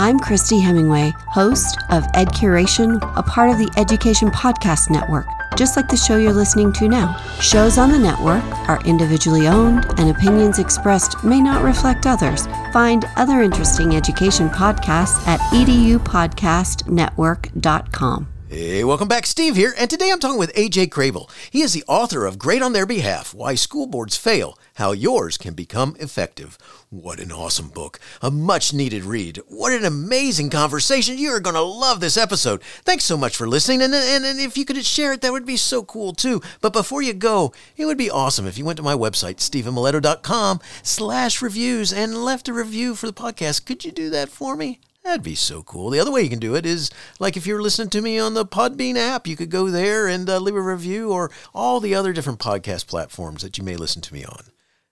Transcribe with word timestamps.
I'm 0.00 0.20
Christy 0.20 0.60
Hemingway, 0.60 1.12
host 1.26 1.76
of 1.90 2.04
Ed 2.14 2.28
Curation, 2.28 3.02
a 3.16 3.22
part 3.24 3.50
of 3.50 3.58
the 3.58 3.68
Education 3.76 4.30
Podcast 4.30 4.90
Network, 4.90 5.26
just 5.56 5.76
like 5.76 5.88
the 5.88 5.96
show 5.96 6.18
you're 6.18 6.32
listening 6.32 6.72
to 6.74 6.86
now. 6.86 7.16
Shows 7.40 7.78
on 7.78 7.90
the 7.90 7.98
network 7.98 8.44
are 8.68 8.80
individually 8.84 9.48
owned, 9.48 9.86
and 9.98 10.08
opinions 10.08 10.60
expressed 10.60 11.24
may 11.24 11.40
not 11.40 11.64
reflect 11.64 12.06
others. 12.06 12.46
Find 12.72 13.06
other 13.16 13.42
interesting 13.42 13.96
education 13.96 14.48
podcasts 14.50 15.26
at 15.26 15.40
edupodcastnetwork.com. 15.50 18.28
Hey, 18.48 18.82
welcome 18.82 19.08
back. 19.08 19.26
Steve 19.26 19.56
here, 19.56 19.74
and 19.76 19.90
today 19.90 20.10
I'm 20.10 20.20
talking 20.20 20.38
with 20.38 20.54
AJ 20.54 20.88
Crabill. 20.88 21.28
He 21.50 21.60
is 21.60 21.74
the 21.74 21.84
author 21.86 22.24
of 22.24 22.38
Great 22.38 22.62
on 22.62 22.72
Their 22.72 22.86
Behalf 22.86 23.34
Why 23.34 23.54
School 23.56 23.86
Boards 23.86 24.16
Fail, 24.16 24.58
How 24.78 24.92
Yours 24.92 25.36
Can 25.36 25.54
Become 25.54 25.96
Effective. 25.98 26.56
What 26.88 27.18
an 27.18 27.32
awesome 27.32 27.68
book. 27.68 27.98
A 28.22 28.30
much 28.30 28.72
needed 28.72 29.02
read. 29.02 29.40
What 29.48 29.72
an 29.72 29.84
amazing 29.84 30.50
conversation. 30.50 31.18
You 31.18 31.30
are 31.30 31.40
going 31.40 31.56
to 31.56 31.62
love 31.62 31.98
this 31.98 32.16
episode. 32.16 32.62
Thanks 32.84 33.02
so 33.02 33.16
much 33.16 33.36
for 33.36 33.48
listening, 33.48 33.82
and, 33.82 33.92
and, 33.92 34.24
and 34.24 34.38
if 34.38 34.56
you 34.56 34.64
could 34.64 34.84
share 34.84 35.12
it, 35.12 35.20
that 35.22 35.32
would 35.32 35.44
be 35.44 35.56
so 35.56 35.82
cool 35.82 36.12
too. 36.12 36.40
But 36.60 36.72
before 36.72 37.02
you 37.02 37.12
go, 37.12 37.52
it 37.76 37.86
would 37.86 37.98
be 37.98 38.08
awesome 38.08 38.46
if 38.46 38.56
you 38.56 38.64
went 38.64 38.76
to 38.76 38.84
my 38.84 38.94
website, 38.94 39.38
stevenmiletto.com 39.38 40.60
slash 40.84 41.42
reviews, 41.42 41.92
and 41.92 42.24
left 42.24 42.48
a 42.48 42.52
review 42.52 42.94
for 42.94 43.08
the 43.08 43.12
podcast. 43.12 43.64
Could 43.64 43.84
you 43.84 43.90
do 43.90 44.10
that 44.10 44.28
for 44.28 44.54
me? 44.54 44.78
That'd 45.02 45.24
be 45.24 45.34
so 45.34 45.64
cool. 45.64 45.90
The 45.90 45.98
other 45.98 46.12
way 46.12 46.22
you 46.22 46.30
can 46.30 46.38
do 46.38 46.54
it 46.54 46.64
is 46.64 46.88
like 47.18 47.36
if 47.36 47.48
you're 47.48 47.60
listening 47.60 47.90
to 47.90 48.00
me 48.00 48.20
on 48.20 48.34
the 48.34 48.46
Podbean 48.46 48.94
app, 48.94 49.26
you 49.26 49.34
could 49.34 49.50
go 49.50 49.70
there 49.70 50.06
and 50.06 50.30
uh, 50.30 50.38
leave 50.38 50.54
a 50.54 50.62
review 50.62 51.10
or 51.10 51.32
all 51.52 51.80
the 51.80 51.96
other 51.96 52.12
different 52.12 52.38
podcast 52.38 52.86
platforms 52.86 53.42
that 53.42 53.58
you 53.58 53.64
may 53.64 53.74
listen 53.74 54.02
to 54.02 54.14
me 54.14 54.24
on. 54.24 54.44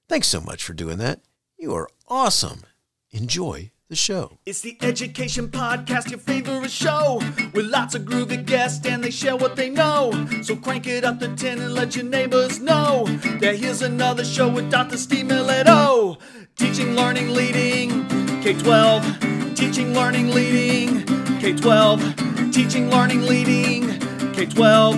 Thanks 0.08 0.28
so 0.28 0.40
much 0.40 0.62
for 0.62 0.72
doing 0.72 0.98
that. 0.98 1.20
You 1.58 1.74
are 1.74 1.88
awesome. 2.06 2.62
Enjoy 3.10 3.72
the 3.88 3.96
show. 3.96 4.38
It's 4.46 4.60
the 4.60 4.78
Education 4.80 5.48
Podcast, 5.48 6.10
your 6.10 6.20
favorite 6.20 6.70
show, 6.70 7.20
with 7.52 7.66
lots 7.66 7.96
of 7.96 8.02
groovy 8.02 8.44
guests 8.44 8.86
and 8.86 9.02
they 9.02 9.10
share 9.10 9.36
what 9.36 9.56
they 9.56 9.68
know. 9.68 10.12
So 10.42 10.54
crank 10.54 10.86
it 10.86 11.04
up 11.04 11.18
to 11.20 11.34
10 11.34 11.60
and 11.60 11.74
let 11.74 11.96
your 11.96 12.04
neighbors 12.04 12.60
know 12.60 13.06
that 13.40 13.56
here's 13.56 13.82
another 13.82 14.24
show 14.24 14.48
with 14.48 14.70
Dr. 14.70 14.96
Steve 14.96 15.26
Miletto. 15.26 16.18
Teaching, 16.54 16.94
learning, 16.94 17.30
leading, 17.30 18.06
K 18.42 18.54
12. 18.54 19.56
Teaching, 19.56 19.92
learning, 19.92 20.30
leading, 20.30 21.04
K 21.40 21.52
12. 21.52 22.52
Teaching, 22.52 22.90
learning, 22.90 23.22
leading, 23.22 23.98
K 24.34 24.46
12. 24.46 24.96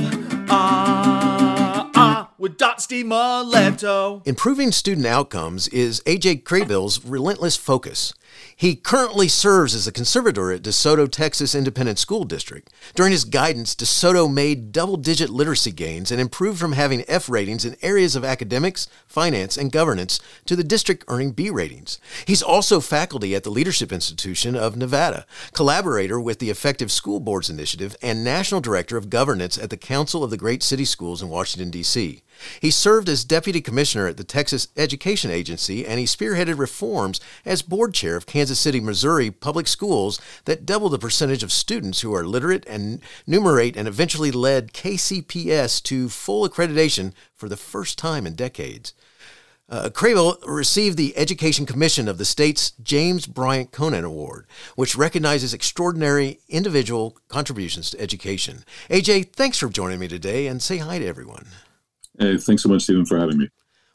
Ah, 0.51 1.05
ah, 1.05 1.08
with 2.39 2.57
Dot 2.57 2.81
Steve 2.81 3.07
Miletto. 3.07 4.23
Improving 4.27 4.73
student 4.73 5.07
outcomes 5.07 5.69
is 5.69 6.01
AJ 6.03 6.45
Crabill's 6.45 7.05
relentless 7.05 7.57
focus. 7.57 8.15
He 8.55 8.77
currently 8.77 9.29
serves 9.29 9.75
as 9.75 9.87
a 9.87 9.93
conservator 9.93 10.53
at 10.53 10.63
DeSoto, 10.63 11.11
Texas 11.11 11.55
Independent 11.55 11.99
School 11.99 12.25
District. 12.25 12.73
During 12.95 13.13
his 13.13 13.25
guidance, 13.25 13.75
DeSoto 13.75 14.33
made 14.33 14.73
double 14.73 14.97
digit 14.97 15.31
literacy 15.31 15.73
gains 15.73 16.11
and 16.11 16.21
improved 16.21 16.59
from 16.59 16.73
having 16.73 17.05
F 17.09 17.29
ratings 17.29 17.65
in 17.65 17.77
areas 17.83 18.15
of 18.15 18.25
academics, 18.25 18.89
finance, 19.07 19.57
and 19.57 19.73
governance 19.73 20.21
to 20.47 20.55
the 20.55 20.65
district 20.65 21.05
earning 21.09 21.33
B 21.33 21.51
ratings. 21.51 21.99
He's 22.27 22.43
also 22.43 22.81
faculty 22.81 23.35
at 23.35 23.45
the 23.45 23.51
Leadership 23.51 23.93
Institution 23.93 24.55
of 24.55 24.77
Nevada, 24.77 25.27
collaborator 25.53 26.21
with 26.21 26.39
the 26.39 26.51
Effective 26.51 26.93
School 26.93 27.21
Boards 27.21 27.51
Initiative, 27.51 27.97
and 28.03 28.23
national 28.23 28.61
director 28.61 28.97
of 28.97 29.11
governance 29.11 29.59
at 29.59 29.71
the 29.71 29.77
Council 29.77 30.23
of 30.23 30.31
the 30.31 30.37
Great 30.37 30.63
City 30.63 30.85
Schools 30.85 31.23
in 31.23 31.29
Washington, 31.29 31.71
D.C. 31.71 32.23
He 32.61 32.71
served 32.71 33.09
as 33.09 33.25
deputy 33.25 33.61
commissioner 33.61 34.07
at 34.07 34.17
the 34.17 34.25
Texas 34.25 34.69
Education 34.77 35.31
Agency 35.31 35.87
and 35.87 35.99
he 35.99 36.05
spearheaded 36.05 36.59
reforms 36.59 37.21
as 37.45 37.63
board 37.63 37.95
chair 37.95 38.17
of 38.17 38.27
Kansas 38.27 38.59
City, 38.59 38.81
Missouri 38.81 39.31
public 39.31 39.67
schools 39.67 40.21
that 40.45 40.67
doubled 40.67 40.93
the 40.93 40.99
percentage 40.99 41.43
of 41.43 41.53
students 41.53 42.01
who 42.01 42.15
are 42.15 42.25
literate 42.25 42.67
and 42.67 43.01
numerate 43.27 43.77
and 43.77 43.89
eventually 43.89 44.31
led 44.31 44.73
KCPS 44.73 45.83
to 45.85 46.09
full 46.09 46.49
accreditation 46.49 47.13
for 47.35 47.49
the 47.49 47.57
first 47.57 47.99
time 47.99 48.27
in 48.27 48.35
decades. 48.35 48.95
Uh, 49.71 49.91
Crabill 49.91 50.39
received 50.47 50.97
the 50.97 51.17
Education 51.17 51.67
Commission 51.67 52.09
of 52.09 52.17
the 52.17 52.25
state's 52.25 52.71
James 52.83 53.27
Bryant 53.27 53.71
Conant 53.71 54.07
Award, 54.07 54.47
which 54.77 54.97
recognizes 54.97 55.53
extraordinary 55.53 56.41
individual 56.49 57.19
contributions 57.29 57.91
to 57.91 58.01
education. 58.01 58.65
AJ, 58.89 59.35
thanks 59.35 59.59
for 59.59 59.69
joining 59.69 59.99
me 59.99 60.09
today 60.09 60.47
and 60.47 60.63
say 60.63 60.79
hi 60.79 60.99
to 60.99 61.07
everyone. 61.07 61.49
Hey, 62.19 62.37
thanks 62.37 62.63
so 62.63 62.69
much, 62.69 62.83
Stephen, 62.83 63.07
for 63.07 63.19
having 63.19 63.39
me. 63.39 63.49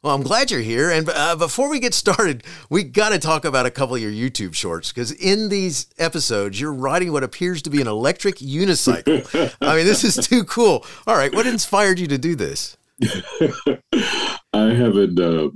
Well, 0.03 0.13
I'm 0.13 0.21
glad 0.21 0.51
you're 0.51 0.59
here. 0.59 0.91
And 0.91 1.09
uh, 1.09 1.37
before 1.37 1.69
we 1.69 1.79
get 1.79 1.93
started, 1.93 2.43
we 2.69 2.83
got 2.83 3.09
to 3.09 3.19
talk 3.19 3.45
about 3.45 3.65
a 3.65 3.71
couple 3.71 3.95
of 3.95 4.01
your 4.01 4.11
YouTube 4.11 4.53
shorts 4.53 4.91
because 4.91 5.13
in 5.13 5.47
these 5.47 5.87
episodes, 5.97 6.59
you're 6.59 6.73
riding 6.73 7.13
what 7.13 7.23
appears 7.23 7.61
to 7.61 7.69
be 7.69 7.79
an 7.79 7.87
electric 7.87 8.35
unicycle. 8.35 9.55
I 9.61 9.77
mean, 9.77 9.85
this 9.85 10.03
is 10.03 10.27
too 10.27 10.43
cool. 10.43 10.85
All 11.07 11.15
right, 11.15 11.33
what 11.33 11.47
inspired 11.47 11.99
you 11.99 12.07
to 12.07 12.17
do 12.17 12.35
this? 12.35 12.75
I 14.53 14.73
haven't. 14.73 15.19
Uh, 15.19 15.49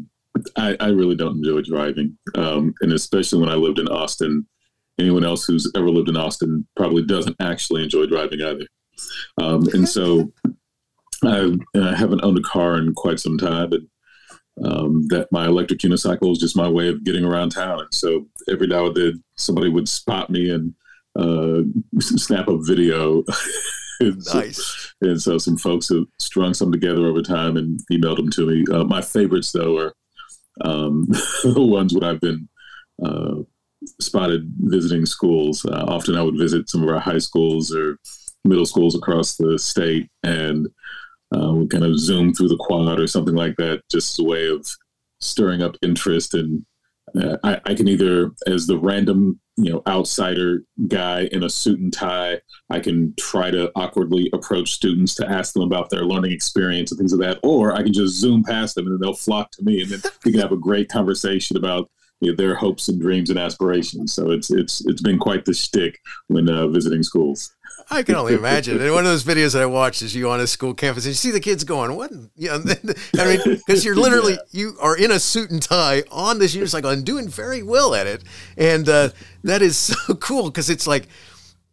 I, 0.55 0.77
I, 0.79 0.87
really 0.89 1.15
don't 1.15 1.37
enjoy 1.37 1.61
driving, 1.61 2.17
um, 2.35 2.73
and 2.81 2.93
especially 2.93 3.41
when 3.41 3.49
I 3.49 3.55
lived 3.55 3.79
in 3.79 3.87
Austin. 3.87 4.47
Anyone 4.99 5.23
else 5.23 5.45
who's 5.45 5.71
ever 5.75 5.89
lived 5.89 6.09
in 6.09 6.17
Austin 6.17 6.65
probably 6.75 7.03
doesn't 7.03 7.35
actually 7.39 7.83
enjoy 7.83 8.07
driving 8.07 8.41
either. 8.41 8.65
Um, 9.39 9.67
and 9.73 9.87
so 9.89 10.31
I 11.23 11.57
uh, 11.77 11.95
haven't 11.95 12.23
owned 12.23 12.37
a 12.37 12.41
car 12.41 12.77
in 12.77 12.93
quite 12.93 13.19
some 13.19 13.37
time, 13.37 13.69
but 13.69 13.81
um, 14.63 15.07
that 15.09 15.31
my 15.31 15.45
electric 15.45 15.79
unicycle 15.79 16.31
is 16.31 16.39
just 16.39 16.57
my 16.57 16.67
way 16.67 16.89
of 16.89 17.03
getting 17.03 17.23
around 17.23 17.51
town. 17.51 17.81
And 17.81 17.93
so 17.93 18.27
every 18.49 18.67
now 18.67 18.87
and 18.87 18.95
then, 18.95 19.23
somebody 19.35 19.69
would 19.69 19.87
spot 19.87 20.29
me 20.29 20.49
and 20.49 20.73
uh, 21.17 21.61
snap 21.99 22.47
a 22.47 22.57
video. 22.61 23.23
and 23.99 24.23
nice. 24.33 24.57
So, 24.57 25.09
and 25.09 25.21
so 25.21 25.37
some 25.37 25.57
folks 25.57 25.89
have 25.89 26.05
strung 26.19 26.53
some 26.53 26.71
together 26.71 27.05
over 27.07 27.21
time 27.21 27.57
and 27.57 27.79
emailed 27.91 28.17
them 28.17 28.31
to 28.31 28.47
me. 28.47 28.65
Uh, 28.71 28.83
my 28.83 29.01
favorites, 29.01 29.51
though, 29.51 29.77
are 29.77 29.93
um, 30.61 31.05
the 31.43 31.53
ones 31.57 31.93
when 31.93 32.03
I've 32.03 32.21
been 32.21 32.47
uh, 33.03 33.35
spotted 34.01 34.51
visiting 34.59 35.05
schools. 35.05 35.65
Uh, 35.65 35.85
often 35.87 36.15
I 36.15 36.23
would 36.23 36.37
visit 36.37 36.69
some 36.69 36.83
of 36.83 36.89
our 36.89 36.99
high 36.99 37.19
schools 37.19 37.73
or 37.73 37.99
middle 38.43 38.65
schools 38.65 38.95
across 38.95 39.35
the 39.35 39.59
state 39.59 40.09
and 40.23 40.67
uh, 41.35 41.51
we 41.53 41.67
kind 41.67 41.83
of 41.83 41.99
zoom 41.99 42.33
through 42.33 42.49
the 42.49 42.57
quad 42.57 42.99
or 42.99 43.07
something 43.07 43.35
like 43.35 43.55
that, 43.57 43.81
just 43.91 44.13
as 44.13 44.25
a 44.25 44.27
way 44.27 44.47
of 44.47 44.67
stirring 45.19 45.61
up 45.61 45.75
interest. 45.81 46.33
And 46.33 46.65
uh, 47.15 47.37
I, 47.43 47.59
I, 47.65 47.73
can 47.73 47.87
either, 47.87 48.31
as 48.45 48.67
the 48.67 48.77
random, 48.77 49.39
you 49.55 49.71
know, 49.71 49.81
outsider 49.87 50.63
guy 50.87 51.29
in 51.31 51.43
a 51.43 51.49
suit 51.49 51.79
and 51.79 51.91
tie, 51.91 52.39
I 52.69 52.79
can 52.79 53.13
try 53.17 53.49
to 53.51 53.71
awkwardly 53.75 54.29
approach 54.33 54.73
students 54.73 55.15
to 55.15 55.29
ask 55.29 55.53
them 55.53 55.63
about 55.63 55.89
their 55.89 56.05
learning 56.05 56.31
experience 56.31 56.91
and 56.91 56.97
things 56.97 57.13
like 57.13 57.27
that, 57.27 57.39
or 57.43 57.73
I 57.73 57.83
can 57.83 57.93
just 57.93 58.15
zoom 58.15 58.43
past 58.43 58.75
them 58.75 58.85
and 58.85 58.93
then 58.93 58.99
they'll 59.01 59.13
flock 59.13 59.51
to 59.51 59.63
me, 59.63 59.81
and 59.81 59.91
then 59.91 60.11
we 60.25 60.31
can 60.31 60.41
have 60.41 60.51
a 60.51 60.57
great 60.57 60.89
conversation 60.89 61.57
about 61.57 61.89
their 62.21 62.55
hopes 62.55 62.87
and 62.87 62.99
dreams 62.99 63.29
and 63.29 63.39
aspirations. 63.39 64.13
So 64.13 64.31
it's 64.31 64.49
it's 64.49 64.85
it's 64.85 65.01
been 65.01 65.19
quite 65.19 65.45
the 65.45 65.53
shtick 65.53 65.99
when 66.27 66.49
uh, 66.49 66.67
visiting 66.67 67.03
schools. 67.03 67.55
I 67.89 68.03
can 68.03 68.15
only 68.15 68.33
imagine. 68.33 68.81
And 68.81 68.93
one 68.93 69.05
of 69.05 69.11
those 69.11 69.23
videos 69.23 69.53
that 69.53 69.61
I 69.61 69.65
watched 69.65 70.01
is 70.01 70.15
you 70.15 70.29
on 70.29 70.39
a 70.39 70.47
school 70.47 70.73
campus 70.73 71.05
and 71.05 71.11
you 71.11 71.15
see 71.15 71.31
the 71.31 71.39
kids 71.39 71.63
going, 71.63 71.95
"What?" 71.95 72.11
You 72.35 72.49
know, 72.63 72.63
I 73.17 73.25
mean, 73.25 73.61
because 73.65 73.85
you're 73.85 73.95
literally 73.95 74.33
yeah. 74.33 74.39
you 74.51 74.77
are 74.81 74.97
in 74.97 75.11
a 75.11 75.19
suit 75.19 75.51
and 75.51 75.61
tie 75.61 76.03
on 76.11 76.39
this 76.39 76.55
unicycle 76.55 76.91
and 76.91 77.05
doing 77.05 77.27
very 77.27 77.63
well 77.63 77.95
at 77.95 78.07
it, 78.07 78.23
and 78.57 78.87
uh, 78.89 79.09
that 79.43 79.61
is 79.61 79.77
so 79.77 80.15
cool 80.15 80.49
because 80.49 80.69
it's 80.69 80.87
like 80.87 81.07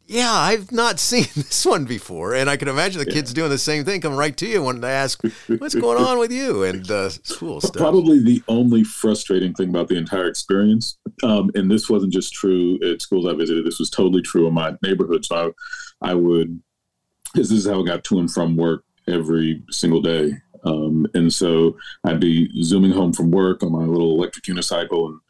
yeah, 0.07 0.33
I've 0.33 0.71
not 0.71 1.01
seen 1.01 1.27
this 1.35 1.65
one 1.65 1.85
before, 1.85 2.35
and 2.35 2.51
I 2.51 2.57
can 2.57 2.69
imagine 2.69 2.99
the 2.99 3.11
kids 3.11 3.33
doing 3.33 3.51
the 3.51 3.59
same 3.59 3.85
thing, 3.85 4.01
coming 4.01 4.19
right 4.19 4.37
to 4.37 4.47
you 4.47 4.63
wanting 4.63 4.83
to 4.83 4.89
ask, 4.89 5.23
"What's 5.47 5.75
going 5.75 6.03
on 6.03 6.19
with 6.19 6.31
you?" 6.31 6.65
and 6.65 6.89
uh, 6.91 7.11
cool 7.39 7.61
stuff. 7.61 7.77
Probably 7.77 8.23
the 8.23 8.43
only 8.49 8.85
frustrating 8.85 9.55
thing 9.55 9.71
about 9.71 9.89
the 9.89 9.97
entire 9.97 10.27
experience, 10.27 10.99
um, 11.23 11.51
and 11.55 11.71
this 11.71 11.89
wasn't 11.89 12.13
just 12.13 12.35
true 12.35 12.79
at 12.85 13.01
schools 13.01 13.27
I 13.27 13.33
visited. 13.35 13.65
This 13.65 13.79
was 13.79 13.91
totally 13.91 14.23
true 14.23 14.47
in 14.47 14.55
my 14.55 14.75
neighborhood. 14.83 15.25
So 15.25 15.37
I, 15.37 15.51
I 16.05 16.15
would, 16.15 16.61
this 17.35 17.51
is 17.51 17.67
how 17.67 17.81
I 17.81 17.85
got 17.85 18.05
to 18.05 18.19
and 18.19 18.31
from 18.31 18.57
work 18.57 18.85
every 19.09 19.63
single 19.71 20.01
day, 20.01 20.33
um, 20.65 21.07
and 21.15 21.33
so 21.33 21.77
I'd 22.05 22.21
be 22.21 22.51
zooming 22.63 22.93
home 22.93 23.13
from 23.13 23.31
work 23.31 23.63
on 23.63 23.73
my 23.73 23.85
little 23.85 24.13
electric 24.13 24.45
unicycle 24.45 25.09
and 25.09 25.21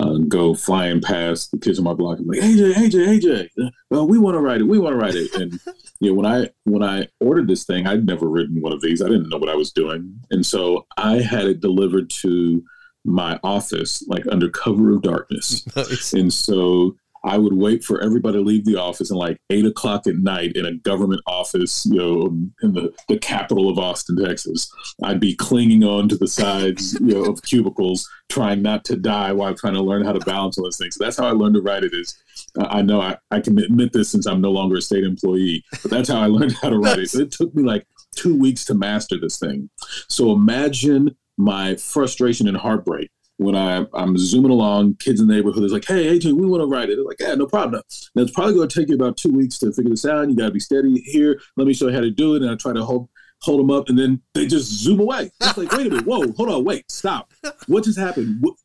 uh, 0.00 0.18
go 0.28 0.54
flying 0.54 1.00
past 1.00 1.50
the 1.50 1.58
kids 1.58 1.78
on 1.78 1.84
my 1.84 1.92
block 1.92 2.18
and 2.18 2.26
like, 2.26 2.40
AJ, 2.40 2.74
AJ, 2.74 3.20
AJ, 3.20 3.70
well, 3.90 4.06
we 4.06 4.18
want 4.18 4.34
to 4.34 4.40
write 4.40 4.60
it, 4.60 4.64
we 4.64 4.78
want 4.78 4.94
to 4.94 4.98
write 4.98 5.14
it. 5.14 5.34
And 5.34 5.58
you 6.00 6.10
know, 6.10 6.14
when 6.14 6.26
I 6.26 6.48
when 6.64 6.82
I 6.82 7.08
ordered 7.20 7.48
this 7.48 7.64
thing, 7.64 7.86
I'd 7.86 8.06
never 8.06 8.28
written 8.28 8.60
one 8.60 8.72
of 8.72 8.80
these. 8.80 9.02
I 9.02 9.08
didn't 9.08 9.28
know 9.28 9.38
what 9.38 9.50
I 9.50 9.56
was 9.56 9.72
doing, 9.72 10.20
and 10.30 10.44
so 10.44 10.86
I 10.96 11.16
had 11.16 11.46
it 11.46 11.60
delivered 11.60 12.10
to 12.22 12.62
my 13.04 13.38
office 13.42 14.06
like 14.06 14.24
under 14.30 14.48
cover 14.48 14.92
of 14.92 15.02
darkness. 15.02 15.64
Nice. 15.76 16.12
And 16.12 16.32
so 16.32 16.96
I 17.24 17.38
would 17.38 17.54
wait 17.54 17.84
for 17.84 18.00
everybody 18.02 18.38
to 18.38 18.44
leave 18.44 18.64
the 18.64 18.76
office 18.76 19.10
and 19.10 19.18
like 19.18 19.38
eight 19.50 19.66
o'clock 19.66 20.06
at 20.06 20.16
night 20.16 20.52
in 20.52 20.64
a 20.64 20.74
government 20.74 21.20
office, 21.26 21.86
you 21.86 21.98
know, 21.98 22.26
in 22.62 22.72
the, 22.72 22.92
the 23.08 23.18
capital 23.18 23.68
of 23.68 23.78
Austin, 23.78 24.16
Texas. 24.16 24.70
I'd 25.02 25.20
be 25.20 25.34
clinging 25.34 25.84
on 25.84 26.08
to 26.08 26.16
the 26.16 26.28
sides, 26.28 26.94
you 27.00 27.14
know, 27.14 27.24
of 27.24 27.42
cubicles, 27.42 28.08
trying 28.28 28.62
not 28.62 28.84
to 28.86 28.96
die 28.96 29.32
while 29.32 29.48
I'm 29.48 29.56
trying 29.56 29.74
to 29.74 29.82
learn 29.82 30.04
how 30.04 30.12
to 30.12 30.20
balance 30.20 30.58
all 30.58 30.64
those 30.64 30.78
things. 30.78 30.96
So 30.96 31.04
that's 31.04 31.16
how 31.16 31.26
I 31.26 31.32
learned 31.32 31.54
to 31.54 31.62
write 31.62 31.84
it 31.84 31.92
is 31.92 32.16
uh, 32.58 32.66
I 32.70 32.82
know 32.82 33.00
I, 33.00 33.16
I 33.30 33.40
can 33.40 33.58
admit 33.58 33.92
this 33.92 34.10
since 34.10 34.26
I'm 34.26 34.40
no 34.40 34.50
longer 34.50 34.76
a 34.76 34.82
state 34.82 35.04
employee, 35.04 35.64
but 35.82 35.90
that's 35.90 36.08
how 36.08 36.20
I 36.20 36.26
learned 36.28 36.52
how 36.60 36.70
to 36.70 36.78
write 36.78 36.98
it. 36.98 37.10
So 37.10 37.20
it 37.20 37.32
took 37.32 37.54
me 37.54 37.62
like 37.62 37.86
two 38.16 38.36
weeks 38.36 38.64
to 38.66 38.74
master 38.74 39.18
this 39.20 39.38
thing. 39.38 39.70
So 40.08 40.32
imagine 40.32 41.16
my 41.36 41.76
frustration 41.76 42.48
and 42.48 42.56
heartbreak 42.56 43.10
when 43.38 43.56
I, 43.56 43.86
I'm 43.94 44.18
zooming 44.18 44.50
along, 44.50 44.96
kids 44.96 45.20
in 45.20 45.28
the 45.28 45.34
neighborhood 45.34 45.64
is 45.64 45.72
like, 45.72 45.86
hey, 45.86 46.18
AJ, 46.18 46.32
we 46.32 46.46
want 46.46 46.60
to 46.60 46.66
write 46.66 46.90
it. 46.90 46.96
They're 46.96 47.04
like, 47.04 47.20
yeah, 47.20 47.34
no 47.34 47.46
problem. 47.46 47.82
Now, 48.14 48.22
it's 48.22 48.32
probably 48.32 48.54
going 48.54 48.68
to 48.68 48.80
take 48.80 48.88
you 48.88 48.96
about 48.96 49.16
two 49.16 49.30
weeks 49.30 49.58
to 49.58 49.72
figure 49.72 49.90
this 49.90 50.04
out. 50.04 50.28
You 50.28 50.36
got 50.36 50.46
to 50.46 50.50
be 50.50 50.60
steady 50.60 51.00
here. 51.00 51.40
Let 51.56 51.66
me 51.66 51.72
show 51.72 51.86
you 51.86 51.94
how 51.94 52.00
to 52.00 52.10
do 52.10 52.34
it. 52.34 52.42
And 52.42 52.50
I 52.50 52.56
try 52.56 52.72
to 52.72 52.84
hold 52.84 53.08
hold 53.40 53.60
them 53.60 53.70
up, 53.70 53.88
and 53.88 53.96
then 53.96 54.20
they 54.34 54.46
just 54.46 54.66
zoom 54.66 54.98
away. 54.98 55.30
It's 55.40 55.56
like, 55.56 55.70
wait 55.70 55.86
a 55.86 55.90
minute, 55.90 56.06
whoa, 56.06 56.32
hold 56.32 56.48
on, 56.48 56.64
wait, 56.64 56.90
stop. 56.90 57.32
What 57.68 57.84
just 57.84 57.96
happened? 57.96 58.38
What, 58.40 58.56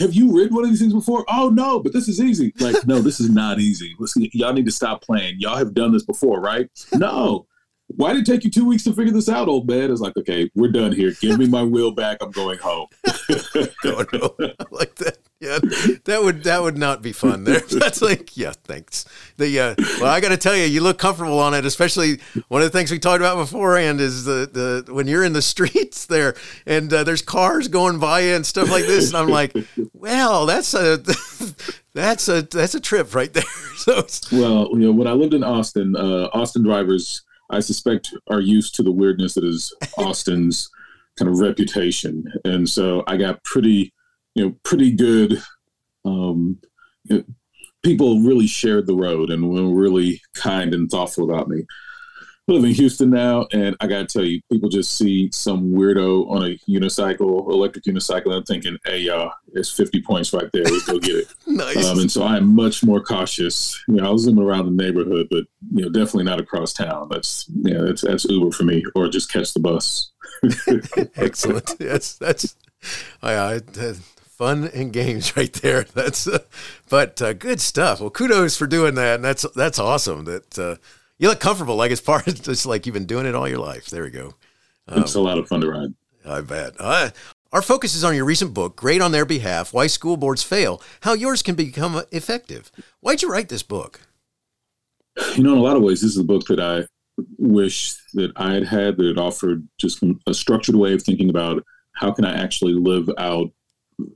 have 0.00 0.14
you 0.14 0.36
read 0.36 0.52
one 0.52 0.64
of 0.64 0.70
these 0.70 0.80
things 0.80 0.92
before? 0.92 1.24
Oh 1.28 1.48
no, 1.48 1.80
but 1.80 1.92
this 1.92 2.08
is 2.08 2.20
easy. 2.20 2.52
Like, 2.60 2.86
no, 2.86 3.00
this 3.00 3.20
is 3.20 3.30
not 3.30 3.58
easy. 3.60 3.94
Listen, 3.98 4.26
y'all 4.32 4.52
need 4.52 4.66
to 4.66 4.72
stop 4.72 5.02
playing. 5.02 5.36
Y'all 5.38 5.56
have 5.56 5.74
done 5.74 5.92
this 5.92 6.04
before, 6.04 6.40
right? 6.40 6.68
No. 6.94 7.46
Why 7.88 8.12
did 8.12 8.28
it 8.28 8.30
take 8.30 8.44
you 8.44 8.50
two 8.50 8.66
weeks 8.66 8.82
to 8.84 8.92
figure 8.92 9.12
this 9.12 9.28
out, 9.28 9.48
old 9.48 9.68
man? 9.68 9.90
It's 9.90 10.00
like, 10.00 10.16
okay, 10.16 10.50
we're 10.54 10.72
done 10.72 10.90
here. 10.90 11.12
Give 11.20 11.38
me 11.38 11.46
my 11.46 11.62
wheel 11.62 11.92
back. 11.92 12.18
I'm 12.20 12.32
going 12.32 12.58
home. 12.58 12.88
no, 13.84 14.04
no, 14.12 14.34
like 14.70 14.96
that. 14.96 15.18
Yeah, 15.38 15.58
that 16.06 16.22
would 16.22 16.44
that 16.44 16.62
would 16.62 16.78
not 16.78 17.02
be 17.02 17.12
fun. 17.12 17.44
There, 17.44 17.60
that's 17.70 18.00
like, 18.00 18.36
yeah, 18.36 18.52
thanks. 18.64 19.04
The 19.36 19.60
uh, 19.60 19.74
well, 20.00 20.10
I 20.10 20.20
got 20.20 20.30
to 20.30 20.36
tell 20.36 20.56
you, 20.56 20.64
you 20.64 20.80
look 20.80 20.98
comfortable 20.98 21.38
on 21.38 21.52
it. 21.52 21.66
Especially 21.66 22.18
one 22.48 22.62
of 22.62 22.72
the 22.72 22.76
things 22.76 22.90
we 22.90 22.98
talked 22.98 23.20
about 23.20 23.36
beforehand 23.36 24.00
is 24.00 24.24
the 24.24 24.82
the 24.86 24.92
when 24.92 25.06
you're 25.06 25.24
in 25.24 25.34
the 25.34 25.42
streets 25.42 26.06
there 26.06 26.34
and 26.66 26.92
uh, 26.92 27.04
there's 27.04 27.22
cars 27.22 27.68
going 27.68 27.98
by 27.98 28.20
you 28.20 28.34
and 28.34 28.46
stuff 28.46 28.70
like 28.70 28.86
this, 28.86 29.08
and 29.08 29.16
I'm 29.18 29.28
like, 29.28 29.54
well, 29.92 30.46
that's 30.46 30.72
a 30.72 31.02
that's 31.92 32.28
a 32.28 32.42
that's 32.42 32.74
a 32.74 32.80
trip 32.80 33.14
right 33.14 33.32
there. 33.32 33.44
So, 33.76 34.04
well, 34.32 34.70
you 34.72 34.86
know, 34.86 34.92
when 34.92 35.06
I 35.06 35.12
lived 35.12 35.34
in 35.34 35.44
Austin, 35.44 35.94
uh, 35.94 36.28
Austin 36.32 36.64
drivers, 36.64 37.22
I 37.50 37.60
suspect, 37.60 38.14
are 38.28 38.40
used 38.40 38.74
to 38.76 38.82
the 38.82 38.92
weirdness 38.92 39.34
that 39.34 39.44
is 39.44 39.74
Austin's 39.98 40.68
kind 41.18 41.30
of 41.30 41.38
reputation, 41.38 42.24
and 42.44 42.68
so 42.68 43.02
I 43.06 43.16
got 43.16 43.42
pretty 43.44 43.92
you 44.36 44.44
know, 44.44 44.54
pretty 44.62 44.92
good. 44.92 45.42
Um, 46.04 46.60
people 47.82 48.20
really 48.20 48.46
shared 48.46 48.86
the 48.86 48.94
road 48.94 49.30
and 49.30 49.50
were 49.50 49.74
really 49.74 50.20
kind 50.34 50.74
and 50.74 50.88
thoughtful 50.90 51.24
about 51.28 51.48
me. 51.48 51.64
I 52.48 52.52
live 52.52 52.64
in 52.64 52.70
Houston 52.74 53.10
now, 53.10 53.48
and 53.52 53.76
I 53.80 53.88
got 53.88 53.98
to 53.98 54.06
tell 54.06 54.24
you, 54.24 54.40
people 54.52 54.68
just 54.68 54.96
see 54.96 55.28
some 55.32 55.72
weirdo 55.72 56.30
on 56.30 56.44
a 56.44 56.58
unicycle, 56.70 57.50
electric 57.50 57.84
unicycle, 57.86 58.26
and 58.26 58.34
I'm 58.34 58.44
thinking, 58.44 58.78
hey, 58.84 59.08
uh, 59.08 59.30
it's 59.54 59.72
50 59.72 60.00
points 60.02 60.32
right 60.32 60.48
there. 60.52 60.62
Let's 60.62 60.86
go 60.86 61.00
get 61.00 61.16
it. 61.16 61.34
nice. 61.48 61.84
Um, 61.84 61.98
and 61.98 62.10
so 62.10 62.22
I'm 62.22 62.54
much 62.54 62.84
more 62.84 63.00
cautious. 63.00 63.82
You 63.88 63.94
know, 63.94 64.06
I 64.06 64.10
was 64.10 64.22
zooming 64.22 64.44
around 64.44 64.66
the 64.66 64.84
neighborhood, 64.84 65.26
but, 65.28 65.44
you 65.72 65.82
know, 65.82 65.88
definitely 65.88 66.22
not 66.24 66.38
across 66.38 66.72
town. 66.72 67.08
That's, 67.10 67.50
yeah, 67.62 67.78
that's, 67.80 68.02
that's 68.02 68.24
Uber 68.26 68.52
for 68.52 68.62
me, 68.62 68.84
or 68.94 69.08
just 69.08 69.32
catch 69.32 69.52
the 69.52 69.60
bus. 69.60 70.12
Excellent. 71.16 71.74
Yes, 71.80 72.14
that's, 72.14 72.54
I, 73.22 73.56
I, 73.56 73.60
fun 74.36 74.70
and 74.72 74.92
games 74.92 75.36
right 75.36 75.52
there. 75.52 75.82
That's, 75.82 76.28
uh, 76.28 76.44
but 76.88 77.20
uh, 77.20 77.32
good 77.32 77.60
stuff. 77.60 78.00
Well, 78.00 78.10
kudos 78.10 78.56
for 78.56 78.68
doing 78.68 78.94
that, 78.94 79.16
and 79.16 79.24
that's 79.24 79.44
that's 79.56 79.78
awesome. 79.78 80.26
That 80.26 80.58
uh, 80.58 80.76
you 81.18 81.28
look 81.28 81.40
comfortable, 81.40 81.76
like 81.76 81.90
as 81.90 82.00
part 82.00 82.26
of 82.26 82.42
just 82.42 82.66
like 82.66 82.86
you've 82.86 82.94
been 82.94 83.06
doing 83.06 83.26
it 83.26 83.34
all 83.34 83.48
your 83.48 83.58
life. 83.58 83.86
There 83.86 84.02
we 84.02 84.10
go. 84.10 84.34
Um, 84.88 85.02
it's 85.02 85.14
a 85.14 85.20
lot 85.20 85.38
of 85.38 85.48
fun 85.48 85.60
to 85.62 85.70
ride. 85.70 85.94
I 86.24 86.40
bet. 86.40 86.74
Uh, 86.78 87.10
our 87.52 87.62
focus 87.62 87.94
is 87.94 88.04
on 88.04 88.14
your 88.14 88.24
recent 88.24 88.52
book, 88.52 88.76
Great 88.76 89.00
on 89.00 89.12
Their 89.12 89.24
Behalf 89.24 89.72
Why 89.72 89.86
School 89.86 90.16
Boards 90.16 90.42
Fail, 90.42 90.82
How 91.00 91.14
Yours 91.14 91.42
Can 91.42 91.54
Become 91.54 92.02
Effective. 92.10 92.70
Why'd 93.00 93.22
you 93.22 93.30
write 93.30 93.48
this 93.48 93.62
book? 93.62 94.00
You 95.36 95.42
know, 95.42 95.52
in 95.52 95.58
a 95.58 95.62
lot 95.62 95.76
of 95.76 95.82
ways, 95.82 96.02
this 96.02 96.10
is 96.10 96.18
a 96.18 96.24
book 96.24 96.46
that 96.46 96.60
I 96.60 96.84
wish 97.38 97.94
that 98.14 98.32
I 98.36 98.52
had 98.52 98.64
had, 98.64 98.96
that 98.96 99.06
it 99.06 99.18
offered 99.18 99.66
just 99.78 100.02
a 100.26 100.34
structured 100.34 100.74
way 100.74 100.92
of 100.92 101.02
thinking 101.02 101.30
about 101.30 101.64
how 101.94 102.12
can 102.12 102.24
I 102.24 102.36
actually 102.36 102.74
live 102.74 103.08
out 103.16 103.50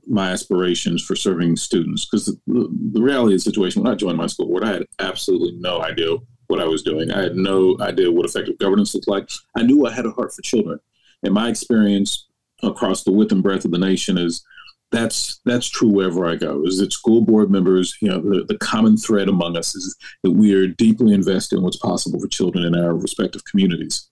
my 0.07 0.31
aspirations 0.31 1.03
for 1.03 1.15
serving 1.15 1.55
students 1.55 2.05
because 2.05 2.25
the, 2.25 2.69
the, 2.93 3.01
reality 3.01 3.33
of 3.33 3.39
the 3.39 3.43
situation 3.43 3.81
when 3.81 3.91
I 3.91 3.95
joined 3.95 4.17
my 4.17 4.27
school 4.27 4.47
board, 4.47 4.63
I 4.63 4.73
had 4.73 4.85
absolutely 4.99 5.53
no 5.59 5.81
idea 5.81 6.17
what 6.51 6.61
I 6.61 6.67
was 6.67 6.83
doing. 6.83 7.11
I 7.11 7.23
had 7.23 7.35
no 7.35 7.77
idea 7.79 8.11
what 8.11 8.25
effective 8.25 8.59
governance 8.59 8.93
looked 8.93 9.07
like. 9.07 9.29
I 9.55 9.63
knew 9.63 9.85
I 9.85 9.93
had 9.93 10.05
a 10.05 10.11
heart 10.11 10.33
for 10.33 10.41
children, 10.41 10.79
and 11.23 11.33
my 11.33 11.49
experience 11.49 12.27
across 12.61 13.03
the 13.03 13.11
width 13.11 13.31
and 13.31 13.41
breadth 13.41 13.65
of 13.65 13.71
the 13.71 13.79
nation 13.79 14.17
is 14.17 14.43
that's 14.91 15.39
that's 15.45 15.67
true 15.67 15.87
wherever 15.87 16.25
I 16.25 16.35
go. 16.35 16.63
Is 16.65 16.77
that 16.79 16.91
school 16.91 17.21
board 17.21 17.49
members, 17.49 17.97
you 18.01 18.09
know, 18.09 18.19
the, 18.19 18.43
the 18.43 18.57
common 18.57 18.97
thread 18.97 19.29
among 19.29 19.57
us 19.57 19.73
is 19.73 19.95
that 20.23 20.31
we 20.31 20.53
are 20.53 20.67
deeply 20.67 21.13
invested 21.13 21.57
in 21.57 21.63
what's 21.63 21.77
possible 21.77 22.19
for 22.19 22.27
children 22.27 22.65
in 22.65 22.75
our 22.75 22.93
respective 22.93 23.45
communities. 23.45 24.07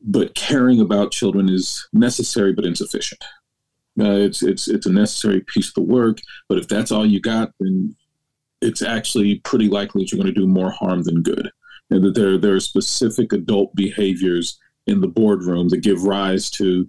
But 0.00 0.34
caring 0.34 0.80
about 0.80 1.12
children 1.12 1.48
is 1.48 1.86
necessary 1.92 2.52
but 2.52 2.64
insufficient. 2.64 3.22
Uh, 4.00 4.10
it's 4.10 4.42
it's 4.42 4.66
it's 4.66 4.86
a 4.86 4.92
necessary 4.92 5.42
piece 5.42 5.68
of 5.68 5.74
the 5.74 5.82
work, 5.82 6.18
but 6.48 6.58
if 6.58 6.66
that's 6.66 6.90
all 6.90 7.06
you 7.06 7.20
got, 7.20 7.52
then 7.60 7.94
it's 8.64 8.82
actually 8.82 9.36
pretty 9.40 9.68
likely 9.68 10.02
that 10.02 10.12
you're 10.12 10.22
going 10.22 10.34
to 10.34 10.40
do 10.40 10.46
more 10.46 10.70
harm 10.70 11.02
than 11.02 11.22
good. 11.22 11.50
And 11.90 12.02
that 12.04 12.14
there 12.14 12.38
there 12.38 12.54
are 12.54 12.60
specific 12.60 13.32
adult 13.32 13.74
behaviors 13.74 14.58
in 14.86 15.00
the 15.00 15.08
boardroom 15.08 15.68
that 15.68 15.82
give 15.82 16.02
rise 16.04 16.50
to 16.50 16.88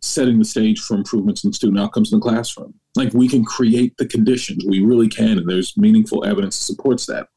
setting 0.00 0.38
the 0.38 0.44
stage 0.44 0.80
for 0.80 0.94
improvements 0.94 1.44
in 1.44 1.52
student 1.52 1.78
outcomes 1.78 2.12
in 2.12 2.18
the 2.18 2.22
classroom. 2.22 2.74
Like 2.96 3.12
we 3.12 3.28
can 3.28 3.44
create 3.44 3.96
the 3.98 4.06
conditions, 4.06 4.64
we 4.66 4.84
really 4.84 5.08
can, 5.08 5.38
and 5.38 5.48
there's 5.48 5.76
meaningful 5.76 6.24
evidence 6.24 6.58
that 6.58 6.72
supports 6.72 7.06
that. 7.06 7.28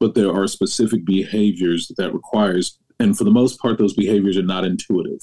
But 0.00 0.14
there 0.14 0.32
are 0.34 0.46
specific 0.48 1.04
behaviors 1.04 1.86
that 1.86 1.96
that 1.98 2.14
requires, 2.14 2.78
and 2.98 3.16
for 3.16 3.24
the 3.24 3.30
most 3.30 3.60
part, 3.60 3.78
those 3.78 3.94
behaviors 3.94 4.36
are 4.36 4.42
not 4.42 4.64
intuitive. 4.64 5.20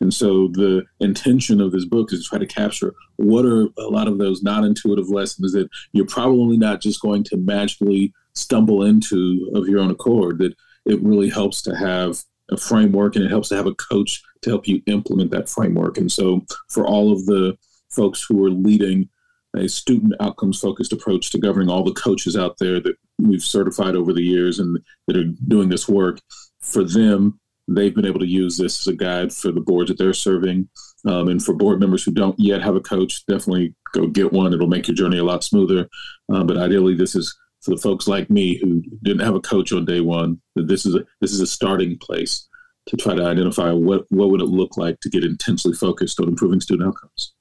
And 0.00 0.12
so 0.12 0.48
the 0.48 0.84
intention 1.00 1.60
of 1.60 1.72
this 1.72 1.84
book 1.84 2.12
is 2.12 2.24
to 2.24 2.28
try 2.28 2.38
to 2.38 2.46
capture 2.46 2.94
what 3.16 3.44
are 3.44 3.68
a 3.78 3.88
lot 3.88 4.08
of 4.08 4.18
those 4.18 4.42
non 4.42 4.64
intuitive 4.64 5.08
lessons 5.08 5.52
that 5.52 5.68
you're 5.92 6.06
probably 6.06 6.56
not 6.56 6.80
just 6.80 7.00
going 7.00 7.24
to 7.24 7.36
magically 7.36 8.12
stumble 8.34 8.84
into 8.84 9.50
of 9.54 9.68
your 9.68 9.80
own 9.80 9.90
accord, 9.90 10.38
that 10.38 10.54
it 10.86 11.02
really 11.02 11.30
helps 11.30 11.62
to 11.62 11.76
have 11.76 12.22
a 12.50 12.56
framework 12.56 13.16
and 13.16 13.24
it 13.24 13.30
helps 13.30 13.48
to 13.48 13.56
have 13.56 13.66
a 13.66 13.74
coach 13.74 14.22
to 14.42 14.50
help 14.50 14.66
you 14.66 14.82
implement 14.86 15.30
that 15.30 15.48
framework. 15.48 15.96
And 15.96 16.10
so 16.10 16.44
for 16.68 16.86
all 16.86 17.12
of 17.12 17.26
the 17.26 17.56
folks 17.90 18.24
who 18.28 18.44
are 18.44 18.50
leading 18.50 19.08
a 19.54 19.68
student 19.68 20.14
outcomes 20.20 20.58
focused 20.58 20.92
approach 20.92 21.30
to 21.30 21.38
governing 21.38 21.68
all 21.68 21.84
the 21.84 21.92
coaches 21.92 22.36
out 22.36 22.56
there 22.58 22.80
that 22.80 22.96
we've 23.18 23.42
certified 23.42 23.94
over 23.94 24.12
the 24.12 24.22
years 24.22 24.58
and 24.58 24.78
that 25.06 25.16
are 25.16 25.30
doing 25.46 25.68
this 25.68 25.88
work, 25.88 26.20
for 26.60 26.84
them, 26.84 27.38
they've 27.76 27.94
been 27.94 28.06
able 28.06 28.20
to 28.20 28.26
use 28.26 28.56
this 28.56 28.80
as 28.80 28.92
a 28.92 28.96
guide 28.96 29.32
for 29.32 29.52
the 29.52 29.60
boards 29.60 29.88
that 29.90 29.98
they're 29.98 30.12
serving. 30.12 30.68
Um, 31.06 31.28
and 31.28 31.42
for 31.42 31.54
board 31.54 31.80
members 31.80 32.04
who 32.04 32.12
don't 32.12 32.38
yet 32.38 32.62
have 32.62 32.76
a 32.76 32.80
coach, 32.80 33.24
definitely 33.26 33.74
go 33.92 34.06
get 34.06 34.32
one. 34.32 34.52
It'll 34.52 34.68
make 34.68 34.86
your 34.86 34.94
journey 34.94 35.18
a 35.18 35.24
lot 35.24 35.42
smoother. 35.44 35.88
Uh, 36.32 36.44
but 36.44 36.56
ideally, 36.56 36.94
this 36.94 37.14
is 37.14 37.36
for 37.60 37.70
the 37.72 37.80
folks 37.80 38.06
like 38.06 38.30
me 38.30 38.58
who 38.58 38.82
didn't 39.02 39.24
have 39.24 39.34
a 39.34 39.40
coach 39.40 39.72
on 39.72 39.84
day 39.84 40.00
one. 40.00 40.40
That 40.54 40.68
this 40.68 40.86
is 40.86 40.94
a 40.94 41.04
this 41.20 41.32
is 41.32 41.40
a 41.40 41.46
starting 41.46 41.98
place 41.98 42.48
to 42.86 42.96
try 42.96 43.14
to 43.14 43.24
identify 43.24 43.72
what 43.72 44.04
what 44.10 44.30
would 44.30 44.40
it 44.40 44.46
look 44.46 44.76
like 44.76 45.00
to 45.00 45.10
get 45.10 45.24
intensely 45.24 45.72
focused 45.72 46.20
on 46.20 46.28
improving 46.28 46.60
student 46.60 46.88
outcomes. 46.88 47.34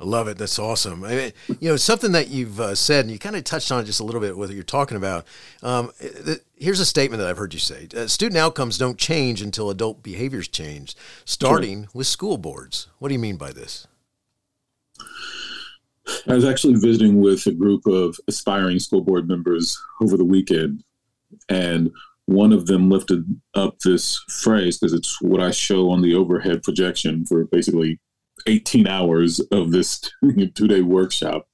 I 0.00 0.04
love 0.04 0.26
it. 0.26 0.38
That's 0.38 0.58
awesome. 0.58 1.04
I 1.04 1.14
mean, 1.14 1.32
you 1.60 1.68
know, 1.68 1.76
something 1.76 2.12
that 2.12 2.28
you've 2.28 2.58
uh, 2.58 2.74
said, 2.74 3.04
and 3.04 3.12
you 3.12 3.18
kind 3.18 3.36
of 3.36 3.44
touched 3.44 3.70
on 3.70 3.80
it 3.80 3.84
just 3.84 4.00
a 4.00 4.04
little 4.04 4.20
bit, 4.20 4.36
what 4.36 4.50
you're 4.50 4.64
talking 4.64 4.96
about. 4.96 5.24
Um, 5.62 5.92
here's 6.56 6.80
a 6.80 6.86
statement 6.86 7.20
that 7.20 7.28
I've 7.28 7.38
heard 7.38 7.54
you 7.54 7.60
say: 7.60 7.86
uh, 7.96 8.08
Student 8.08 8.38
outcomes 8.38 8.76
don't 8.76 8.98
change 8.98 9.40
until 9.40 9.70
adult 9.70 10.02
behaviors 10.02 10.48
change, 10.48 10.96
starting 11.24 11.84
sure. 11.84 11.90
with 11.94 12.06
school 12.08 12.38
boards. 12.38 12.88
What 12.98 13.08
do 13.08 13.14
you 13.14 13.20
mean 13.20 13.36
by 13.36 13.52
this? 13.52 13.86
I 16.28 16.34
was 16.34 16.44
actually 16.44 16.74
visiting 16.74 17.20
with 17.20 17.46
a 17.46 17.52
group 17.52 17.86
of 17.86 18.18
aspiring 18.28 18.78
school 18.80 19.00
board 19.00 19.28
members 19.28 19.80
over 20.02 20.16
the 20.16 20.24
weekend, 20.24 20.82
and 21.48 21.92
one 22.26 22.52
of 22.52 22.66
them 22.66 22.90
lifted 22.90 23.24
up 23.54 23.78
this 23.78 24.18
phrase 24.28 24.78
because 24.78 24.92
it's 24.92 25.20
what 25.22 25.40
I 25.40 25.50
show 25.50 25.90
on 25.90 26.02
the 26.02 26.14
overhead 26.14 26.62
projection 26.62 27.24
for 27.26 27.44
basically 27.44 28.00
18 28.46 28.86
hours 28.86 29.40
of 29.50 29.72
this 29.72 30.00
two 30.54 30.68
day 30.68 30.80
workshop. 30.80 31.46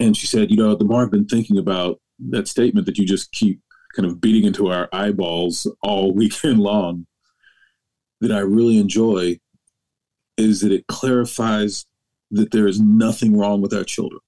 And 0.00 0.16
she 0.16 0.26
said, 0.26 0.50
You 0.50 0.56
know, 0.56 0.74
the 0.74 0.84
more 0.84 1.02
I've 1.02 1.10
been 1.10 1.26
thinking 1.26 1.58
about 1.58 2.00
that 2.30 2.48
statement 2.48 2.86
that 2.86 2.98
you 2.98 3.06
just 3.06 3.32
keep 3.32 3.60
kind 3.94 4.06
of 4.06 4.20
beating 4.20 4.44
into 4.44 4.68
our 4.68 4.88
eyeballs 4.92 5.70
all 5.82 6.14
weekend 6.14 6.58
long, 6.60 7.06
that 8.20 8.32
I 8.32 8.40
really 8.40 8.78
enjoy 8.78 9.38
is 10.36 10.60
that 10.60 10.72
it 10.72 10.86
clarifies 10.86 11.84
that 12.30 12.50
there 12.50 12.66
is 12.66 12.80
nothing 12.80 13.36
wrong 13.36 13.60
with 13.60 13.74
our 13.74 13.84
children. 13.84 14.20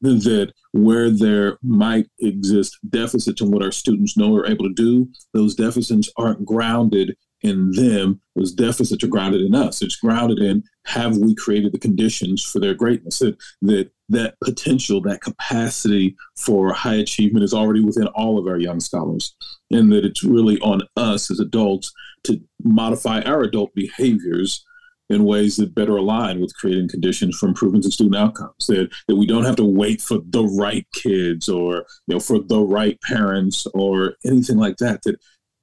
that 0.00 0.52
where 0.72 1.10
there 1.10 1.58
might 1.62 2.06
exist 2.20 2.78
deficits 2.88 3.40
in 3.40 3.50
what 3.50 3.62
our 3.62 3.72
students 3.72 4.16
know 4.16 4.32
or 4.32 4.42
are 4.42 4.46
able 4.46 4.64
to 4.64 4.74
do, 4.74 5.08
those 5.34 5.54
deficits 5.54 6.10
aren't 6.16 6.44
grounded 6.44 7.16
in 7.42 7.72
them. 7.72 8.20
Those 8.34 8.52
deficits 8.52 9.02
are 9.04 9.08
grounded 9.08 9.42
in 9.42 9.54
us. 9.54 9.82
It's 9.82 9.96
grounded 9.96 10.38
in 10.38 10.64
have 10.86 11.16
we 11.18 11.34
created 11.34 11.72
the 11.72 11.78
conditions 11.78 12.42
for 12.42 12.60
their 12.60 12.74
greatness? 12.74 13.18
That 13.18 13.36
that 13.62 13.90
that 14.08 14.34
potential, 14.42 15.00
that 15.02 15.20
capacity 15.20 16.16
for 16.36 16.72
high 16.72 16.94
achievement 16.94 17.44
is 17.44 17.52
already 17.52 17.84
within 17.84 18.06
all 18.08 18.38
of 18.38 18.46
our 18.46 18.58
young 18.58 18.80
scholars, 18.80 19.36
and 19.70 19.92
that 19.92 20.04
it's 20.04 20.24
really 20.24 20.58
on 20.60 20.80
us 20.96 21.30
as 21.30 21.40
adults 21.40 21.92
to 22.24 22.40
modify 22.64 23.20
our 23.22 23.42
adult 23.42 23.74
behaviors 23.74 24.64
in 25.10 25.24
ways 25.24 25.56
that 25.56 25.74
better 25.74 25.96
align 25.96 26.40
with 26.40 26.54
creating 26.56 26.88
conditions 26.88 27.36
for 27.36 27.48
improvements 27.48 27.86
in 27.86 27.90
student 27.90 28.16
outcomes. 28.16 28.66
That, 28.66 28.90
that 29.08 29.16
we 29.16 29.26
don't 29.26 29.44
have 29.44 29.56
to 29.56 29.64
wait 29.64 30.02
for 30.02 30.18
the 30.26 30.44
right 30.44 30.86
kids 30.94 31.48
or 31.48 31.86
you 32.06 32.14
know 32.14 32.20
for 32.20 32.38
the 32.40 32.60
right 32.60 33.00
parents 33.02 33.66
or 33.74 34.14
anything 34.24 34.56
like 34.56 34.76
that. 34.78 35.02
That 35.04 35.16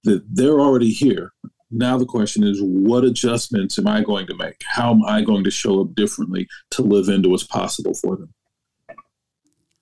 that 0.03 0.23
they're 0.31 0.59
already 0.59 0.91
here. 0.91 1.31
Now 1.71 1.97
the 1.97 2.05
question 2.05 2.43
is, 2.43 2.59
what 2.61 3.03
adjustments 3.03 3.79
am 3.79 3.87
I 3.87 4.03
going 4.03 4.27
to 4.27 4.35
make? 4.35 4.61
How 4.65 4.91
am 4.91 5.03
I 5.05 5.21
going 5.21 5.43
to 5.43 5.51
show 5.51 5.81
up 5.81 5.95
differently 5.95 6.47
to 6.71 6.81
live 6.81 7.09
into 7.09 7.29
what's 7.29 7.43
possible 7.43 7.93
for 7.93 8.15
them? 8.15 8.33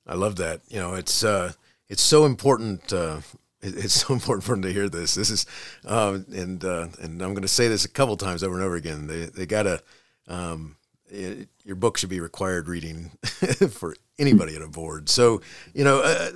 I 0.08 0.16
love 0.16 0.38
that. 0.38 0.62
You 0.70 0.80
know, 0.80 0.96
it's 0.96 1.24
uh, 1.24 1.54
it's 1.90 2.02
so 2.02 2.26
important 2.26 2.92
uh, 2.92 3.22
it's 3.64 3.94
so 4.08 4.14
important 4.14 4.44
for 4.44 4.52
them 4.52 4.62
to 4.64 4.74
hear 4.74 4.90
this. 4.90 5.16
This 5.16 5.30
is, 5.30 5.46
um, 5.86 6.26
and 6.34 6.64
uh, 6.64 6.88
and 7.02 7.22
I'm 7.22 7.34
going 7.34 7.42
to 7.44 7.48
say 7.48 7.68
this 7.68 7.86
a 7.86 7.90
couple 7.90 8.18
times 8.18 8.44
over 8.44 8.56
and 8.56 8.64
over 8.64 8.76
again. 8.76 9.08
They 9.08 9.26
they 9.26 9.46
got 9.46 9.64
to, 9.64 9.82
um, 10.28 10.76
your 11.10 11.76
book 11.76 11.98
should 11.98 12.10
be 12.10 12.20
required 12.20 12.68
reading 12.68 13.12
for 13.70 13.96
anybody 14.20 14.56
at 14.56 14.62
a 14.62 14.68
board. 14.68 15.10
So 15.10 15.42
you 15.74 15.84
know, 15.84 16.02
uh, 16.02 16.32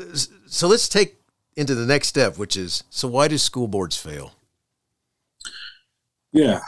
so 0.48 0.68
let's 0.68 0.88
take 0.88 1.16
into 1.56 1.76
the 1.76 1.86
next 1.86 2.08
step, 2.08 2.38
which 2.38 2.56
is 2.56 2.84
so 2.90 3.08
why 3.08 3.28
do 3.28 3.38
school 3.38 3.68
boards 3.68 3.98
fail? 3.98 4.34
Yeah, 6.38 6.60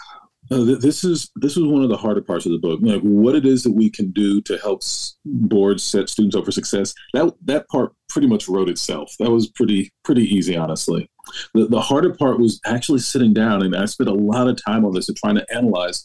uh, 0.52 0.64
this 0.80 1.04
is 1.04 1.30
this 1.36 1.56
was 1.56 1.68
one 1.68 1.84
of 1.84 1.90
the 1.90 1.98
harder 1.98 2.22
parts 2.22 2.48
of 2.48 2.52
the 2.52 2.58
book. 2.58 2.80
Like 2.82 3.02
what 3.02 3.36
it 3.36 3.46
is 3.46 3.62
that 3.64 3.74
we 3.74 3.90
can 3.90 4.10
do 4.12 4.42
to 4.42 4.58
help 4.58 4.82
boards 5.24 5.84
set 5.84 6.10
students 6.10 6.36
up 6.36 6.46
for 6.46 6.52
success. 6.52 6.94
That 7.14 7.34
that 7.46 7.68
part 7.70 7.94
pretty 8.10 8.28
much 8.28 8.50
wrote 8.50 8.68
itself. 8.68 9.14
That 9.20 9.30
was 9.30 9.48
pretty 9.48 9.92
pretty 10.04 10.24
easy, 10.24 10.58
honestly. 10.58 11.08
The 11.54 11.68
the 11.68 11.82
harder 11.82 12.16
part 12.16 12.40
was 12.40 12.60
actually 12.66 13.00
sitting 13.00 13.32
down, 13.32 13.62
and 13.62 13.76
I 13.76 13.86
spent 13.86 14.10
a 14.10 14.14
lot 14.14 14.48
of 14.48 14.58
time 14.64 14.86
on 14.86 14.94
this 14.94 15.08
and 15.08 15.18
trying 15.18 15.36
to 15.36 15.46
analyze 15.54 16.04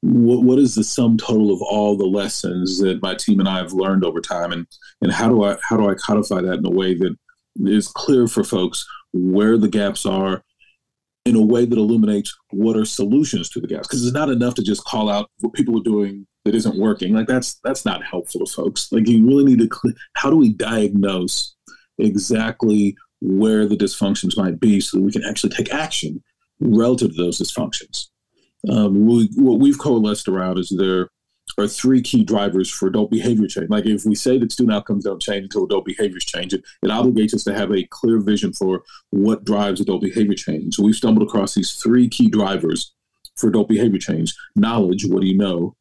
what 0.00 0.42
what 0.42 0.58
is 0.58 0.74
the 0.74 0.82
sum 0.82 1.16
total 1.16 1.52
of 1.52 1.62
all 1.62 1.96
the 1.96 2.04
lessons 2.04 2.80
that 2.80 3.00
my 3.00 3.14
team 3.14 3.38
and 3.38 3.48
I 3.48 3.58
have 3.58 3.72
learned 3.72 4.04
over 4.04 4.20
time, 4.20 4.50
and 4.50 4.66
and 5.02 5.12
how 5.12 5.28
do 5.28 5.44
I 5.44 5.56
how 5.62 5.76
do 5.76 5.88
I 5.88 5.94
codify 5.94 6.40
that 6.40 6.58
in 6.58 6.66
a 6.66 6.70
way 6.70 6.94
that 6.94 7.16
is 7.60 7.86
clear 7.86 8.26
for 8.26 8.42
folks 8.42 8.84
where 9.12 9.56
the 9.56 9.68
gaps 9.68 10.04
are 10.04 10.42
in 11.24 11.36
a 11.36 11.42
way 11.42 11.64
that 11.64 11.78
illuminates 11.78 12.36
what 12.50 12.76
are 12.76 12.84
solutions 12.84 13.48
to 13.48 13.60
the 13.60 13.66
gaps 13.66 13.88
because 13.88 14.04
it's 14.04 14.14
not 14.14 14.28
enough 14.28 14.54
to 14.54 14.62
just 14.62 14.84
call 14.84 15.08
out 15.08 15.30
what 15.40 15.54
people 15.54 15.78
are 15.78 15.82
doing 15.82 16.26
that 16.44 16.54
isn't 16.54 16.78
working. 16.78 17.14
Like 17.14 17.26
that's 17.26 17.58
that's 17.64 17.84
not 17.84 18.04
helpful 18.04 18.44
to 18.44 18.52
folks. 18.52 18.92
Like 18.92 19.08
you 19.08 19.26
really 19.26 19.44
need 19.44 19.58
to 19.60 19.68
cl- 19.74 19.94
how 20.14 20.30
do 20.30 20.36
we 20.36 20.52
diagnose 20.52 21.54
exactly 21.98 22.96
where 23.20 23.66
the 23.66 23.76
dysfunctions 23.76 24.36
might 24.36 24.60
be 24.60 24.80
so 24.80 24.98
that 24.98 25.04
we 25.04 25.12
can 25.12 25.24
actually 25.24 25.50
take 25.50 25.72
action 25.72 26.22
relative 26.60 27.16
to 27.16 27.22
those 27.22 27.38
dysfunctions? 27.38 28.08
Um, 28.70 29.06
we, 29.06 29.30
what 29.36 29.60
we've 29.60 29.78
coalesced 29.78 30.28
around 30.28 30.58
is 30.58 30.74
there 30.76 31.08
are 31.58 31.66
three 31.66 32.02
key 32.02 32.24
drivers 32.24 32.70
for 32.70 32.88
adult 32.88 33.10
behavior 33.10 33.46
change. 33.46 33.70
Like 33.70 33.86
if 33.86 34.04
we 34.04 34.14
say 34.14 34.38
that 34.38 34.52
student 34.52 34.76
outcomes 34.76 35.04
don't 35.04 35.22
change 35.22 35.44
until 35.44 35.64
adult 35.64 35.84
behaviors 35.84 36.24
change, 36.24 36.52
it, 36.52 36.62
it 36.82 36.90
obligates 36.90 37.34
us 37.34 37.44
to 37.44 37.54
have 37.54 37.72
a 37.72 37.86
clear 37.90 38.18
vision 38.20 38.52
for 38.52 38.82
what 39.10 39.44
drives 39.44 39.80
adult 39.80 40.02
behavior 40.02 40.34
change. 40.34 40.74
So 40.74 40.82
we've 40.82 40.94
stumbled 40.94 41.26
across 41.26 41.54
these 41.54 41.72
three 41.72 42.08
key 42.08 42.28
drivers 42.28 42.92
for 43.36 43.48
adult 43.48 43.68
behavior 43.68 43.98
change. 43.98 44.34
Knowledge, 44.56 45.06
what 45.06 45.20
do 45.20 45.26
you 45.26 45.36
know? 45.36 45.74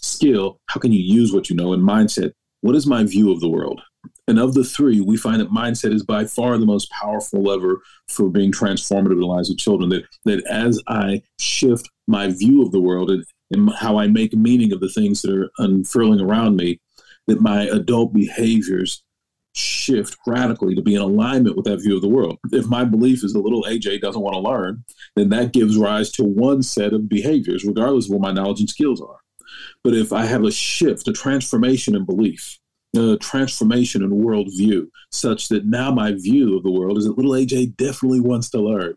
Skill, 0.00 0.58
how 0.66 0.80
can 0.80 0.92
you 0.92 1.00
use 1.00 1.32
what 1.32 1.50
you 1.50 1.56
know? 1.56 1.72
And 1.72 1.82
mindset, 1.82 2.32
what 2.62 2.74
is 2.74 2.86
my 2.86 3.04
view 3.04 3.32
of 3.32 3.40
the 3.40 3.48
world? 3.48 3.80
And 4.28 4.38
of 4.38 4.54
the 4.54 4.64
three, 4.64 5.00
we 5.00 5.16
find 5.16 5.40
that 5.40 5.50
mindset 5.50 5.92
is 5.92 6.04
by 6.04 6.24
far 6.24 6.56
the 6.56 6.66
most 6.66 6.90
powerful 6.90 7.42
lever 7.42 7.82
for 8.08 8.30
being 8.30 8.52
transformative 8.52 9.12
in 9.12 9.20
the 9.20 9.26
lives 9.26 9.50
of 9.50 9.58
children. 9.58 9.90
That 9.90 10.04
that 10.24 10.44
as 10.46 10.80
I 10.86 11.22
shift 11.38 11.90
my 12.06 12.28
view 12.28 12.62
of 12.62 12.70
the 12.70 12.80
world 12.80 13.10
and 13.10 13.24
and 13.50 13.70
how 13.74 13.98
I 13.98 14.06
make 14.06 14.32
meaning 14.32 14.72
of 14.72 14.80
the 14.80 14.88
things 14.88 15.22
that 15.22 15.34
are 15.34 15.50
unfurling 15.58 16.20
around 16.20 16.56
me, 16.56 16.80
that 17.26 17.40
my 17.40 17.64
adult 17.64 18.12
behaviors 18.12 19.02
shift 19.52 20.16
radically 20.26 20.74
to 20.74 20.82
be 20.82 20.94
in 20.94 21.00
alignment 21.00 21.56
with 21.56 21.64
that 21.64 21.78
view 21.78 21.96
of 21.96 22.02
the 22.02 22.08
world. 22.08 22.38
If 22.52 22.66
my 22.66 22.84
belief 22.84 23.24
is 23.24 23.32
that 23.32 23.40
little 23.40 23.64
AJ 23.64 24.00
doesn't 24.00 24.22
want 24.22 24.34
to 24.34 24.40
learn, 24.40 24.84
then 25.16 25.28
that 25.30 25.52
gives 25.52 25.76
rise 25.76 26.10
to 26.12 26.24
one 26.24 26.62
set 26.62 26.92
of 26.92 27.08
behaviors, 27.08 27.64
regardless 27.64 28.06
of 28.06 28.12
what 28.12 28.22
my 28.22 28.32
knowledge 28.32 28.60
and 28.60 28.70
skills 28.70 29.00
are. 29.00 29.18
But 29.82 29.94
if 29.94 30.12
I 30.12 30.24
have 30.26 30.44
a 30.44 30.52
shift, 30.52 31.08
a 31.08 31.12
transformation 31.12 31.96
in 31.96 32.04
belief, 32.04 32.58
a 32.96 33.16
transformation 33.16 34.02
in 34.02 34.10
worldview, 34.10 34.86
such 35.10 35.48
that 35.48 35.66
now 35.66 35.90
my 35.90 36.12
view 36.12 36.56
of 36.56 36.62
the 36.62 36.70
world 36.70 36.98
is 36.98 37.04
that 37.04 37.16
little 37.16 37.32
AJ 37.32 37.76
definitely 37.76 38.20
wants 38.20 38.50
to 38.50 38.60
learn, 38.60 38.94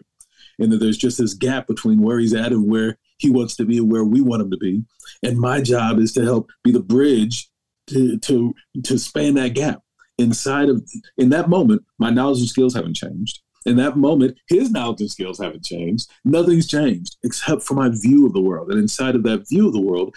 and 0.59 0.71
that 0.71 0.77
there's 0.77 0.97
just 0.97 1.17
this 1.17 1.33
gap 1.33 1.67
between 1.67 2.01
where 2.01 2.19
he's 2.19 2.33
at 2.33 2.51
and 2.51 2.69
where 2.69 2.97
he 3.23 3.29
wants 3.29 3.55
to 3.55 3.65
be 3.65 3.77
and 3.77 3.89
where 3.89 4.03
we 4.03 4.21
want 4.21 4.41
him 4.41 4.51
to 4.51 4.57
be. 4.57 4.83
And 5.23 5.39
my 5.39 5.61
job 5.61 5.97
is 5.97 6.11
to 6.13 6.23
help 6.23 6.51
be 6.63 6.71
the 6.71 6.81
bridge 6.81 7.49
to 7.87 8.19
to 8.19 8.53
to 8.83 8.99
span 8.99 9.35
that 9.35 9.55
gap. 9.55 9.81
Inside 10.17 10.69
of 10.69 10.87
in 11.17 11.29
that 11.29 11.49
moment, 11.49 11.83
my 11.97 12.09
knowledge 12.09 12.39
and 12.39 12.49
skills 12.49 12.75
haven't 12.75 12.95
changed. 12.95 13.39
In 13.65 13.77
that 13.77 13.95
moment, 13.95 14.37
his 14.49 14.71
knowledge 14.71 14.99
and 14.99 15.09
skills 15.09 15.39
haven't 15.39 15.63
changed. 15.63 16.11
Nothing's 16.25 16.67
changed 16.67 17.15
except 17.23 17.63
for 17.63 17.75
my 17.75 17.89
view 17.89 18.27
of 18.27 18.33
the 18.33 18.41
world. 18.41 18.69
And 18.69 18.79
inside 18.79 19.15
of 19.15 19.23
that 19.23 19.47
view 19.47 19.67
of 19.67 19.73
the 19.73 19.81
world, 19.81 20.15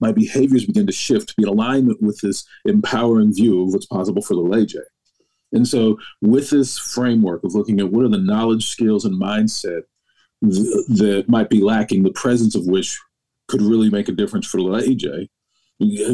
my 0.00 0.10
behaviors 0.10 0.66
begin 0.66 0.86
to 0.86 0.92
shift 0.92 1.28
to 1.28 1.34
be 1.36 1.44
in 1.44 1.48
alignment 1.48 2.02
with 2.02 2.20
this 2.20 2.44
empowering 2.64 3.32
view 3.32 3.62
of 3.62 3.72
what's 3.72 3.86
possible 3.86 4.22
for 4.22 4.34
little 4.34 4.50
AJ. 4.50 4.80
And 5.52 5.68
so, 5.68 5.98
with 6.20 6.50
this 6.50 6.76
framework 6.76 7.44
of 7.44 7.54
looking 7.54 7.78
at 7.78 7.92
what 7.92 8.04
are 8.04 8.08
the 8.08 8.18
knowledge, 8.18 8.66
skills, 8.66 9.04
and 9.04 9.20
mindset 9.20 9.82
th- 10.50 10.86
that 10.88 11.24
might 11.28 11.48
be 11.48 11.62
lacking, 11.62 12.02
the 12.02 12.12
presence 12.12 12.54
of 12.54 12.66
which 12.66 12.98
could 13.48 13.62
really 13.62 13.90
make 13.90 14.08
a 14.08 14.12
difference 14.12 14.46
for 14.46 14.58
AJ, 14.58 15.28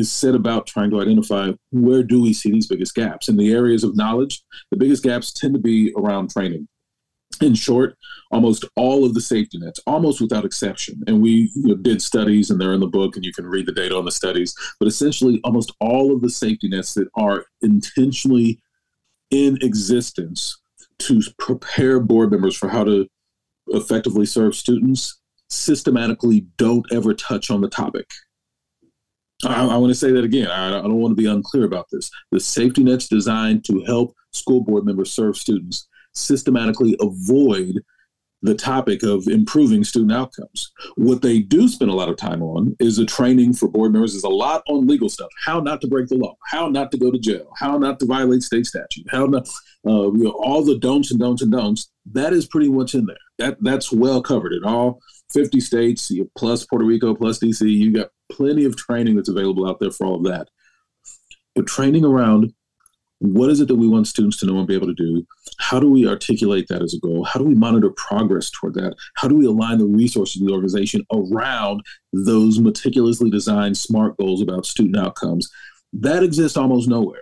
set 0.03 0.35
about 0.35 0.67
trying 0.67 0.91
to 0.91 1.01
identify 1.01 1.51
where 1.71 2.03
do 2.03 2.23
we 2.23 2.33
see 2.33 2.51
these 2.51 2.67
biggest 2.67 2.95
gaps. 2.95 3.29
In 3.29 3.37
the 3.37 3.53
areas 3.53 3.85
of 3.85 3.97
knowledge, 3.97 4.43
the 4.71 4.77
biggest 4.77 5.03
gaps 5.03 5.33
tend 5.33 5.55
to 5.55 5.61
be 5.61 5.93
around 5.97 6.31
training. 6.31 6.67
In 7.41 7.55
short, 7.55 7.97
almost 8.31 8.65
all 8.77 9.05
of 9.05 9.15
the 9.15 9.21
safety 9.21 9.59
nets, 9.59 9.81
almost 9.87 10.21
without 10.21 10.45
exception, 10.45 11.03
and 11.07 11.23
we 11.23 11.51
you 11.55 11.69
know, 11.69 11.77
did 11.77 12.03
studies 12.03 12.51
and 12.51 12.61
they're 12.61 12.75
in 12.75 12.81
the 12.81 12.87
book 12.87 13.17
and 13.17 13.25
you 13.25 13.33
can 13.33 13.47
read 13.47 13.67
the 13.67 13.73
data 13.73 13.97
on 13.97 14.05
the 14.05 14.11
studies, 14.11 14.55
but 14.79 14.89
essentially 14.89 15.41
almost 15.45 15.73
all 15.81 16.15
of 16.15 16.21
the 16.21 16.29
safety 16.29 16.69
nets 16.69 16.95
that 16.95 17.09
are 17.15 17.47
intentionally 17.63 18.61
in 19.31 19.59
existence 19.63 20.59
to 20.99 21.23
prepare 21.39 22.01
board 22.01 22.31
members 22.31 22.57
for 22.57 22.69
how 22.69 22.85
to 22.85 23.07
effectively 23.71 24.27
serve 24.27 24.55
students 24.55 25.21
systematically 25.49 26.47
don't 26.57 26.87
ever 26.93 27.15
touch 27.15 27.51
on 27.51 27.61
the 27.61 27.69
topic. 27.69 28.09
I, 29.45 29.67
I 29.67 29.77
want 29.77 29.91
to 29.91 29.99
say 29.99 30.13
that 30.13 30.25
again. 30.25 30.49
I, 30.49 30.69
I 30.69 30.83
don't 30.83 31.01
want 31.01 31.13
to 31.13 31.23
be 31.23 31.29
unclear 31.29 31.65
about 31.65 31.87
this. 31.91 32.11
The 32.31 32.41
safety 32.41 32.85
nets 32.85 33.09
designed 33.09 33.65
to 33.67 33.83
help 33.85 34.15
school 34.33 34.63
board 34.63 34.85
members 34.85 35.13
serve 35.13 35.37
students 35.37 35.89
systematically 36.15 36.97
avoid 37.01 37.81
the 38.43 38.55
topic 38.55 39.03
of 39.03 39.27
improving 39.29 39.85
student 39.85 40.13
outcomes. 40.13 40.73
What 40.97 41.23
they 41.23 41.41
do 41.41 41.69
spend 41.69 41.91
a 41.91 41.95
lot 41.95 42.09
of 42.09 42.17
time 42.17 42.43
on 42.43 42.75
is 42.81 42.99
a 42.99 43.05
training 43.05 43.55
for 43.55 43.69
board 43.69 43.93
members 43.93 44.15
is 44.15 44.25
a 44.25 44.29
lot 44.29 44.63
on 44.69 44.87
legal 44.87 45.09
stuff, 45.09 45.29
how 45.45 45.61
not 45.61 45.81
to 45.83 45.89
break 45.89 46.09
the 46.09 46.17
law, 46.17 46.37
how 46.47 46.69
not 46.69 46.91
to 46.93 46.99
go 46.99 47.11
to 47.11 47.19
jail, 47.19 47.53
how 47.57 47.77
not 47.77 48.01
to 48.01 48.07
violate 48.07 48.43
state 48.43 48.67
statute, 48.67 49.07
how 49.11 49.27
not, 49.27 49.47
uh, 49.87 50.11
you 50.13 50.25
know, 50.25 50.31
all 50.43 50.65
the 50.65 50.79
don'ts 50.79 51.11
and 51.11 51.21
don'ts 51.21 51.43
and 51.43 51.53
don'ts. 51.53 51.91
That 52.13 52.33
is 52.33 52.47
pretty 52.47 52.69
much 52.69 52.95
in 52.95 53.07
there. 53.07 53.17
That 53.39 53.59
that's 53.61 53.93
well 53.93 54.23
covered 54.23 54.53
in 54.53 54.65
all 54.65 55.01
50 55.33 55.61
states 55.61 56.11
plus 56.37 56.65
Puerto 56.65 56.85
Rico 56.85 57.15
plus 57.15 57.39
DC. 57.39 57.71
You 57.71 57.93
got 57.93 58.09
plenty 58.33 58.65
of 58.65 58.77
training 58.77 59.17
that's 59.17 59.29
available 59.29 59.69
out 59.69 59.81
there 59.81 59.91
for 59.91 60.07
all 60.07 60.17
of 60.17 60.25
that. 60.25 60.49
But 61.55 61.67
training 61.67 62.05
around 62.05 62.55
what 63.21 63.51
is 63.51 63.61
it 63.61 63.69
that 63.69 63.77
we 63.77 63.87
want 63.87 64.07
students 64.07 64.39
to 64.39 64.47
know 64.47 64.59
and 64.59 64.67
be 64.67 64.75
able 64.75 64.87
to 64.87 64.95
do? 64.95 65.27
How 65.61 65.79
do 65.79 65.91
we 65.91 66.09
articulate 66.09 66.67
that 66.69 66.83
as 66.83 66.95
a 66.95 66.99
goal? 66.99 67.25
How 67.25 67.39
do 67.39 67.45
we 67.45 67.55
monitor 67.55 67.91
progress 67.91 68.51
toward 68.51 68.75
that? 68.75 68.95
How 69.15 69.29
do 69.29 69.37
we 69.37 69.47
align 69.47 69.79
the 69.79 69.87
resources 69.87 70.41
of 70.41 70.49
the 70.49 70.55
organization 70.55 71.07
around 71.13 71.83
those 72.13 72.59
meticulously 72.59 73.31
designed 73.31 73.77
SMART 73.77 74.17
goals 74.17 74.41
about 74.41 74.67
student 74.67 74.97
outcomes? 74.97 75.51
That 75.93 76.23
exists 76.23 76.57
almost 76.57 76.89
nowhere. 76.89 77.21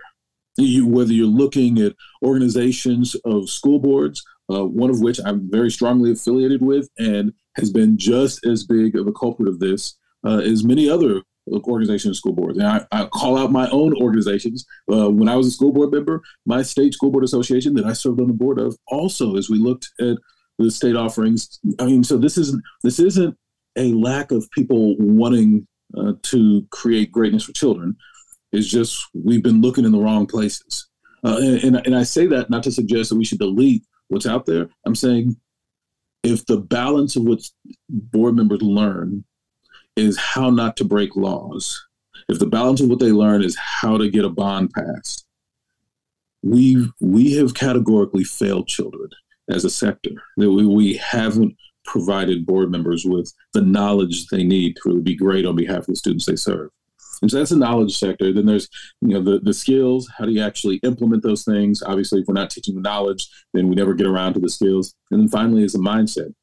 You, 0.57 0.87
whether 0.87 1.13
you're 1.13 1.27
looking 1.27 1.79
at 1.79 1.95
organizations 2.23 3.15
of 3.25 3.49
school 3.49 3.79
boards, 3.79 4.23
uh, 4.49 4.65
one 4.65 4.89
of 4.89 5.01
which 5.01 5.19
I'm 5.23 5.49
very 5.51 5.69
strongly 5.69 6.11
affiliated 6.11 6.61
with 6.61 6.89
and 6.97 7.33
has 7.55 7.69
been 7.71 7.97
just 7.97 8.45
as 8.45 8.63
big 8.63 8.95
of 8.95 9.07
a 9.07 9.11
culprit 9.11 9.47
of 9.49 9.59
this 9.59 9.95
uh, 10.25 10.39
as 10.39 10.63
many 10.63 10.89
other 10.89 11.21
organizations, 11.51 12.17
school 12.17 12.33
boards. 12.33 12.57
And 12.57 12.67
I, 12.67 12.85
I, 12.91 13.05
call 13.05 13.37
out 13.37 13.51
my 13.51 13.69
own 13.69 13.93
organizations. 14.01 14.65
Uh, 14.91 15.09
when 15.09 15.29
I 15.29 15.35
was 15.35 15.47
a 15.47 15.51
school 15.51 15.71
board 15.71 15.91
member, 15.91 16.21
my 16.45 16.61
state 16.61 16.93
school 16.93 17.11
board 17.11 17.23
association 17.23 17.73
that 17.75 17.85
I 17.85 17.93
served 17.93 18.21
on 18.21 18.27
the 18.27 18.33
board 18.33 18.59
of, 18.59 18.77
also 18.87 19.35
as 19.35 19.49
we 19.49 19.57
looked 19.57 19.89
at 19.99 20.17
the 20.57 20.69
state 20.69 20.95
offerings. 20.95 21.59
I 21.79 21.85
mean, 21.85 22.03
so 22.03 22.17
this 22.17 22.37
isn't 22.37 22.61
this 22.83 22.99
isn't 22.99 23.35
a 23.77 23.93
lack 23.93 24.31
of 24.31 24.49
people 24.51 24.95
wanting 24.97 25.67
uh, 25.97 26.13
to 26.23 26.67
create 26.71 27.11
greatness 27.11 27.43
for 27.43 27.53
children. 27.53 27.95
It's 28.51 28.67
just 28.67 29.01
we've 29.13 29.43
been 29.43 29.61
looking 29.61 29.85
in 29.85 29.91
the 29.91 29.99
wrong 29.99 30.25
places. 30.25 30.87
Uh, 31.23 31.37
and, 31.39 31.63
and, 31.63 31.87
and 31.87 31.95
I 31.95 32.03
say 32.03 32.27
that 32.27 32.49
not 32.49 32.63
to 32.63 32.71
suggest 32.71 33.09
that 33.09 33.17
we 33.17 33.25
should 33.25 33.39
delete 33.39 33.83
what's 34.07 34.25
out 34.25 34.45
there. 34.45 34.69
I'm 34.85 34.95
saying 34.95 35.35
if 36.23 36.45
the 36.45 36.57
balance 36.57 37.15
of 37.15 37.23
what 37.23 37.39
board 37.89 38.35
members 38.35 38.61
learn 38.61 39.23
is 39.99 40.17
how 40.17 40.49
not 40.49 40.77
to 40.77 40.85
break 40.85 41.15
laws, 41.15 41.79
if 42.27 42.39
the 42.39 42.45
balance 42.45 42.81
of 42.81 42.89
what 42.89 42.99
they 42.99 43.11
learn 43.11 43.43
is 43.43 43.57
how 43.57 43.97
to 43.97 44.09
get 44.09 44.25
a 44.25 44.29
bond 44.29 44.71
passed, 44.71 45.25
we 46.43 46.89
we 47.01 47.33
have 47.35 47.53
categorically 47.53 48.23
failed 48.23 48.67
children 48.67 49.09
as 49.49 49.65
a 49.65 49.69
sector. 49.69 50.11
That 50.37 50.51
we, 50.51 50.65
we 50.65 50.93
haven't 50.95 51.55
provided 51.85 52.45
board 52.45 52.71
members 52.71 53.03
with 53.05 53.33
the 53.53 53.61
knowledge 53.61 54.27
they 54.27 54.43
need 54.43 54.75
to 54.75 54.81
really 54.85 55.01
be 55.01 55.15
great 55.15 55.45
on 55.45 55.55
behalf 55.55 55.79
of 55.79 55.87
the 55.87 55.95
students 55.95 56.25
they 56.25 56.35
serve. 56.35 56.69
And 57.21 57.29
so 57.29 57.37
that's 57.37 57.49
the 57.49 57.57
knowledge 57.57 57.97
sector. 57.97 58.31
Then 58.31 58.45
there's, 58.45 58.69
you 59.01 59.09
know, 59.09 59.21
the, 59.21 59.39
the 59.39 59.53
skills. 59.53 60.09
How 60.17 60.25
do 60.25 60.31
you 60.31 60.41
actually 60.41 60.77
implement 60.83 61.23
those 61.23 61.43
things? 61.43 61.83
Obviously, 61.83 62.21
if 62.21 62.27
we're 62.27 62.33
not 62.33 62.49
teaching 62.49 62.75
the 62.75 62.81
knowledge, 62.81 63.27
then 63.53 63.67
we 63.67 63.75
never 63.75 63.93
get 63.93 64.07
around 64.07 64.35
to 64.35 64.39
the 64.39 64.49
skills. 64.49 64.95
And 65.11 65.19
then 65.19 65.27
finally 65.27 65.63
is 65.63 65.73
the 65.73 65.79
mindset. 65.79 66.33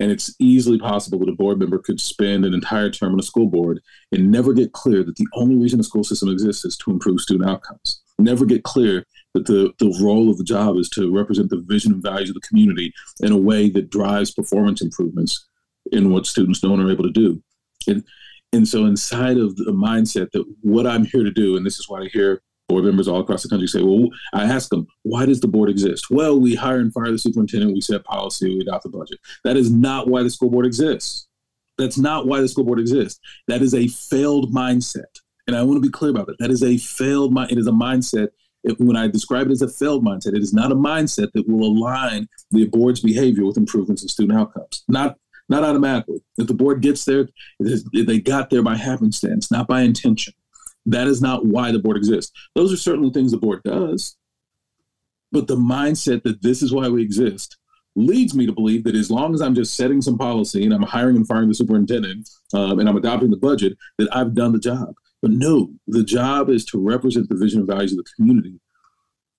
And 0.00 0.10
it's 0.10 0.34
easily 0.40 0.78
possible 0.78 1.18
that 1.20 1.28
a 1.28 1.36
board 1.36 1.58
member 1.58 1.78
could 1.78 2.00
spend 2.00 2.44
an 2.44 2.52
entire 2.52 2.90
term 2.90 3.12
on 3.12 3.20
a 3.20 3.22
school 3.22 3.46
board 3.46 3.80
and 4.10 4.30
never 4.30 4.52
get 4.52 4.72
clear 4.72 5.04
that 5.04 5.16
the 5.16 5.26
only 5.34 5.56
reason 5.56 5.78
the 5.78 5.84
school 5.84 6.04
system 6.04 6.28
exists 6.28 6.64
is 6.64 6.76
to 6.78 6.90
improve 6.90 7.20
student 7.20 7.48
outcomes. 7.48 8.02
Never 8.18 8.44
get 8.44 8.64
clear 8.64 9.04
that 9.34 9.46
the, 9.46 9.72
the 9.78 9.96
role 10.02 10.30
of 10.30 10.38
the 10.38 10.44
job 10.44 10.76
is 10.76 10.88
to 10.90 11.14
represent 11.14 11.50
the 11.50 11.62
vision 11.66 11.92
and 11.92 12.02
values 12.02 12.30
of 12.30 12.34
the 12.34 12.40
community 12.48 12.92
in 13.20 13.32
a 13.32 13.36
way 13.36 13.70
that 13.70 13.90
drives 13.90 14.32
performance 14.32 14.82
improvements 14.82 15.46
in 15.92 16.10
what 16.10 16.26
students 16.26 16.60
don't 16.60 16.80
are 16.80 16.90
able 16.90 17.04
to 17.04 17.10
do. 17.10 17.42
And, 17.86 18.04
and 18.52 18.66
so 18.66 18.86
inside 18.86 19.36
of 19.36 19.56
the 19.56 19.72
mindset 19.72 20.30
that 20.32 20.44
what 20.60 20.86
I'm 20.86 21.04
here 21.04 21.24
to 21.24 21.30
do, 21.30 21.56
and 21.56 21.66
this 21.66 21.78
is 21.78 21.88
why 21.88 22.02
I 22.02 22.08
hear 22.12 22.40
board 22.68 22.84
members 22.84 23.08
all 23.08 23.20
across 23.20 23.42
the 23.42 23.48
country 23.48 23.68
say, 23.68 23.82
well, 23.82 24.08
I 24.32 24.44
ask 24.44 24.70
them, 24.70 24.86
why 25.02 25.26
does 25.26 25.40
the 25.40 25.48
board 25.48 25.68
exist? 25.68 26.10
Well, 26.10 26.38
we 26.38 26.54
hire 26.54 26.78
and 26.78 26.92
fire 26.92 27.10
the 27.10 27.18
superintendent, 27.18 27.72
we 27.72 27.80
set 27.80 28.04
policy, 28.04 28.54
we 28.54 28.60
adopt 28.60 28.84
the 28.84 28.88
budget. 28.88 29.18
That 29.44 29.56
is 29.56 29.70
not 29.70 30.08
why 30.08 30.22
the 30.22 30.30
school 30.30 30.50
board 30.50 30.66
exists. 30.66 31.28
That's 31.76 31.98
not 31.98 32.26
why 32.26 32.40
the 32.40 32.48
school 32.48 32.64
board 32.64 32.78
exists. 32.78 33.20
That 33.48 33.62
is 33.62 33.74
a 33.74 33.88
failed 33.88 34.54
mindset. 34.54 35.20
And 35.46 35.56
I 35.56 35.62
want 35.62 35.76
to 35.76 35.86
be 35.86 35.90
clear 35.90 36.10
about 36.10 36.26
that. 36.26 36.38
That 36.38 36.50
is 36.50 36.62
a 36.62 36.78
failed 36.78 37.32
mind. 37.32 37.52
It 37.52 37.58
is 37.58 37.66
a 37.66 37.72
mindset. 37.72 38.28
It, 38.62 38.80
when 38.80 38.96
I 38.96 39.08
describe 39.08 39.48
it 39.48 39.52
as 39.52 39.60
a 39.60 39.68
failed 39.68 40.04
mindset, 40.04 40.34
it 40.34 40.42
is 40.42 40.54
not 40.54 40.72
a 40.72 40.76
mindset 40.76 41.32
that 41.32 41.46
will 41.46 41.66
align 41.66 42.28
the 42.50 42.66
board's 42.66 43.00
behavior 43.00 43.44
with 43.44 43.58
improvements 43.58 44.02
in 44.02 44.08
student 44.08 44.38
outcomes. 44.38 44.84
Not 44.88 45.18
not 45.50 45.62
automatically. 45.62 46.22
If 46.38 46.46
the 46.46 46.54
board 46.54 46.80
gets 46.80 47.04
there, 47.04 47.28
they 47.60 48.18
got 48.18 48.48
there 48.48 48.62
by 48.62 48.76
happenstance, 48.76 49.50
not 49.50 49.68
by 49.68 49.82
intention. 49.82 50.32
That 50.86 51.06
is 51.06 51.22
not 51.22 51.46
why 51.46 51.72
the 51.72 51.78
board 51.78 51.96
exists. 51.96 52.32
Those 52.54 52.72
are 52.72 52.76
certainly 52.76 53.10
things 53.10 53.30
the 53.30 53.38
board 53.38 53.62
does. 53.64 54.16
But 55.32 55.48
the 55.48 55.56
mindset 55.56 56.22
that 56.22 56.42
this 56.42 56.62
is 56.62 56.72
why 56.72 56.88
we 56.88 57.02
exist 57.02 57.56
leads 57.96 58.34
me 58.34 58.46
to 58.46 58.52
believe 58.52 58.84
that 58.84 58.94
as 58.94 59.10
long 59.10 59.34
as 59.34 59.40
I'm 59.40 59.54
just 59.54 59.76
setting 59.76 60.02
some 60.02 60.18
policy 60.18 60.64
and 60.64 60.74
I'm 60.74 60.82
hiring 60.82 61.16
and 61.16 61.26
firing 61.26 61.48
the 61.48 61.54
superintendent 61.54 62.28
um, 62.52 62.78
and 62.78 62.88
I'm 62.88 62.96
adopting 62.96 63.30
the 63.30 63.36
budget, 63.36 63.76
that 63.98 64.14
I've 64.14 64.34
done 64.34 64.52
the 64.52 64.58
job. 64.58 64.94
But 65.22 65.30
no, 65.30 65.70
the 65.86 66.04
job 66.04 66.50
is 66.50 66.64
to 66.66 66.78
represent 66.78 67.28
the 67.28 67.36
vision 67.36 67.60
and 67.60 67.68
values 67.68 67.92
of 67.92 67.98
the 67.98 68.10
community 68.16 68.60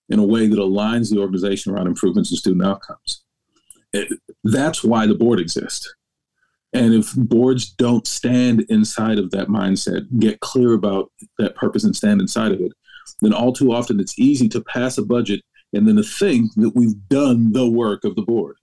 in 0.09 0.19
a 0.19 0.25
way 0.25 0.47
that 0.47 0.57
aligns 0.57 1.11
the 1.11 1.19
organization 1.19 1.73
around 1.73 1.87
improvements 1.87 2.31
in 2.31 2.37
student 2.37 2.65
outcomes. 2.65 3.23
It, 3.93 4.19
that's 4.43 4.83
why 4.83 5.07
the 5.07 5.15
board 5.15 5.39
exists. 5.39 5.93
And 6.75 6.93
if 6.93 7.13
boards 7.15 7.69
don't 7.69 8.05
stand 8.05 8.65
inside 8.67 9.17
of 9.17 9.31
that 9.31 9.47
mindset, 9.47 10.07
get 10.19 10.41
clear 10.41 10.73
about 10.73 11.09
that 11.39 11.55
purpose 11.55 11.85
and 11.85 11.95
stand 11.95 12.19
inside 12.19 12.51
of 12.51 12.59
it, 12.59 12.73
then 13.21 13.33
all 13.33 13.53
too 13.53 13.71
often 13.71 13.99
it's 13.99 14.19
easy 14.19 14.49
to 14.49 14.61
pass 14.61 14.97
a 14.97 15.01
budget 15.01 15.41
and 15.73 15.87
then 15.87 15.95
to 15.95 16.03
think 16.03 16.53
that 16.55 16.75
we've 16.75 17.07
done 17.07 17.53
the 17.53 17.69
work 17.69 18.03
of 18.03 18.15
the 18.15 18.21
board. 18.21 18.57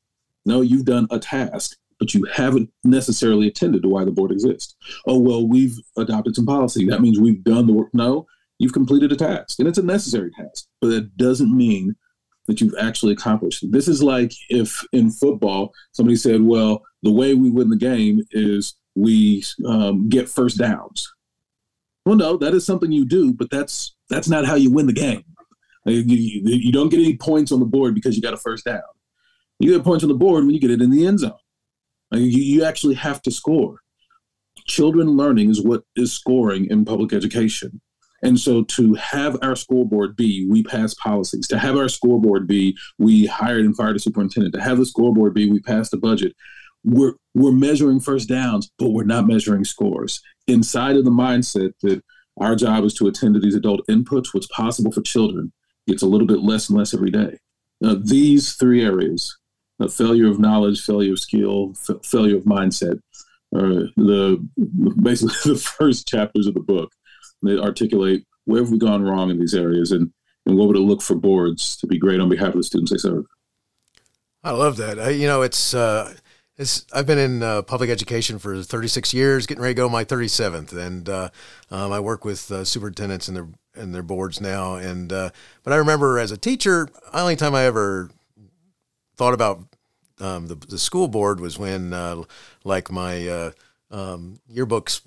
No, 0.45 0.61
you've 0.61 0.85
done 0.85 1.07
a 1.11 1.18
task, 1.18 1.77
but 1.98 2.12
you 2.12 2.25
haven't 2.25 2.70
necessarily 2.85 3.46
attended 3.46 3.83
to 3.83 3.88
why 3.88 4.05
the 4.05 4.11
board 4.11 4.31
exists. 4.31 4.75
Oh, 5.07 5.18
well, 5.18 5.46
we've 5.46 5.77
adopted 5.96 6.35
some 6.35 6.46
policy. 6.46 6.85
That 6.85 7.01
means 7.01 7.18
we've 7.18 7.42
done 7.44 7.66
the 7.66 7.72
work. 7.72 7.88
No, 7.94 8.27
you've 8.59 8.75
completed 8.75 9.12
a 9.12 9.16
task, 9.16 9.59
and 9.59 9.66
it's 9.66 9.79
a 9.79 9.83
necessary 9.83 10.31
task, 10.33 10.66
but 10.81 10.88
that 10.88 11.16
doesn't 11.16 11.57
mean 11.57 11.96
that 12.46 12.61
you've 12.61 12.75
actually 12.79 13.12
accomplished. 13.12 13.64
This 13.70 13.88
is 13.88 14.03
like 14.03 14.33
if 14.51 14.85
in 14.92 15.11
football 15.11 15.72
somebody 15.92 16.16
said, 16.16 16.42
"Well, 16.42 16.83
the 17.02 17.12
way 17.12 17.34
we 17.34 17.50
win 17.50 17.68
the 17.68 17.76
game 17.76 18.22
is 18.30 18.74
we 18.94 19.44
um, 19.66 20.08
get 20.08 20.28
first 20.28 20.58
downs." 20.58 21.12
Well, 22.04 22.16
no, 22.16 22.36
that 22.38 22.54
is 22.54 22.66
something 22.66 22.90
you 22.90 23.04
do, 23.04 23.32
but 23.32 23.50
that's 23.50 23.94
that's 24.10 24.28
not 24.28 24.44
how 24.44 24.54
you 24.54 24.70
win 24.70 24.86
the 24.86 24.92
game. 24.92 25.24
You, 25.84 26.00
you, 26.00 26.42
you 26.44 26.72
don't 26.72 26.90
get 26.90 27.00
any 27.00 27.16
points 27.16 27.52
on 27.52 27.60
the 27.60 27.66
board 27.66 27.94
because 27.94 28.16
you 28.16 28.22
got 28.22 28.34
a 28.34 28.38
first 28.38 28.64
down. 28.64 28.82
You 29.58 29.72
get 29.72 29.84
points 29.84 30.04
on 30.04 30.08
the 30.08 30.14
board 30.14 30.44
when 30.44 30.54
you 30.54 30.60
get 30.60 30.70
it 30.70 30.82
in 30.82 30.90
the 30.90 31.06
end 31.06 31.20
zone. 31.20 31.32
You, 32.12 32.20
you 32.20 32.64
actually 32.64 32.94
have 32.94 33.22
to 33.22 33.30
score. 33.30 33.80
Children 34.66 35.16
learning 35.16 35.50
is 35.50 35.62
what 35.62 35.82
is 35.96 36.12
scoring 36.12 36.66
in 36.66 36.84
public 36.84 37.12
education. 37.12 37.80
And 38.22 38.38
so 38.38 38.62
to 38.62 38.94
have 38.94 39.36
our 39.42 39.56
scoreboard 39.56 40.14
be, 40.14 40.46
we 40.48 40.62
pass 40.62 40.94
policies. 40.94 41.48
To 41.48 41.58
have 41.58 41.76
our 41.76 41.88
scoreboard 41.88 42.46
be, 42.46 42.76
we 42.98 43.26
hired 43.26 43.64
and 43.64 43.76
fired 43.76 43.96
a 43.96 43.98
superintendent. 43.98 44.54
To 44.54 44.60
have 44.60 44.78
the 44.78 44.86
scoreboard 44.86 45.34
be, 45.34 45.50
we 45.50 45.60
passed 45.60 45.90
the 45.90 45.96
budget. 45.96 46.34
We're 46.85 47.14
we're 47.35 47.53
measuring 47.53 48.01
first 48.01 48.29
downs, 48.29 48.71
but 48.79 48.90
we're 48.90 49.05
not 49.05 49.27
measuring 49.27 49.64
scores. 49.64 50.21
Inside 50.47 50.97
of 50.97 51.05
the 51.05 51.11
mindset 51.11 51.73
that 51.83 52.03
our 52.38 52.57
job 52.57 52.85
is 52.85 52.95
to 52.95 53.07
attend 53.07 53.35
to 53.35 53.40
these 53.40 53.55
adult 53.55 53.87
inputs, 53.88 54.33
what's 54.33 54.49
possible 54.49 54.92
for 54.92 55.03
children 55.03 55.53
gets 55.87 56.03
a 56.03 56.07
little 56.07 56.27
bit 56.27 56.40
less 56.40 56.68
and 56.68 56.79
less 56.79 56.95
every 56.95 57.11
day. 57.11 57.38
These 57.81 58.55
three 58.55 58.85
areas, 58.85 59.37
a 59.81 59.88
failure 59.88 60.31
of 60.31 60.38
knowledge, 60.38 60.85
failure 60.85 61.12
of 61.12 61.18
skill, 61.18 61.75
f- 61.88 62.05
failure 62.05 62.37
of 62.37 62.45
mindset, 62.45 63.01
are 63.55 63.88
the 63.97 64.47
basically 65.03 65.35
the 65.53 65.59
first 65.59 66.09
chapters 66.09 66.47
of 66.47 66.55
the 66.55 66.61
book 66.61 66.92
they 67.42 67.59
articulate 67.59 68.25
where 68.45 68.62
have 68.62 68.71
we 68.71 68.79
gone 68.79 69.03
wrong 69.03 69.31
in 69.31 69.38
these 69.38 69.55
areas 69.55 69.92
and, 69.92 70.12
and 70.47 70.57
what 70.57 70.68
would 70.68 70.77
it 70.77 70.81
look 70.81 71.03
for 71.03 71.14
boards 71.14 71.77
to 71.77 71.87
be 71.87 71.99
great 71.99 72.21
on 72.21 72.29
behalf 72.29 72.49
of 72.49 72.55
the 72.55 72.62
students 72.62 72.90
they 72.90 72.99
serve. 72.99 73.25
I 74.42 74.51
love 74.51 74.77
that. 74.79 74.99
I, 74.99 75.11
you 75.11 75.27
know, 75.27 75.42
it's, 75.42 75.75
uh, 75.75 76.14
it's, 76.62 76.87
I've 76.92 77.07
been 77.07 77.18
in 77.18 77.42
uh, 77.42 77.62
public 77.62 77.90
education 77.90 78.38
for 78.38 78.62
36 78.62 79.12
years, 79.12 79.46
getting 79.46 79.62
ready 79.62 79.75
to 79.75 79.77
go 79.77 79.88
my 79.88 80.05
37th, 80.05 80.72
and 80.72 81.09
uh, 81.09 81.29
um, 81.70 81.92
I 81.92 82.01
work 82.01 82.25
with 82.25 82.51
uh, 82.51 82.64
superintendents 82.64 83.29
and 83.29 83.37
their 83.37 83.48
and 83.75 83.94
their 83.94 84.03
boards 84.03 84.40
now. 84.40 84.77
And 84.77 85.12
uh, 85.12 85.31
but 85.62 85.72
I 85.72 85.77
remember 85.77 86.18
as 86.18 86.31
a 86.31 86.37
teacher, 86.37 86.88
the 87.12 87.20
only 87.20 87.37
time 87.37 87.55
I 87.55 87.64
ever 87.64 88.11
thought 89.16 89.35
about 89.35 89.62
um, 90.20 90.46
the 90.46 90.55
the 90.55 90.79
school 90.79 91.09
board 91.09 91.40
was 91.40 91.59
when, 91.59 91.92
uh, 91.92 92.22
like 92.64 92.90
my 92.90 93.29
uh, 93.29 93.51
um, 93.90 94.40
yearbooks 94.51 95.03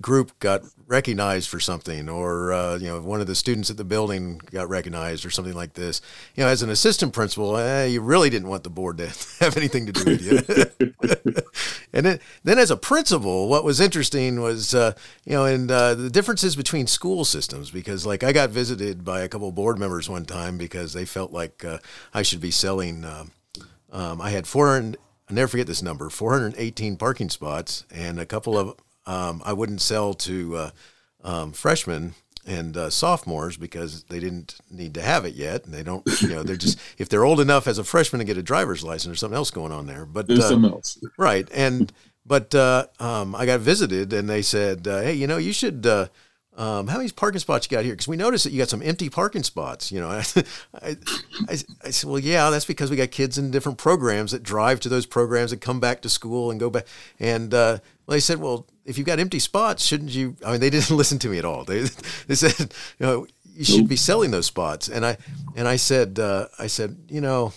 group 0.00 0.38
got 0.38 0.62
recognized 0.86 1.48
for 1.48 1.58
something 1.58 2.08
or 2.08 2.52
uh, 2.52 2.78
you 2.78 2.86
know 2.86 3.00
one 3.00 3.20
of 3.20 3.26
the 3.26 3.34
students 3.34 3.70
at 3.70 3.76
the 3.76 3.84
building 3.84 4.38
got 4.50 4.68
recognized 4.68 5.26
or 5.26 5.30
something 5.30 5.54
like 5.54 5.74
this. 5.74 6.00
You 6.34 6.44
know 6.44 6.48
as 6.48 6.62
an 6.62 6.70
assistant 6.70 7.12
principal 7.12 7.56
eh, 7.56 7.86
you 7.86 8.00
really 8.00 8.30
didn't 8.30 8.48
want 8.48 8.64
the 8.64 8.70
board 8.70 8.98
to 8.98 9.06
have 9.40 9.56
anything 9.56 9.86
to 9.86 9.92
do 9.92 10.04
with 10.04 10.22
you. 10.22 11.42
And 11.92 12.04
then, 12.04 12.20
then 12.44 12.58
as 12.58 12.70
a 12.70 12.76
principal 12.76 13.48
what 13.48 13.64
was 13.64 13.80
interesting 13.80 14.42
was 14.42 14.74
uh, 14.74 14.92
you 15.24 15.32
know 15.32 15.46
and 15.46 15.70
uh, 15.70 15.94
the 15.94 16.10
differences 16.10 16.54
between 16.54 16.86
school 16.86 17.24
systems 17.24 17.70
because 17.70 18.04
like 18.04 18.22
i 18.22 18.32
got 18.32 18.50
visited 18.50 19.02
by 19.02 19.20
a 19.22 19.28
couple 19.28 19.48
of 19.48 19.54
board 19.54 19.78
members 19.78 20.06
one 20.06 20.26
time 20.26 20.58
because 20.58 20.92
they 20.92 21.06
felt 21.06 21.32
like 21.32 21.64
uh, 21.64 21.78
i 22.12 22.20
should 22.20 22.40
be 22.40 22.50
selling 22.50 23.02
um, 23.06 23.30
um, 23.92 24.20
i 24.20 24.28
had 24.28 24.46
400 24.46 24.98
I'll 25.28 25.34
never 25.34 25.48
forget 25.48 25.66
this 25.66 25.82
number 25.82 26.08
418 26.08 26.96
parking 26.96 27.30
spots 27.30 27.84
and 27.90 28.20
a 28.20 28.26
couple 28.26 28.56
of 28.56 28.76
um, 29.06 29.42
I 29.44 29.52
wouldn't 29.52 29.80
sell 29.80 30.14
to 30.14 30.56
uh, 30.56 30.70
um, 31.24 31.52
freshmen 31.52 32.14
and 32.46 32.76
uh, 32.76 32.90
sophomores 32.90 33.56
because 33.56 34.04
they 34.04 34.20
didn't 34.20 34.56
need 34.70 34.94
to 34.94 35.02
have 35.02 35.24
it 35.24 35.34
yet, 35.34 35.64
and 35.64 35.74
they 35.74 35.82
don't. 35.82 36.06
You 36.22 36.28
know, 36.28 36.42
they're 36.42 36.56
just 36.56 36.78
if 36.98 37.08
they're 37.08 37.24
old 37.24 37.40
enough 37.40 37.66
as 37.66 37.78
a 37.78 37.84
freshman 37.84 38.20
to 38.20 38.24
get 38.24 38.38
a 38.38 38.42
driver's 38.42 38.84
license, 38.84 39.06
there's 39.06 39.20
something 39.20 39.36
else 39.36 39.50
going 39.50 39.72
on 39.72 39.86
there. 39.86 40.06
But 40.06 40.28
there's 40.28 40.40
uh, 40.40 40.50
something 40.50 40.70
else, 40.70 40.98
right? 41.18 41.48
And 41.52 41.92
but 42.24 42.54
uh, 42.54 42.86
um, 43.00 43.34
I 43.34 43.46
got 43.46 43.60
visited, 43.60 44.12
and 44.12 44.28
they 44.28 44.42
said, 44.42 44.86
uh, 44.86 45.00
"Hey, 45.00 45.14
you 45.14 45.26
know, 45.26 45.38
you 45.38 45.52
should." 45.52 45.86
Uh, 45.86 46.08
um, 46.56 46.86
how 46.86 46.96
many 46.96 47.10
parking 47.10 47.38
spots 47.38 47.66
you 47.70 47.76
got 47.76 47.84
here? 47.84 47.92
Because 47.92 48.08
we 48.08 48.16
noticed 48.16 48.44
that 48.44 48.50
you 48.50 48.58
got 48.58 48.70
some 48.70 48.80
empty 48.80 49.10
parking 49.10 49.42
spots. 49.42 49.92
You 49.92 50.00
know, 50.00 50.08
I, 50.10 50.24
I, 50.74 50.96
I, 51.48 51.56
I, 51.84 51.90
said, 51.90 52.08
well, 52.08 52.18
yeah, 52.18 52.48
that's 52.48 52.64
because 52.64 52.90
we 52.90 52.96
got 52.96 53.10
kids 53.10 53.36
in 53.36 53.50
different 53.50 53.76
programs 53.76 54.32
that 54.32 54.42
drive 54.42 54.80
to 54.80 54.88
those 54.88 55.04
programs 55.04 55.52
and 55.52 55.60
come 55.60 55.80
back 55.80 56.00
to 56.00 56.08
school 56.08 56.50
and 56.50 56.58
go 56.58 56.70
back. 56.70 56.86
And 57.20 57.52
uh, 57.52 57.80
Well, 58.06 58.14
they 58.14 58.20
said, 58.20 58.38
well, 58.38 58.66
if 58.84 58.98
you've 58.98 59.06
got 59.06 59.18
empty 59.18 59.38
spots, 59.38 59.84
shouldn't 59.84 60.10
you? 60.10 60.36
I 60.44 60.52
mean, 60.52 60.60
they 60.60 60.70
didn't 60.70 60.96
listen 60.96 61.18
to 61.20 61.28
me 61.28 61.38
at 61.38 61.44
all. 61.44 61.64
They 61.64 61.86
they 62.26 62.34
said, 62.34 62.72
you 62.98 63.06
know, 63.06 63.26
you 63.54 63.64
should 63.64 63.88
be 63.88 63.96
selling 63.96 64.30
those 64.30 64.46
spots. 64.46 64.88
And 64.88 65.04
I 65.04 65.16
and 65.56 65.66
I 65.66 65.76
said, 65.76 66.18
uh, 66.18 66.46
I 66.58 66.66
said, 66.66 66.96
you 67.08 67.20
know, 67.20 67.52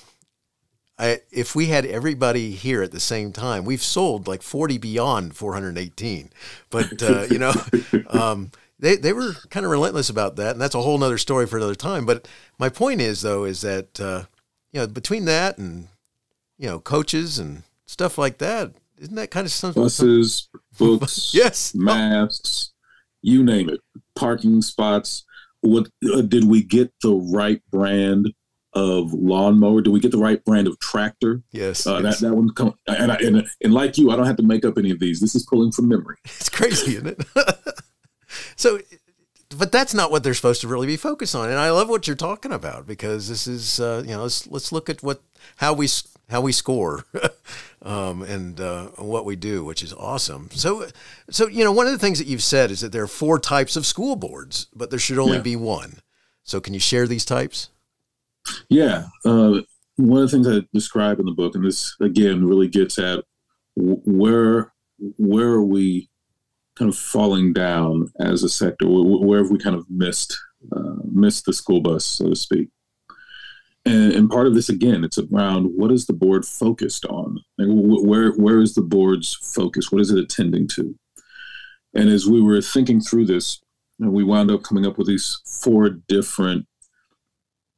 I, 1.00 1.22
if 1.32 1.56
we 1.56 1.68
had 1.68 1.86
everybody 1.86 2.52
here 2.52 2.84
at 2.84 2.92
the 2.92 3.00
same 3.00 3.32
time, 3.32 3.64
we've 3.64 3.82
sold 3.82 4.28
like 4.28 4.42
40 4.42 4.78
beyond 4.78 5.36
418. 5.36 6.30
But, 6.70 7.02
uh, 7.02 7.26
you 7.32 7.40
know, 7.40 7.54
um, 8.10 8.52
they, 8.78 8.98
they 8.98 9.14
were 9.14 9.34
kind 9.50 9.66
of 9.66 9.72
relentless 9.72 10.10
about 10.10 10.36
that. 10.36 10.52
And 10.52 10.62
that's 10.62 10.76
a 10.76 10.82
whole 10.82 10.98
nother 10.98 11.18
story 11.18 11.48
for 11.48 11.56
another 11.56 11.76
time. 11.76 12.06
But 12.06 12.28
my 12.58 12.68
point 12.68 13.00
is, 13.00 13.22
though, 13.22 13.46
is 13.46 13.62
that, 13.62 14.00
uh, 14.02 14.24
you 14.74 14.82
know, 14.82 14.88
between 14.88 15.24
that 15.26 15.58
and, 15.58 15.88
you 16.58 16.68
know, 16.68 16.80
coaches 16.82 17.40
and 17.40 17.64
stuff 17.86 18.18
like 18.18 18.40
that, 18.40 18.74
isn't 19.00 19.16
that 19.16 19.32
kind 19.32 19.46
of 19.46 19.52
something? 19.52 19.82
Buses, 19.82 20.50
books, 20.78 21.32
yes, 21.34 21.74
masks, 21.74 22.72
you 23.22 23.44
name 23.44 23.70
it, 23.70 23.80
parking 24.16 24.62
spots. 24.62 25.26
What 25.62 25.88
uh, 26.14 26.22
did 26.22 26.46
we 26.46 26.64
get 26.64 26.94
the 27.02 27.16
right 27.16 27.62
brand 27.72 28.34
of 28.74 29.14
lawnmower? 29.14 29.82
Do 29.82 29.92
we 29.92 30.00
get 30.00 30.12
the 30.12 30.18
right 30.18 30.44
brand 30.44 30.68
of 30.68 30.80
tractor? 30.80 31.42
Yes, 31.52 31.88
uh, 31.88 32.00
yes. 32.04 32.20
that 32.20 32.28
that 32.28 32.36
one 32.36 32.50
come 32.52 32.76
and, 32.88 33.12
I, 33.12 33.16
and 33.16 33.48
and 33.64 33.74
like 33.74 33.98
you, 33.98 34.12
I 34.12 34.16
don't 34.16 34.26
have 34.26 34.38
to 34.38 34.44
make 34.44 34.66
up 34.66 34.78
any 34.78 34.92
of 34.92 35.00
these. 35.00 35.20
This 35.20 35.36
is 35.36 35.46
pulling 35.46 35.72
from 35.72 35.88
memory. 35.88 36.18
It's 36.26 36.50
crazy, 36.50 36.96
isn't 36.96 37.08
it? 37.08 37.26
so, 38.56 38.80
but 39.58 39.72
that's 39.72 39.94
not 39.94 40.12
what 40.12 40.24
they're 40.24 40.34
supposed 40.34 40.62
to 40.62 40.68
really 40.68 40.88
be 40.88 40.98
focused 40.98 41.36
on. 41.36 41.50
And 41.50 41.60
I 41.60 41.72
love 41.72 41.90
what 41.90 42.08
you're 42.08 42.16
talking 42.16 42.52
about 42.52 42.86
because 42.86 43.30
this 43.30 43.48
is 43.48 43.80
uh, 43.80 44.04
you 44.06 44.12
know 44.12 44.24
let's 44.24 44.48
let's 44.48 44.72
look 44.72 44.90
at 44.90 45.02
what 45.04 45.22
how 45.58 45.74
we 45.74 45.88
how 46.30 46.42
we 46.42 46.52
score 46.52 47.06
um, 47.82 48.22
and 48.24 48.60
uh, 48.60 48.88
what 48.98 49.26
we 49.26 49.36
do, 49.36 49.64
which 49.64 49.82
is 49.84 49.94
awesome. 49.94 50.50
So, 50.52 50.88
so 51.30 51.48
you 51.48 51.64
know, 51.64 51.72
one 51.72 51.86
of 51.86 51.92
the 51.94 52.00
things 52.00 52.20
that 52.20 52.28
you've 52.28 52.44
said 52.44 52.72
is 52.72 52.82
that 52.82 52.92
there 52.92 53.04
are 53.04 53.08
four 53.08 53.40
types 53.40 53.76
of 53.76 53.86
school 53.86 54.16
boards, 54.16 54.68
but 54.76 54.90
there 54.90 55.00
should 55.00 55.18
only 55.20 55.38
Yeah. 55.38 55.44
be 55.44 55.56
one. 55.56 56.00
So, 56.44 56.60
can 56.60 56.74
you 56.74 56.80
share 56.80 57.08
these 57.08 57.26
types? 57.26 57.70
Yeah. 58.70 59.06
Uh, 59.26 59.62
one 59.98 60.24
of 60.24 60.32
the 60.32 60.38
things 60.38 60.48
I 60.48 60.66
describe 60.74 61.20
in 61.20 61.26
the 61.26 61.32
book, 61.34 61.56
and 61.56 61.64
this 61.66 61.96
again 62.02 62.46
really 62.46 62.68
gets 62.68 62.98
at 62.98 63.24
where 63.76 64.74
where 65.18 65.48
are 65.50 65.64
we 65.64 66.10
kind 66.76 66.90
of 66.90 66.98
falling 66.98 67.54
down 67.54 68.08
as 68.20 68.44
a 68.44 68.50
sector? 68.50 68.88
Where, 68.88 69.04
where 69.04 69.40
have 69.40 69.52
we 69.52 69.60
kind 69.60 69.76
of 69.76 69.86
missed 69.90 70.38
uh, 70.76 70.96
missed 71.12 71.46
the 71.46 71.54
school 71.54 71.82
bus, 71.82 72.06
so 72.06 72.30
to 72.30 72.36
speak? 72.36 72.70
And, 73.86 74.14
and 74.14 74.30
part 74.30 74.48
of 74.48 74.56
this 74.56 74.70
again, 74.70 75.04
it's 75.04 75.18
around 75.18 75.66
what 75.76 75.92
is 75.92 76.06
the 76.06 76.14
board 76.14 76.46
focused 76.46 77.06
on? 77.06 77.40
Like, 77.58 77.68
where 77.70 78.32
where 78.32 78.60
is 78.60 78.74
the 78.76 78.82
board's 78.82 79.34
focus? 79.34 79.92
What 79.92 80.02
is 80.02 80.12
it 80.12 80.20
attending 80.20 80.68
to? 80.76 80.96
And 81.96 82.10
as 82.10 82.28
we 82.28 82.42
were 82.42 82.62
thinking 82.62 83.02
through 83.02 83.26
this, 83.26 83.62
we 84.00 84.24
wound 84.24 84.52
up 84.52 84.64
coming 84.64 84.86
up 84.86 84.98
with 84.98 85.08
these 85.08 85.42
four 85.46 85.90
different 85.90 86.66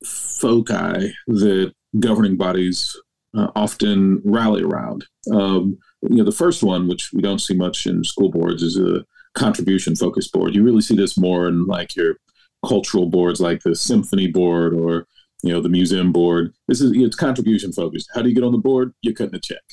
foci 0.05 1.13
that 1.27 1.73
governing 1.99 2.37
bodies 2.37 2.95
uh, 3.37 3.47
often 3.55 4.21
rally 4.25 4.63
around. 4.63 5.05
Um, 5.31 5.77
you 6.01 6.17
know, 6.17 6.23
the 6.23 6.31
first 6.31 6.63
one, 6.63 6.87
which 6.87 7.11
we 7.13 7.21
don't 7.21 7.39
see 7.39 7.53
much 7.53 7.85
in 7.85 8.03
school 8.03 8.29
boards, 8.29 8.63
is 8.63 8.77
a 8.77 9.05
contribution 9.33 9.95
focused 9.95 10.33
board. 10.33 10.55
You 10.55 10.63
really 10.63 10.81
see 10.81 10.95
this 10.95 11.17
more 11.17 11.47
in 11.47 11.65
like 11.65 11.95
your 11.95 12.17
cultural 12.65 13.07
boards, 13.07 13.39
like 13.39 13.61
the 13.63 13.75
symphony 13.75 14.27
board 14.27 14.73
or 14.73 15.07
you 15.43 15.51
know 15.51 15.61
the 15.61 15.69
museum 15.69 16.11
board. 16.11 16.53
This 16.67 16.81
is 16.81 16.91
it's 16.95 17.15
contribution 17.15 17.71
focused. 17.71 18.09
How 18.13 18.21
do 18.21 18.29
you 18.29 18.35
get 18.35 18.43
on 18.43 18.51
the 18.51 18.57
board? 18.57 18.93
You're 19.01 19.15
cutting 19.15 19.35
a 19.35 19.39
check. 19.39 19.63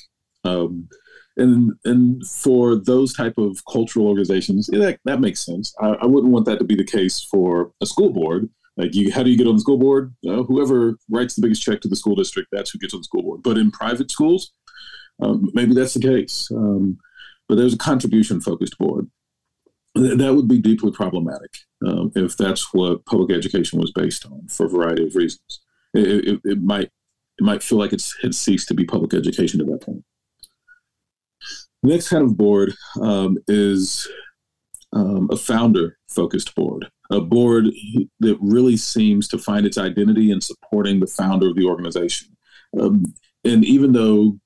Um, 0.43 0.89
and 1.37 1.73
and 1.85 2.25
for 2.27 2.75
those 2.75 3.13
type 3.13 3.37
of 3.37 3.59
cultural 3.71 4.07
organizations, 4.07 4.69
yeah, 4.71 4.79
that, 4.79 4.99
that 5.05 5.21
makes 5.21 5.45
sense. 5.45 5.73
I, 5.79 5.89
I 6.01 6.05
wouldn't 6.05 6.33
want 6.33 6.45
that 6.45 6.59
to 6.59 6.65
be 6.65 6.75
the 6.75 6.83
case 6.83 7.21
for 7.21 7.71
a 7.81 7.85
school 7.85 8.11
board. 8.11 8.49
Like, 8.77 8.95
you, 8.95 9.11
how 9.11 9.23
do 9.23 9.29
you 9.29 9.37
get 9.37 9.47
on 9.47 9.55
the 9.55 9.61
school 9.61 9.77
board? 9.77 10.15
Uh, 10.25 10.43
whoever 10.43 10.95
writes 11.09 11.35
the 11.35 11.41
biggest 11.41 11.61
check 11.61 11.81
to 11.81 11.89
the 11.89 11.97
school 11.97 12.15
district, 12.15 12.47
that's 12.51 12.71
who 12.71 12.79
gets 12.79 12.93
on 12.93 13.01
the 13.01 13.03
school 13.03 13.23
board. 13.23 13.43
But 13.43 13.57
in 13.57 13.71
private 13.71 14.09
schools, 14.09 14.53
um, 15.21 15.49
maybe 15.53 15.73
that's 15.73 15.95
the 15.95 15.99
case. 15.99 16.47
Um, 16.49 16.97
but 17.49 17.55
there's 17.55 17.73
a 17.73 17.77
contribution 17.77 18.39
focused 18.39 18.77
board. 18.77 19.09
Th- 19.97 20.17
That 20.17 20.35
would 20.35 20.47
be 20.47 20.59
deeply 20.59 20.91
problematic 20.91 21.57
um, 21.85 22.11
if 22.15 22.37
that's 22.37 22.73
what 22.73 23.05
public 23.05 23.35
education 23.35 23.79
was 23.79 23.91
based 23.91 24.25
on 24.25 24.47
for 24.47 24.65
a 24.65 24.69
variety 24.69 25.07
of 25.07 25.15
reasons. 25.15 25.61
It, 25.93 26.27
it, 26.27 26.41
it 26.43 26.61
might 26.61 26.89
it 27.39 27.43
might 27.43 27.63
feel 27.63 27.77
like 27.77 27.93
it's 27.93 28.15
had 28.21 28.35
ceased 28.35 28.67
to 28.67 28.73
be 28.73 28.85
public 28.85 29.13
education 29.13 29.61
at 29.61 29.67
that 29.67 29.81
point. 29.81 30.03
Next 31.81 32.09
kind 32.09 32.23
of 32.23 32.35
board 32.35 32.73
um, 33.01 33.37
is 33.47 34.07
um, 34.91 35.29
a 35.31 35.37
founder 35.37 35.97
focused 36.09 36.53
board, 36.53 36.89
a 37.09 37.21
board 37.21 37.67
that 38.19 38.37
really 38.41 38.75
seems 38.75 39.27
to 39.29 39.37
find 39.37 39.65
its 39.65 39.77
identity 39.77 40.31
in 40.31 40.41
supporting 40.41 40.99
the 40.99 41.07
founder 41.07 41.47
of 41.49 41.55
the 41.55 41.65
organization. 41.65 42.35
Um, 42.79 43.05
and 43.45 43.63
even 43.63 43.93
though 43.93 44.37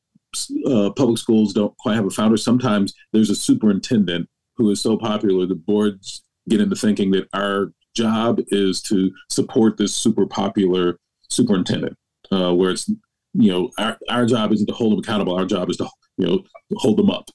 uh, 0.68 0.92
public 0.92 1.18
schools 1.18 1.54
don't 1.54 1.76
quite 1.78 1.96
have 1.96 2.06
a 2.06 2.12
founder, 2.12 2.38
sometimes 2.38 2.94
there's 3.12 3.32
a 3.32 3.36
superintendent 3.36 4.30
who 4.56 4.70
is 4.70 4.82
so 4.82 4.98
popular, 4.98 5.46
the 5.46 5.56
boards 5.56 6.24
get 6.50 6.62
into 6.62 6.76
thinking 6.76 7.12
that 7.12 7.28
our 7.34 7.72
job 7.96 8.40
is 8.48 8.82
to 8.82 9.12
support 9.30 9.78
this 9.78 9.96
super 9.96 10.26
popular 10.26 11.00
superintendent, 11.30 11.98
uh, 12.32 12.54
where 12.54 12.72
it's, 12.72 12.90
you 13.34 13.52
know, 13.52 13.72
our, 13.78 13.98
our 14.10 14.26
job 14.26 14.52
isn't 14.52 14.68
to 14.68 14.74
hold 14.74 14.94
them 14.94 15.00
accountable. 15.00 15.36
Our 15.36 15.46
job 15.46 15.70
is 15.70 15.78
to, 15.78 15.90
you 16.18 16.28
know, 16.28 16.44
hold 16.76 16.98
them 16.98 17.10
up. 17.10 17.30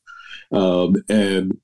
Um, 0.53 0.97
and 1.09 1.59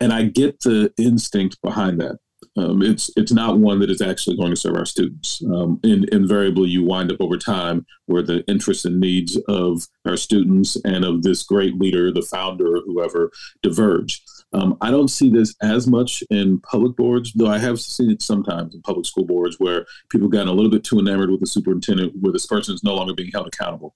and 0.00 0.12
I 0.12 0.24
get 0.24 0.60
the 0.60 0.92
instinct 0.98 1.60
behind 1.62 2.00
that. 2.00 2.18
Um, 2.56 2.82
it's 2.82 3.10
it's 3.16 3.32
not 3.32 3.58
one 3.58 3.78
that 3.80 3.90
is 3.90 4.02
actually 4.02 4.36
going 4.36 4.50
to 4.50 4.56
serve 4.56 4.76
our 4.76 4.84
students. 4.84 5.42
Um, 5.46 5.80
in, 5.84 6.06
invariably, 6.12 6.68
you 6.68 6.84
wind 6.84 7.12
up 7.12 7.20
over 7.20 7.38
time 7.38 7.86
where 8.06 8.22
the 8.22 8.44
interests 8.48 8.84
and 8.84 9.00
needs 9.00 9.36
of 9.48 9.86
our 10.04 10.16
students 10.16 10.76
and 10.84 11.04
of 11.04 11.22
this 11.22 11.42
great 11.44 11.78
leader, 11.80 12.12
the 12.12 12.22
founder, 12.22 12.76
or 12.76 12.80
whoever, 12.80 13.30
diverge. 13.62 14.22
Um, 14.54 14.76
I 14.80 14.90
don't 14.90 15.08
see 15.08 15.30
this 15.30 15.54
as 15.62 15.86
much 15.86 16.22
in 16.30 16.60
public 16.60 16.96
boards, 16.96 17.32
though 17.32 17.48
I 17.48 17.58
have 17.58 17.80
seen 17.80 18.10
it 18.10 18.22
sometimes 18.22 18.74
in 18.74 18.82
public 18.82 19.06
school 19.06 19.24
boards 19.24 19.56
where 19.58 19.86
people 20.10 20.26
have 20.26 20.32
gotten 20.32 20.48
a 20.48 20.52
little 20.52 20.70
bit 20.70 20.84
too 20.84 20.98
enamored 20.98 21.30
with 21.30 21.40
the 21.40 21.46
superintendent, 21.46 22.14
where 22.20 22.32
this 22.32 22.46
person 22.46 22.74
is 22.74 22.84
no 22.84 22.94
longer 22.94 23.14
being 23.14 23.30
held 23.32 23.46
accountable. 23.46 23.94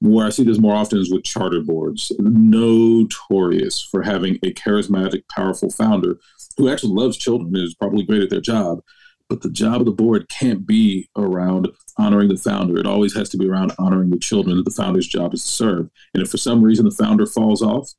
Where 0.00 0.26
I 0.26 0.30
see 0.30 0.44
this 0.44 0.58
more 0.58 0.74
often 0.74 0.98
is 0.98 1.12
with 1.12 1.24
charter 1.24 1.60
boards, 1.60 2.12
notorious 2.18 3.80
for 3.80 4.02
having 4.02 4.36
a 4.36 4.52
charismatic, 4.52 5.22
powerful 5.34 5.70
founder 5.70 6.18
who 6.56 6.68
actually 6.68 6.94
loves 6.94 7.16
children 7.16 7.54
and 7.54 7.64
is 7.64 7.74
probably 7.74 8.04
great 8.04 8.22
at 8.22 8.30
their 8.30 8.40
job. 8.40 8.80
But 9.28 9.40
the 9.40 9.50
job 9.50 9.80
of 9.80 9.86
the 9.86 9.92
board 9.92 10.28
can't 10.28 10.66
be 10.66 11.08
around 11.16 11.68
honoring 11.96 12.28
the 12.28 12.36
founder. 12.36 12.78
It 12.78 12.86
always 12.86 13.14
has 13.14 13.30
to 13.30 13.38
be 13.38 13.48
around 13.48 13.72
honoring 13.78 14.10
the 14.10 14.18
children 14.18 14.56
that 14.56 14.64
the 14.64 14.70
founder's 14.70 15.06
job 15.06 15.32
is 15.32 15.42
to 15.42 15.48
serve. 15.48 15.88
And 16.12 16.22
if 16.22 16.30
for 16.30 16.36
some 16.36 16.62
reason 16.62 16.84
the 16.84 16.90
founder 16.90 17.26
falls 17.26 17.62
off 17.62 17.90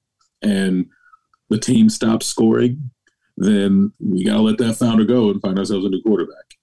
and 0.41 0.85
the 1.53 1.59
team 1.59 1.87
stops 1.87 2.25
scoring, 2.25 2.89
then 3.37 3.93
we 3.99 4.25
got 4.25 4.33
to 4.33 4.41
let 4.41 4.57
that 4.57 4.75
founder 4.75 5.05
go 5.05 5.29
and 5.29 5.39
find 5.39 5.59
ourselves 5.59 5.85
a 5.85 5.89
new 5.89 6.01
quarterback. 6.01 6.55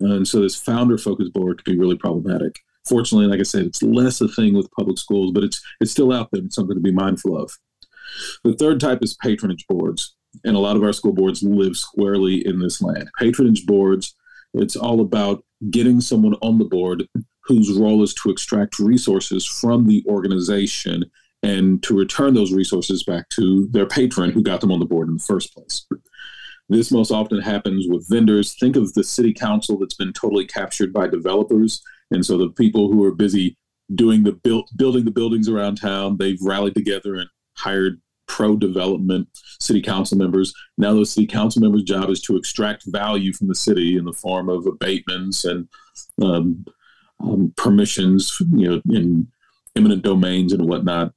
And 0.00 0.26
so 0.26 0.40
this 0.40 0.56
founder 0.56 0.96
focused 0.96 1.34
board 1.34 1.62
can 1.62 1.74
be 1.74 1.78
really 1.78 1.96
problematic. 1.96 2.58
Fortunately, 2.88 3.26
like 3.26 3.40
I 3.40 3.42
said, 3.42 3.66
it's 3.66 3.82
less 3.82 4.22
a 4.22 4.28
thing 4.28 4.54
with 4.54 4.70
public 4.70 4.96
schools, 4.96 5.32
but 5.32 5.44
it's 5.44 5.62
it's 5.82 5.90
still 5.90 6.12
out 6.12 6.30
there. 6.32 6.42
It's 6.42 6.54
something 6.54 6.76
to 6.76 6.80
be 6.80 6.92
mindful 6.92 7.36
of. 7.36 7.52
The 8.42 8.54
third 8.54 8.80
type 8.80 9.00
is 9.02 9.18
patronage 9.22 9.66
boards, 9.68 10.16
and 10.44 10.56
a 10.56 10.60
lot 10.60 10.76
of 10.76 10.82
our 10.82 10.94
school 10.94 11.12
boards 11.12 11.42
live 11.42 11.76
squarely 11.76 12.46
in 12.46 12.58
this 12.58 12.80
land. 12.80 13.10
Patronage 13.18 13.66
boards, 13.66 14.14
it's 14.54 14.76
all 14.76 15.02
about 15.02 15.44
getting 15.70 16.00
someone 16.00 16.36
on 16.40 16.58
the 16.58 16.64
board 16.64 17.06
whose 17.44 17.70
role 17.78 18.02
is 18.02 18.14
to 18.14 18.30
extract 18.30 18.78
resources 18.78 19.44
from 19.44 19.86
the 19.86 20.02
organization 20.08 21.04
and 21.42 21.82
to 21.84 21.96
return 21.96 22.34
those 22.34 22.52
resources 22.52 23.04
back 23.04 23.28
to 23.30 23.68
their 23.68 23.86
patron 23.86 24.30
who 24.30 24.42
got 24.42 24.60
them 24.60 24.72
on 24.72 24.80
the 24.80 24.86
board 24.86 25.08
in 25.08 25.14
the 25.14 25.22
first 25.22 25.54
place. 25.54 25.86
This 26.68 26.92
most 26.92 27.10
often 27.10 27.40
happens 27.40 27.86
with 27.88 28.08
vendors. 28.08 28.54
Think 28.54 28.76
of 28.76 28.92
the 28.92 29.04
city 29.04 29.32
council 29.32 29.78
that's 29.78 29.94
been 29.94 30.12
totally 30.12 30.46
captured 30.46 30.92
by 30.92 31.08
developers. 31.08 31.82
And 32.10 32.24
so 32.24 32.36
the 32.36 32.50
people 32.50 32.92
who 32.92 33.04
are 33.04 33.14
busy 33.14 33.56
doing 33.94 34.22
the 34.22 34.32
build, 34.32 34.68
building 34.76 35.04
the 35.04 35.10
buildings 35.10 35.48
around 35.48 35.76
town, 35.76 36.18
they've 36.18 36.40
rallied 36.42 36.74
together 36.74 37.14
and 37.14 37.28
hired 37.56 38.00
pro 38.26 38.56
development 38.56 39.28
city 39.60 39.80
council 39.80 40.18
members. 40.18 40.52
Now 40.76 40.92
those 40.92 41.12
city 41.12 41.26
council 41.26 41.62
members' 41.62 41.84
job 41.84 42.10
is 42.10 42.20
to 42.22 42.36
extract 42.36 42.84
value 42.86 43.32
from 43.32 43.48
the 43.48 43.54
city 43.54 43.96
in 43.96 44.04
the 44.04 44.12
form 44.12 44.50
of 44.50 44.66
abatements 44.66 45.44
and 45.46 45.68
um, 46.22 46.66
um, 47.20 47.52
permissions, 47.56 48.36
you 48.52 48.68
know, 48.68 48.82
in 48.94 49.26
eminent 49.74 50.02
domains 50.02 50.52
and 50.52 50.68
whatnot. 50.68 51.12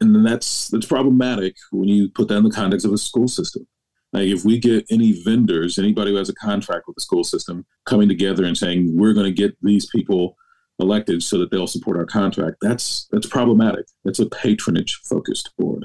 And 0.00 0.14
then 0.14 0.22
that's 0.22 0.68
that's 0.68 0.86
problematic 0.86 1.56
when 1.72 1.88
you 1.88 2.08
put 2.08 2.28
that 2.28 2.38
in 2.38 2.44
the 2.44 2.50
context 2.50 2.86
of 2.86 2.92
a 2.92 2.98
school 2.98 3.28
system. 3.28 3.66
Like 4.12 4.28
if 4.28 4.44
we 4.44 4.58
get 4.58 4.86
any 4.90 5.12
vendors, 5.22 5.78
anybody 5.78 6.10
who 6.10 6.16
has 6.16 6.28
a 6.28 6.34
contract 6.34 6.84
with 6.86 6.96
the 6.96 7.02
school 7.02 7.22
system, 7.22 7.66
coming 7.84 8.08
together 8.08 8.44
and 8.44 8.56
saying 8.56 8.96
we're 8.96 9.12
going 9.12 9.26
to 9.26 9.32
get 9.32 9.56
these 9.62 9.86
people 9.86 10.36
elected 10.80 11.22
so 11.22 11.38
that 11.38 11.50
they'll 11.50 11.66
support 11.66 11.96
our 11.96 12.06
contract, 12.06 12.56
that's 12.60 13.06
that's 13.12 13.26
problematic. 13.26 13.86
That's 14.04 14.18
a 14.18 14.28
patronage 14.28 15.00
focused 15.04 15.50
board. 15.58 15.84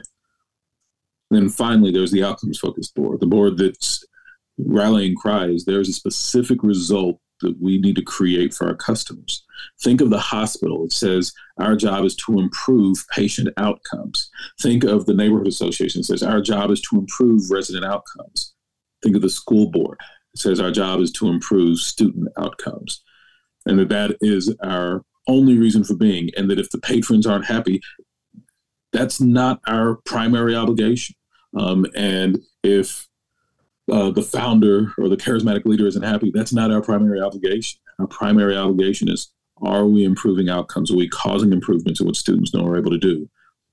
And 1.29 1.41
then 1.41 1.49
finally, 1.49 1.91
there's 1.91 2.11
the 2.11 2.23
outcomes 2.23 2.59
focused 2.59 2.95
board, 2.95 3.19
the 3.19 3.27
board 3.27 3.57
that's 3.57 4.05
rallying 4.57 5.15
cries. 5.15 5.65
There's 5.65 5.89
a 5.89 5.93
specific 5.93 6.63
result 6.63 7.19
that 7.41 7.55
we 7.61 7.77
need 7.77 7.95
to 7.95 8.01
create 8.01 8.53
for 8.53 8.67
our 8.67 8.75
customers. 8.75 9.43
Think 9.81 10.01
of 10.01 10.09
the 10.09 10.19
hospital. 10.19 10.85
It 10.85 10.91
says 10.91 11.33
our 11.59 11.75
job 11.75 12.05
is 12.05 12.15
to 12.15 12.39
improve 12.39 13.05
patient 13.11 13.49
outcomes. 13.57 14.29
Think 14.61 14.83
of 14.83 15.05
the 15.05 15.13
neighborhood 15.13 15.47
association. 15.47 16.01
It 16.01 16.05
says 16.05 16.23
our 16.23 16.41
job 16.41 16.71
is 16.71 16.81
to 16.81 16.97
improve 16.97 17.51
resident 17.51 17.85
outcomes. 17.85 18.53
Think 19.03 19.15
of 19.15 19.21
the 19.21 19.29
school 19.29 19.69
board. 19.69 19.99
It 20.33 20.39
says 20.39 20.59
our 20.59 20.71
job 20.71 20.99
is 20.99 21.11
to 21.13 21.27
improve 21.27 21.79
student 21.79 22.29
outcomes. 22.37 23.03
And 23.65 23.79
that 23.79 23.89
that 23.89 24.17
is 24.21 24.53
our 24.63 25.03
only 25.27 25.57
reason 25.57 25.83
for 25.83 25.95
being. 25.95 26.29
And 26.37 26.49
that 26.49 26.59
if 26.59 26.69
the 26.69 26.79
patrons 26.79 27.25
aren't 27.25 27.45
happy, 27.45 27.81
that's 28.91 29.19
not 29.19 29.59
our 29.67 29.95
primary 30.05 30.55
obligation. 30.55 31.15
Um, 31.57 31.85
and 31.95 32.39
if 32.63 33.07
uh, 33.91 34.09
the 34.11 34.21
founder 34.21 34.93
or 34.97 35.09
the 35.09 35.17
charismatic 35.17 35.65
leader 35.65 35.87
isn't 35.87 36.03
happy, 36.03 36.31
that's 36.33 36.53
not 36.53 36.71
our 36.71 36.81
primary 36.81 37.21
obligation. 37.21 37.79
Our 37.99 38.07
primary 38.07 38.57
obligation 38.57 39.09
is 39.09 39.31
are 39.61 39.85
we 39.85 40.03
improving 40.03 40.49
outcomes? 40.49 40.91
Are 40.91 40.97
we 40.97 41.07
causing 41.07 41.53
improvements 41.53 41.99
in 41.99 42.05
what 42.05 42.15
students 42.15 42.53
know 42.53 42.63
we're 42.63 42.77
able 42.77 42.91
to 42.91 42.97
do? 42.97 43.29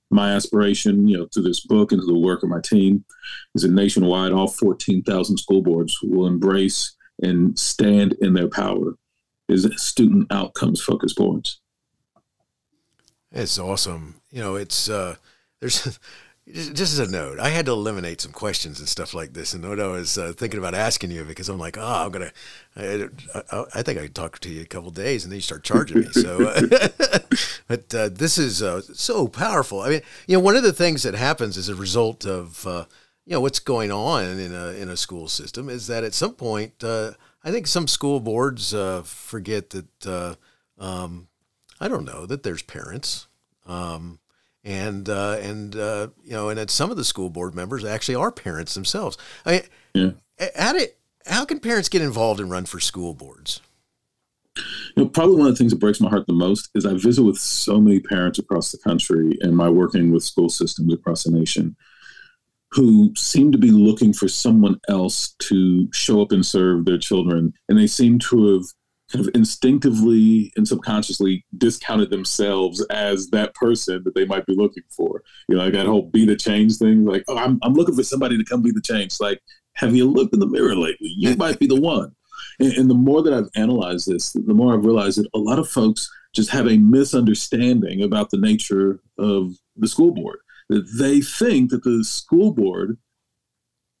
My 0.09 0.31
aspiration, 0.31 1.07
you 1.07 1.17
know, 1.17 1.27
to 1.31 1.41
this 1.41 1.59
book 1.59 1.91
and 1.91 1.99
to 1.99 2.05
the 2.05 2.17
work 2.17 2.43
of 2.43 2.49
my 2.49 2.61
team 2.61 3.03
is 3.55 3.63
that 3.63 3.71
nationwide, 3.71 4.31
all 4.31 4.47
14,000 4.47 5.37
school 5.37 5.61
boards 5.61 5.97
will 6.01 6.27
embrace 6.27 6.95
and 7.21 7.57
stand 7.57 8.13
in 8.21 8.33
their 8.33 8.47
power 8.47 8.95
is 9.49 9.69
student 9.75 10.31
outcomes 10.31 10.81
focused 10.81 11.17
boards. 11.17 11.59
It's 13.31 13.57
awesome. 13.59 14.21
You 14.31 14.41
know, 14.41 14.55
it's 14.55 14.89
uh, 14.89 15.15
there's 15.59 15.99
just 16.51 16.81
as 16.81 16.99
a 16.99 17.09
note, 17.09 17.39
I 17.39 17.49
had 17.49 17.67
to 17.67 17.71
eliminate 17.71 18.19
some 18.19 18.33
questions 18.33 18.79
and 18.79 18.89
stuff 18.89 19.13
like 19.13 19.31
this. 19.31 19.53
And 19.53 19.67
what 19.67 19.79
I 19.79 19.87
was 19.87 20.17
uh, 20.17 20.33
thinking 20.35 20.59
about 20.59 20.75
asking 20.75 21.11
you 21.11 21.23
because 21.23 21.47
I'm 21.47 21.57
like, 21.57 21.77
oh, 21.77 22.05
I'm 22.05 22.11
gonna, 22.11 22.31
I, 22.75 23.07
I, 23.33 23.63
I 23.75 23.81
think 23.81 23.97
I 23.97 24.07
talk 24.07 24.39
to 24.39 24.49
you 24.49 24.61
a 24.61 24.65
couple 24.65 24.91
days, 24.91 25.23
and 25.23 25.31
then 25.31 25.37
you 25.37 25.41
start 25.41 25.63
charging 25.63 26.01
me. 26.01 26.07
So, 26.11 26.49
uh, 26.49 27.19
but 27.67 27.95
uh, 27.95 28.09
this 28.09 28.37
is 28.37 28.61
uh, 28.61 28.81
so 28.81 29.29
powerful. 29.29 29.81
I 29.81 29.89
mean, 29.89 30.01
you 30.27 30.35
know, 30.35 30.43
one 30.43 30.57
of 30.57 30.63
the 30.63 30.73
things 30.73 31.03
that 31.03 31.15
happens 31.15 31.57
as 31.57 31.69
a 31.69 31.75
result 31.75 32.25
of 32.25 32.67
uh, 32.67 32.85
you 33.25 33.31
know 33.31 33.41
what's 33.41 33.59
going 33.59 33.91
on 33.91 34.25
in 34.25 34.53
a 34.53 34.73
in 34.73 34.89
a 34.89 34.97
school 34.97 35.29
system 35.29 35.69
is 35.69 35.87
that 35.87 36.03
at 36.03 36.13
some 36.13 36.33
point, 36.33 36.83
uh, 36.83 37.11
I 37.45 37.51
think 37.51 37.67
some 37.67 37.87
school 37.87 38.19
boards 38.19 38.71
forget 39.05 39.69
that 39.69 40.37
um, 40.77 41.29
I 41.79 41.87
don't 41.87 42.05
know 42.05 42.25
that 42.25 42.43
there's 42.43 42.63
parents. 42.63 43.27
Um, 43.65 44.19
and 44.63 45.09
uh, 45.09 45.37
and 45.41 45.75
uh, 45.75 46.07
you 46.23 46.31
know, 46.31 46.49
and 46.49 46.69
some 46.69 46.91
of 46.91 46.97
the 46.97 47.03
school 47.03 47.29
board 47.29 47.55
members 47.55 47.83
actually 47.83 48.15
are 48.15 48.31
parents 48.31 48.73
themselves. 48.73 49.17
I 49.45 49.51
mean, 49.51 49.61
yeah. 50.39 50.47
how 50.55 50.73
did 50.73 50.89
how 51.25 51.45
can 51.45 51.59
parents 51.59 51.89
get 51.89 52.01
involved 52.01 52.39
and 52.39 52.49
run 52.49 52.65
for 52.65 52.79
school 52.79 53.13
boards? 53.13 53.61
You 54.55 55.03
know, 55.03 55.09
probably 55.09 55.37
one 55.37 55.47
of 55.47 55.53
the 55.53 55.57
things 55.57 55.71
that 55.71 55.79
breaks 55.79 55.99
my 55.99 56.09
heart 56.09 56.27
the 56.27 56.33
most 56.33 56.69
is 56.75 56.85
I 56.85 56.93
visit 56.93 57.23
with 57.23 57.37
so 57.37 57.81
many 57.81 57.99
parents 57.99 58.37
across 58.37 58.71
the 58.71 58.77
country 58.77 59.37
and 59.41 59.57
my 59.57 59.67
working 59.69 60.11
with 60.11 60.23
school 60.23 60.49
systems 60.49 60.93
across 60.93 61.23
the 61.23 61.31
nation 61.31 61.75
who 62.71 63.13
seem 63.15 63.51
to 63.51 63.57
be 63.57 63.71
looking 63.71 64.13
for 64.13 64.27
someone 64.27 64.79
else 64.89 65.35
to 65.39 65.87
show 65.91 66.21
up 66.21 66.31
and 66.31 66.45
serve 66.45 66.85
their 66.85 66.97
children. 66.97 67.53
And 67.69 67.77
they 67.77 67.87
seem 67.87 68.19
to 68.19 68.53
have 68.53 68.65
kind 69.13 69.27
of 69.27 69.35
instinctively 69.35 70.51
and 70.55 70.67
subconsciously 70.67 71.45
discounted 71.57 72.09
themselves 72.09 72.83
as 72.89 73.29
that 73.29 73.53
person 73.53 74.01
that 74.03 74.15
they 74.15 74.25
might 74.25 74.45
be 74.45 74.55
looking 74.55 74.83
for. 74.89 75.23
You 75.47 75.55
know, 75.55 75.63
like 75.63 75.73
that 75.73 75.85
whole 75.85 76.09
be 76.09 76.25
the 76.25 76.35
change 76.35 76.77
thing. 76.77 77.05
Like, 77.05 77.23
oh, 77.27 77.37
I'm, 77.37 77.59
I'm 77.61 77.73
looking 77.73 77.95
for 77.95 78.03
somebody 78.03 78.37
to 78.37 78.43
come 78.43 78.63
be 78.63 78.71
the 78.71 78.81
change. 78.81 79.19
Like, 79.19 79.39
have 79.75 79.95
you 79.95 80.09
looked 80.09 80.33
in 80.33 80.39
the 80.39 80.47
mirror 80.47 80.75
lately? 80.75 81.09
You 81.15 81.35
might 81.35 81.59
be 81.59 81.67
the 81.67 81.79
one. 81.79 82.15
And, 82.59 82.73
and 82.73 82.89
the 82.89 82.95
more 82.95 83.21
that 83.21 83.33
I've 83.33 83.49
analyzed 83.55 84.07
this, 84.07 84.33
the 84.33 84.53
more 84.53 84.73
I've 84.73 84.85
realized 84.85 85.19
that 85.19 85.29
a 85.33 85.39
lot 85.39 85.59
of 85.59 85.69
folks 85.69 86.09
just 86.33 86.49
have 86.49 86.67
a 86.67 86.77
misunderstanding 86.77 88.01
about 88.01 88.31
the 88.31 88.37
nature 88.37 88.99
of 89.19 89.53
the 89.75 89.87
school 89.87 90.11
board. 90.11 90.39
That 90.69 90.87
they 90.97 91.21
think 91.21 91.69
that 91.69 91.83
the 91.83 92.03
school 92.03 92.51
board 92.51 92.97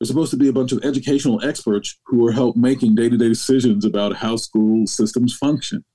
they're 0.03 0.07
supposed 0.09 0.31
to 0.31 0.37
be 0.37 0.49
a 0.49 0.53
bunch 0.53 0.73
of 0.73 0.83
educational 0.83 1.41
experts 1.45 1.97
who 2.07 2.27
are 2.27 2.33
help 2.33 2.57
making 2.57 2.93
day-to-day 2.93 3.29
decisions 3.29 3.85
about 3.85 4.17
how 4.17 4.35
school 4.35 4.85
systems 4.85 5.33
function. 5.33 5.85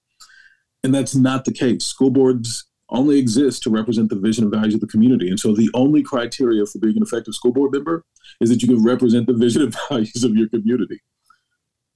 And 0.83 0.95
that's 0.95 1.15
not 1.15 1.45
the 1.45 1.53
case. 1.53 1.85
School 1.85 2.09
boards 2.09 2.65
only 2.89 3.19
exist 3.19 3.63
to 3.65 3.71
represent 3.71 4.09
the 4.09 4.19
vision 4.19 4.45
and 4.45 4.55
values 4.55 4.73
of 4.73 4.81
the 4.81 4.87
community. 4.87 5.29
And 5.29 5.39
so 5.39 5.55
the 5.55 5.69
only 5.75 6.03
criteria 6.03 6.65
for 6.65 6.79
being 6.79 6.97
an 6.97 7.03
effective 7.03 7.35
school 7.35 7.53
board 7.53 7.71
member 7.71 8.03
is 8.41 8.49
that 8.49 8.63
you 8.63 8.69
can 8.69 8.83
represent 8.83 9.27
the 9.27 9.35
vision 9.35 9.61
and 9.61 9.77
values 9.91 10.25
of 10.25 10.35
your 10.35 10.49
community. 10.49 11.03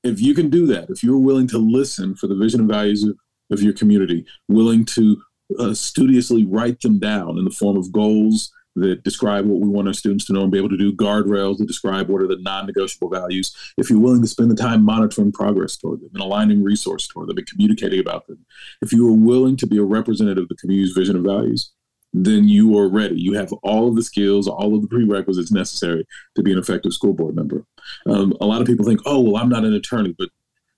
If 0.04 0.20
you 0.20 0.34
can 0.34 0.50
do 0.50 0.66
that, 0.66 0.90
if 0.90 1.02
you're 1.02 1.16
willing 1.16 1.46
to 1.48 1.58
listen 1.58 2.14
for 2.14 2.26
the 2.26 2.36
vision 2.36 2.60
and 2.60 2.68
values 2.68 3.04
of, 3.04 3.16
of 3.50 3.62
your 3.62 3.72
community, 3.72 4.26
willing 4.48 4.84
to 4.84 5.22
uh, 5.58 5.72
studiously 5.72 6.44
write 6.44 6.82
them 6.82 6.98
down 6.98 7.38
in 7.38 7.44
the 7.44 7.50
form 7.50 7.78
of 7.78 7.90
goals 7.90 8.52
that 8.76 9.02
describe 9.02 9.46
what 9.46 9.60
we 9.60 9.68
want 9.68 9.88
our 9.88 9.94
students 9.94 10.24
to 10.26 10.32
know 10.32 10.42
and 10.42 10.52
be 10.52 10.58
able 10.58 10.68
to 10.68 10.76
do 10.76 10.92
guardrails 10.92 11.58
that 11.58 11.66
describe 11.66 12.08
what 12.08 12.22
are 12.22 12.26
the 12.26 12.38
non-negotiable 12.40 13.08
values. 13.08 13.54
If 13.76 13.90
you're 13.90 14.00
willing 14.00 14.22
to 14.22 14.28
spend 14.28 14.50
the 14.50 14.56
time 14.56 14.84
monitoring 14.84 15.32
progress 15.32 15.76
toward 15.76 16.00
them 16.00 16.10
and 16.14 16.22
aligning 16.22 16.62
resource 16.62 17.06
toward 17.06 17.28
them 17.28 17.38
and 17.38 17.46
communicating 17.46 18.00
about 18.00 18.26
them. 18.26 18.44
If 18.80 18.92
you 18.92 19.08
are 19.08 19.16
willing 19.16 19.56
to 19.58 19.66
be 19.66 19.78
a 19.78 19.82
representative 19.82 20.44
of 20.44 20.48
the 20.48 20.56
community's 20.56 20.94
vision 20.94 21.16
and 21.16 21.24
values 21.24 21.72
then 22.14 22.46
you 22.46 22.78
are 22.78 22.88
ready. 22.88 23.18
You 23.18 23.32
have 23.34 23.52
all 23.62 23.88
of 23.88 23.96
the 23.96 24.02
skills 24.02 24.46
all 24.46 24.74
of 24.74 24.82
the 24.82 24.88
prerequisites 24.88 25.50
necessary 25.50 26.06
to 26.36 26.42
be 26.42 26.52
an 26.52 26.58
effective 26.58 26.92
school 26.92 27.14
board 27.14 27.34
member. 27.34 27.64
Um, 28.06 28.34
a 28.40 28.46
lot 28.46 28.60
of 28.60 28.66
people 28.66 28.84
think 28.84 29.00
oh 29.06 29.20
well 29.20 29.42
i'm 29.42 29.48
not 29.48 29.64
an 29.64 29.74
attorney 29.74 30.14
but 30.16 30.28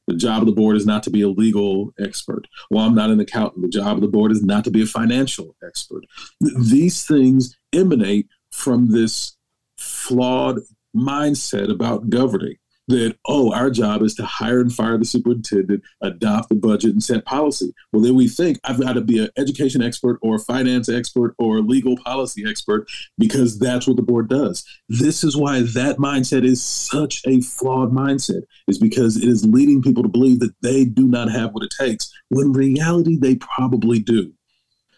the 0.06 0.14
job 0.14 0.42
of 0.42 0.46
the 0.46 0.52
board 0.52 0.76
is 0.76 0.86
not 0.86 1.02
to 1.04 1.10
be 1.10 1.22
a 1.22 1.28
legal 1.28 1.92
expert. 1.98 2.46
Well, 2.70 2.84
I'm 2.84 2.94
not 2.94 3.10
an 3.10 3.20
accountant. 3.20 3.62
The 3.62 3.68
job 3.68 3.96
of 3.96 4.00
the 4.00 4.08
board 4.08 4.32
is 4.32 4.42
not 4.42 4.64
to 4.64 4.70
be 4.70 4.82
a 4.82 4.86
financial 4.86 5.56
expert. 5.66 6.04
These 6.40 7.04
things 7.06 7.56
emanate 7.72 8.28
from 8.50 8.90
this 8.90 9.36
flawed 9.78 10.60
mindset 10.94 11.70
about 11.70 12.10
governing 12.10 12.56
that, 12.88 13.16
oh, 13.26 13.52
our 13.52 13.70
job 13.70 14.02
is 14.02 14.14
to 14.14 14.24
hire 14.24 14.60
and 14.60 14.72
fire 14.72 14.98
the 14.98 15.04
superintendent, 15.04 15.82
adopt 16.02 16.48
the 16.48 16.54
budget, 16.54 16.92
and 16.92 17.02
set 17.02 17.24
policy. 17.24 17.72
Well, 17.92 18.02
then 18.02 18.14
we 18.14 18.28
think 18.28 18.58
I've 18.64 18.80
got 18.80 18.94
to 18.94 19.00
be 19.00 19.22
an 19.22 19.30
education 19.36 19.82
expert 19.82 20.18
or 20.22 20.36
a 20.36 20.40
finance 20.40 20.88
expert 20.88 21.34
or 21.38 21.58
a 21.58 21.62
legal 21.62 21.96
policy 21.96 22.44
expert 22.48 22.86
because 23.18 23.58
that's 23.58 23.86
what 23.86 23.96
the 23.96 24.02
board 24.02 24.28
does. 24.28 24.64
This 24.88 25.24
is 25.24 25.36
why 25.36 25.60
that 25.60 25.96
mindset 25.98 26.44
is 26.44 26.62
such 26.62 27.22
a 27.26 27.40
flawed 27.40 27.92
mindset, 27.92 28.42
is 28.68 28.78
because 28.78 29.16
it 29.16 29.28
is 29.28 29.46
leading 29.46 29.82
people 29.82 30.02
to 30.02 30.08
believe 30.08 30.40
that 30.40 30.54
they 30.62 30.84
do 30.84 31.06
not 31.06 31.30
have 31.30 31.52
what 31.52 31.64
it 31.64 31.74
takes, 31.78 32.12
when 32.28 32.46
in 32.46 32.52
reality, 32.52 33.16
they 33.16 33.36
probably 33.36 33.98
do. 33.98 34.32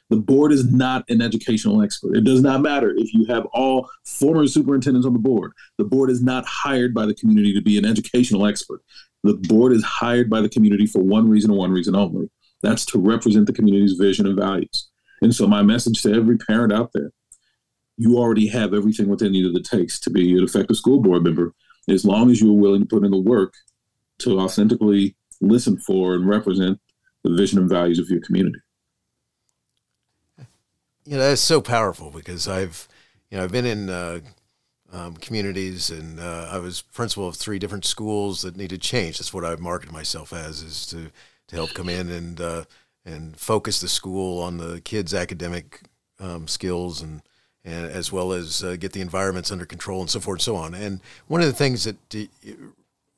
The 0.09 0.17
board 0.17 0.53
is 0.53 0.71
not 0.71 1.05
an 1.09 1.21
educational 1.21 1.83
expert. 1.83 2.17
It 2.17 2.25
does 2.25 2.41
not 2.41 2.63
matter 2.63 2.95
if 2.97 3.13
you 3.13 3.27
have 3.27 3.45
all 3.47 3.91
former 4.05 4.47
superintendents 4.47 5.07
on 5.07 5.13
the 5.13 5.19
board. 5.19 5.53
The 5.79 5.85
board 5.85 6.11
is 6.11 6.23
not 6.23 6.47
hired 6.47 6.95
by 6.95 7.07
the 7.07 7.15
community 7.15 7.53
to 7.55 7.61
be 7.61 7.77
an 7.77 7.85
educational 7.85 8.47
expert. 8.47 8.83
The 9.25 9.35
board 9.35 9.73
is 9.73 9.83
hired 9.83 10.31
by 10.31 10.41
the 10.41 10.49
community 10.49 10.87
for 10.87 11.03
one 11.03 11.29
reason 11.29 11.51
and 11.51 11.59
one 11.59 11.73
reason 11.73 11.97
only. 11.97 12.31
That's 12.63 12.85
to 12.87 12.99
represent 12.99 13.47
the 13.47 13.53
community's 13.53 13.95
vision 13.95 14.27
and 14.27 14.37
values. 14.37 14.89
And 15.23 15.35
so, 15.35 15.47
my 15.47 15.63
message 15.63 16.03
to 16.03 16.15
every 16.15 16.39
parent 16.39 16.73
out 16.73 16.91
there 16.95 17.11
you 17.97 18.19
already 18.19 18.47
have 18.49 18.75
everything 18.75 19.09
within 19.09 19.35
you 19.35 19.51
that 19.51 19.61
it 19.61 19.65
takes 19.65 19.99
to 20.01 20.11
be 20.11 20.37
an 20.37 20.45
effective 20.45 20.77
school 20.77 21.01
board 21.01 21.25
member, 21.25 21.55
as 21.89 22.05
long 22.05 22.31
as 22.31 22.41
you 22.41 22.51
are 22.51 22.59
willing 22.59 22.83
to 22.83 22.87
put 22.87 23.05
in 23.05 23.11
the 23.11 23.19
work 23.19 23.55
to 24.19 24.39
authentically 24.41 25.17
listen 25.41 25.79
for 25.79 26.15
and 26.15 26.29
represent 26.29 26.79
the 27.25 27.35
vision 27.35 27.59
and 27.59 27.71
values 27.71 27.99
of 27.99 28.09
your 28.09 28.21
community 28.21 28.59
you 31.07 31.17
know 31.17 31.23
that's 31.23 31.41
so 31.41 31.61
powerful 31.61 32.11
because 32.11 32.49
I've 32.49 32.89
you 33.31 33.39
know 33.39 33.45
I've 33.45 33.53
been 33.53 33.67
in 33.67 33.89
uh, 33.89 34.21
um, 34.93 35.15
communities 35.17 35.91
and 35.91 36.21
uh, 36.21 36.49
I 36.51 36.59
was 36.59 36.83
principal 36.83 37.29
of 37.29 37.37
three 37.37 37.59
different 37.59 37.85
schools 37.85 38.43
that 38.43 38.57
needed 38.57 38.81
change. 38.81 39.19
That's 39.19 39.33
what 39.33 39.45
I've 39.45 39.61
marketed 39.61 39.93
myself 39.93 40.33
as 40.33 40.63
is 40.63 40.87
to 40.87 41.11
to 41.49 41.57
help 41.57 41.75
come 41.75 41.89
in 41.89 42.11
and 42.11 42.41
uh, 42.41 42.65
and 43.05 43.37
focus 43.37 43.81
the 43.81 43.89
school 43.89 44.43
on 44.43 44.59
the 44.59 44.81
kids' 44.81 45.15
academic 45.15 45.83
um, 46.19 46.49
skills 46.49 47.01
and 47.01 47.23
and 47.65 47.87
as 47.87 48.13
well 48.13 48.33
as 48.33 48.63
uh, 48.63 48.77
get 48.77 48.93
the 48.93 49.01
environments 49.01 49.51
under 49.51 49.67
control 49.67 50.01
and 50.01 50.11
so 50.11 50.21
forth 50.21 50.37
and 50.39 50.43
so 50.43 50.57
on. 50.57 50.75
And 50.75 51.01
one 51.27 51.41
of 51.41 51.47
the 51.47 51.53
things 51.53 51.85
that 51.85 52.29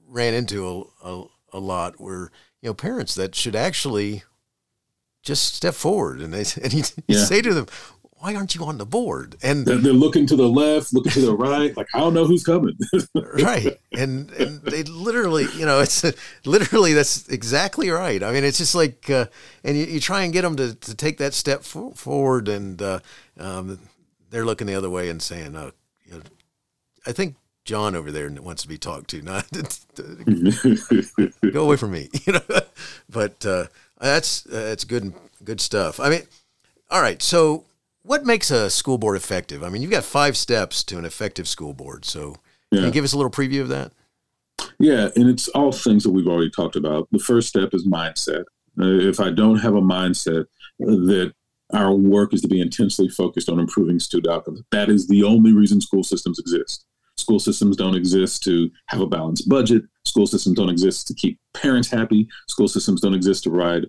ran 0.07 0.35
into 0.35 0.89
a, 1.03 1.09
a, 1.09 1.25
a 1.55 1.59
lot 1.59 2.01
were 2.01 2.31
you 2.61 2.71
know 2.71 2.75
parents 2.75 3.15
that 3.15 3.35
should 3.35 3.57
actually 3.57 4.25
just 5.29 5.55
step 5.55 5.75
forward. 5.75 6.21
And 6.21 6.35
they 6.35 6.41
and 6.63 6.73
you, 6.73 6.83
yeah. 7.07 7.25
say 7.25 7.41
to 7.43 7.55
them, 7.55 7.67
why 8.21 8.35
aren't 8.35 8.57
you 8.57 8.65
on 8.65 8.79
the 8.79 8.87
board? 8.87 9.37
And 9.43 9.65
they're, 9.65 9.77
they're, 9.77 9.93
looking 9.93 10.27
to 10.27 10.35
the 10.35 10.49
left, 10.49 10.93
looking 10.93 11.13
to 11.13 11.21
the 11.21 11.37
right, 11.37 11.77
like 11.77 11.87
I 11.95 12.01
don't 12.01 12.15
know 12.15 12.25
who's 12.25 12.43
coming. 12.43 12.77
right, 13.15 13.79
and 13.93 14.29
and 14.33 14.61
they 14.63 14.83
literally, 14.83 15.47
you 15.57 15.65
know, 15.65 15.81
it's 15.81 16.05
literally 16.45 16.95
that's 16.95 17.29
exactly 17.29 17.91
right. 17.91 18.21
I 18.21 18.33
mean, 18.33 18.43
it's 18.43 18.59
just 18.59 18.75
like, 18.75 19.09
uh, 19.09 19.27
and 19.63 19.77
you, 19.77 19.85
you, 19.85 20.01
try 20.01 20.25
and 20.25 20.33
get 20.33 20.43
them 20.43 20.57
to, 20.57 20.75
to 20.75 20.97
take 20.97 21.19
that 21.19 21.33
step 21.33 21.63
forward, 21.63 22.49
and 22.49 22.83
uh, 22.83 22.99
um, 23.39 23.79
they're 24.31 24.45
looking 24.45 24.67
the 24.67 24.75
other 24.75 24.91
way 24.91 25.11
and 25.11 25.23
saying, 25.23 25.55
"Oh, 25.55 25.71
you 26.05 26.15
know, 26.15 26.23
I 27.07 27.13
think 27.13 27.37
John 27.69 27.95
over 27.95 28.11
there 28.11 28.31
wants 28.31 28.63
to 28.63 28.69
be 28.69 28.79
talked 28.79 29.11
to. 29.11 29.21
Not 29.21 29.47
go 31.53 31.63
away 31.63 31.77
from 31.77 31.93
me, 31.93 32.09
you 32.25 32.33
know. 32.33 32.41
But 33.11 33.45
uh, 33.45 33.67
that's 34.01 34.43
that's 34.43 34.85
good 34.85 35.13
good 35.45 35.61
stuff. 35.61 36.01
I 36.01 36.11
mean, 36.11 36.23
all 36.91 37.03
right. 37.03 37.23
So, 37.23 37.65
what 38.03 38.25
makes 38.25 38.51
a 38.51 38.71
school 38.71 38.99
board 38.99 39.17
effective? 39.17 39.63
I 39.63 39.69
mean, 39.69 39.83
you've 39.83 39.91
got 39.91 40.05
five 40.05 40.37
steps 40.37 40.83
to 40.85 40.99
an 40.99 41.05
effective 41.05 41.49
school 41.49 41.75
board. 41.75 42.05
So, 42.05 42.37
yeah. 42.71 42.79
can 42.79 42.87
you 42.87 42.93
give 42.93 43.05
us 43.05 43.13
a 43.13 43.17
little 43.17 43.31
preview 43.31 43.61
of 43.61 43.69
that? 43.69 43.93
Yeah, 44.79 45.09
and 45.17 45.29
it's 45.29 45.49
all 45.49 45.73
things 45.73 46.03
that 46.05 46.11
we've 46.11 46.27
already 46.27 46.51
talked 46.51 46.77
about. 46.77 47.09
The 47.13 47.19
first 47.19 47.49
step 47.49 47.71
is 47.73 47.87
mindset. 47.87 48.45
Uh, 48.81 48.99
if 49.09 49.21
I 49.21 49.31
don't 49.31 49.59
have 49.59 49.75
a 49.75 49.81
mindset 49.81 50.47
that 50.79 51.33
our 51.75 51.93
work 51.93 52.33
is 52.33 52.41
to 52.43 52.49
be 52.49 52.61
intensely 52.61 53.09
focused 53.09 53.49
on 53.49 53.59
improving 53.59 53.99
student 53.99 54.33
outcomes, 54.33 54.63
that 54.71 54.89
is 54.89 55.07
the 55.07 55.23
only 55.25 55.53
reason 55.53 55.81
school 55.81 56.03
systems 56.03 56.39
exist. 56.39 56.85
School 57.17 57.41
systems 57.41 57.77
don't 57.77 57.97
exist 57.97 58.45
to 58.45 58.71
have 58.87 59.01
a 59.01 59.07
balanced 59.07 59.49
budget. 59.49 59.83
School 60.09 60.27
systems 60.27 60.57
don't 60.57 60.71
exist 60.71 61.07
to 61.09 61.15
keep 61.15 61.39
parents 61.55 61.91
happy. 61.91 62.27
School 62.49 62.69
systems 62.69 63.01
don't 63.01 63.15
exist 63.15 63.45
to 63.45 63.51
provide 63.51 63.87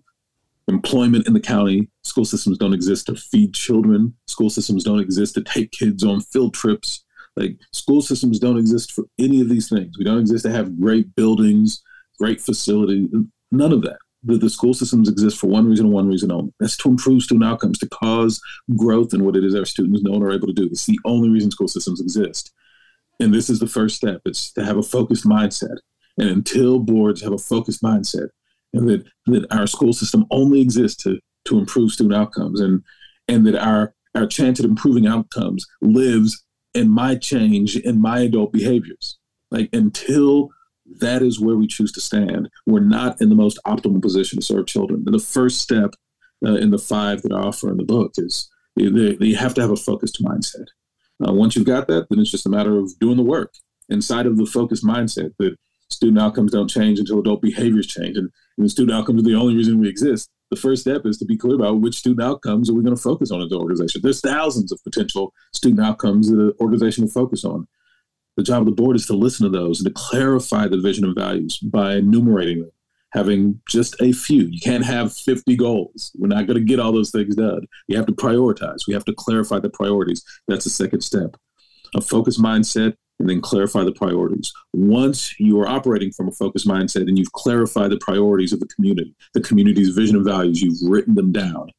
employment 0.67 1.27
in 1.27 1.34
the 1.34 1.39
county. 1.39 1.89
School 2.03 2.25
systems 2.25 2.58
don't 2.58 2.73
exist 2.73 3.08
to 3.08 3.15
feed 3.15 3.53
children. 3.53 4.13
School 4.27 4.49
systems 4.49 4.84
don't 4.84 4.99
exist 4.99 5.36
to 5.36 5.43
take 5.43 5.71
kids 5.71 6.03
on 6.03 6.21
field 6.21 6.53
trips. 6.53 7.05
Like 7.36 7.58
school 7.71 8.01
systems 8.01 8.38
don't 8.38 8.58
exist 8.58 8.91
for 8.91 9.05
any 9.17 9.39
of 9.41 9.49
these 9.49 9.69
things. 9.69 9.97
We 9.97 10.03
don't 10.03 10.19
exist 10.19 10.43
to 10.45 10.51
have 10.51 10.79
great 10.79 11.15
buildings, 11.15 11.82
great 12.19 12.41
facilities, 12.41 13.08
none 13.51 13.71
of 13.71 13.82
that. 13.84 13.97
The, 14.23 14.38
the 14.38 14.49
school 14.49 14.73
systems 14.73 15.08
exist 15.08 15.38
for 15.38 15.47
one 15.47 15.65
reason 15.69 15.86
and 15.86 15.93
one 15.93 16.10
reason 16.10 16.34
only. 16.34 16.51
That's 16.60 16.75
to 16.77 16.89
improve 16.89 17.23
student 17.23 17.49
outcomes, 17.49 17.79
to 17.79 17.88
cause 17.88 18.41
growth 18.75 19.13
in 19.13 19.23
what 19.23 19.38
it 19.38 19.45
is 19.45 19.55
our 19.55 19.63
students 19.63 20.01
know 20.01 20.15
and 20.15 20.23
are 20.23 20.34
able 20.34 20.47
to 20.47 20.53
do. 20.53 20.65
It's 20.65 20.86
the 20.86 20.99
only 21.05 21.29
reason 21.29 21.49
school 21.51 21.69
systems 21.69 22.01
exist. 22.01 22.51
And 23.21 23.34
this 23.34 23.49
is 23.49 23.60
the 23.60 23.67
first 23.67 23.95
step. 23.95 24.21
It's 24.25 24.51
to 24.53 24.65
have 24.65 24.77
a 24.77 24.84
focused 24.84 25.25
mindset. 25.25 25.77
And 26.19 26.29
until 26.29 26.79
boards 26.79 27.21
have 27.21 27.34
a 27.34 27.38
focused 27.38 27.82
mindset, 27.82 28.27
and 28.73 28.88
that, 28.88 29.03
that 29.25 29.47
our 29.51 29.65
school 29.65 29.93
system 29.93 30.25
only 30.29 30.62
exists 30.62 31.01
to, 31.03 31.19
to 31.45 31.58
improve 31.58 31.91
student 31.91 32.15
outcomes, 32.15 32.60
and, 32.60 32.84
and 33.27 33.47
that 33.47 33.55
our, 33.55 33.93
our 34.15 34.27
chance 34.27 34.60
at 34.60 34.65
improving 34.65 35.08
outcomes 35.08 35.65
lives 35.82 36.43
in 36.73 36.89
my 36.89 37.15
change 37.15 37.77
in 37.77 37.99
my 37.99 38.19
adult 38.19 38.53
behaviors. 38.53 39.17
Like 39.49 39.69
until 39.73 40.49
that 40.99 41.21
is 41.21 41.39
where 41.39 41.55
we 41.55 41.67
choose 41.67 41.91
to 41.93 42.01
stand, 42.01 42.49
we're 42.65 42.79
not 42.79 43.21
in 43.21 43.29
the 43.29 43.36
most 43.36 43.60
optimal 43.65 44.01
position 44.01 44.39
to 44.39 44.45
serve 44.45 44.67
children. 44.67 45.03
And 45.05 45.15
the 45.15 45.19
first 45.19 45.62
step 45.62 45.95
uh, 46.45 46.55
in 46.55 46.71
the 46.71 46.77
five 46.77 47.21
that 47.23 47.34
I 47.34 47.39
offer 47.39 47.69
in 47.69 47.77
the 47.77 47.84
book 47.84 48.13
is 48.17 48.49
you 48.75 49.36
have 49.36 49.53
to 49.55 49.62
have 49.62 49.71
a 49.71 49.75
focused 49.75 50.23
mindset. 50.23 50.67
Uh, 51.25 51.34
once 51.34 51.55
you've 51.55 51.65
got 51.65 51.88
that, 51.88 52.08
then 52.10 52.19
it's 52.19 52.32
just 52.32 52.45
a 52.45 52.49
matter 52.49 52.77
of 52.77 52.97
doing 52.99 53.17
the 53.17 53.23
work 53.23 53.53
inside 53.89 54.25
of 54.25 54.38
the 54.38 54.45
focused 54.45 54.86
mindset 54.86 55.32
that 55.39 55.58
student 55.89 56.19
outcomes 56.19 56.52
don't 56.52 56.69
change 56.69 56.99
until 56.99 57.19
adult 57.19 57.41
behaviors 57.41 57.88
change. 57.88 58.17
And, 58.17 58.30
and 58.58 58.69
student 58.69 58.97
outcomes 58.97 59.21
are 59.21 59.25
the 59.25 59.36
only 59.36 59.56
reason 59.56 59.80
we 59.80 59.89
exist. 59.89 60.30
The 60.52 60.56
first 60.56 60.82
step 60.82 61.06
is 61.06 61.17
to 61.19 61.25
be 61.25 61.38
clear 61.38 61.56
about 61.56 61.82
which 61.82 61.97
student 61.97 62.21
outcomes 62.21 62.69
are 62.69 62.73
we 62.73 62.84
going 62.84 62.95
to 62.95 63.02
focus 63.02 63.32
on 63.32 63.41
as 63.41 63.52
an 63.52 63.58
organization. 63.58 64.02
There's 64.02 64.21
thousands 64.21 64.71
of 64.71 64.84
potential 64.84 65.34
student 65.54 65.86
outcomes 65.86 66.30
that 66.30 66.39
an 66.39 66.54
organization 66.60 67.04
will 67.04 67.12
focus 67.12 67.45
on. 67.45 67.67
The 68.36 68.43
job 68.43 68.62
of 68.62 68.65
the 68.65 68.71
board 68.71 68.95
is 68.95 69.06
to 69.08 69.13
listen 69.13 69.52
to 69.52 69.58
those 69.58 69.80
and 69.80 69.88
to 69.88 69.93
clarify 69.93 70.67
the 70.67 70.80
vision 70.80 71.06
and 71.06 71.15
values 71.15 71.58
by 71.58 71.95
enumerating 71.95 72.62
them 72.62 72.71
having 73.12 73.60
just 73.67 73.95
a 74.02 74.12
few. 74.12 74.43
You 74.43 74.60
can't 74.60 74.86
have 74.86 75.15
50 75.15 75.56
goals. 75.56 76.12
We're 76.17 76.28
not 76.28 76.45
going 76.45 76.60
to 76.60 76.65
get 76.65 76.80
all 76.80 76.91
those 76.91 77.12
things 77.12 77.36
done. 77.36 77.65
You 77.88 77.97
have 77.97 78.06
to 78.06 78.13
prioritize. 78.13 78.88
We 78.88 78.93
have 78.93 79.06
to 79.06 79.13
clarify 79.13 79.60
the 79.60 79.69
priorities. 79.69 80.23
That's 80.47 80.63
the 80.63 80.69
second 80.69 81.02
step. 81.02 81.36
A 81.95 82.02
focused 82.02 82.39
mindset 82.39 82.95
and 83.19 83.29
then 83.29 83.41
clarify 83.41 83.84
the 83.84 83.91
priorities. 83.91 84.51
Once 84.73 85.38
you 85.39 85.60
are 85.60 85.67
operating 85.67 86.12
from 86.12 86.27
a 86.27 86.32
focused 86.32 86.67
mindset 86.67 87.08
and 87.08 87.17
you've 87.17 87.32
clarified 87.34 87.91
the 87.91 87.99
priorities 87.99 88.53
of 88.53 88.60
the 88.60 88.67
community, 88.67 89.13
the 89.34 89.41
community's 89.41 89.89
vision 89.89 90.15
and 90.15 90.25
values, 90.25 90.62
you've 90.62 90.89
written 90.89 91.15
them 91.15 91.32
down. 91.32 91.69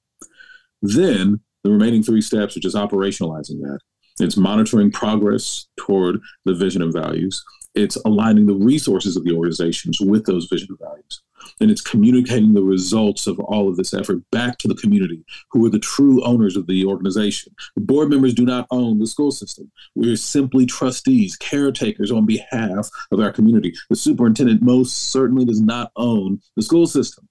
Then 0.82 1.40
the 1.64 1.70
remaining 1.70 2.02
three 2.02 2.22
steps 2.22 2.56
are 2.56 2.60
just 2.60 2.76
operationalizing 2.76 3.60
that. 3.62 3.80
It's 4.18 4.36
monitoring 4.36 4.90
progress 4.90 5.66
toward 5.78 6.20
the 6.44 6.54
vision 6.54 6.82
and 6.82 6.92
values 6.92 7.42
it's 7.74 7.96
aligning 8.04 8.46
the 8.46 8.54
resources 8.54 9.16
of 9.16 9.24
the 9.24 9.34
organizations 9.34 10.00
with 10.00 10.26
those 10.26 10.46
vision 10.46 10.68
and 10.70 10.78
values. 10.78 11.22
And 11.60 11.70
it's 11.70 11.80
communicating 11.80 12.54
the 12.54 12.62
results 12.62 13.26
of 13.26 13.38
all 13.40 13.68
of 13.68 13.76
this 13.76 13.94
effort 13.94 14.18
back 14.30 14.58
to 14.58 14.68
the 14.68 14.74
community, 14.74 15.24
who 15.50 15.64
are 15.66 15.70
the 15.70 15.78
true 15.78 16.22
owners 16.24 16.56
of 16.56 16.66
the 16.66 16.84
organization. 16.84 17.54
Board 17.76 18.10
members 18.10 18.34
do 18.34 18.44
not 18.44 18.66
own 18.70 18.98
the 18.98 19.06
school 19.06 19.30
system. 19.30 19.70
We're 19.94 20.16
simply 20.16 20.66
trustees, 20.66 21.36
caretakers 21.36 22.10
on 22.10 22.26
behalf 22.26 22.88
of 23.12 23.20
our 23.20 23.32
community. 23.32 23.74
The 23.88 23.96
superintendent 23.96 24.62
most 24.62 25.10
certainly 25.10 25.44
does 25.44 25.60
not 25.60 25.92
own 25.96 26.40
the 26.56 26.62
school 26.62 26.86
system. 26.86 27.28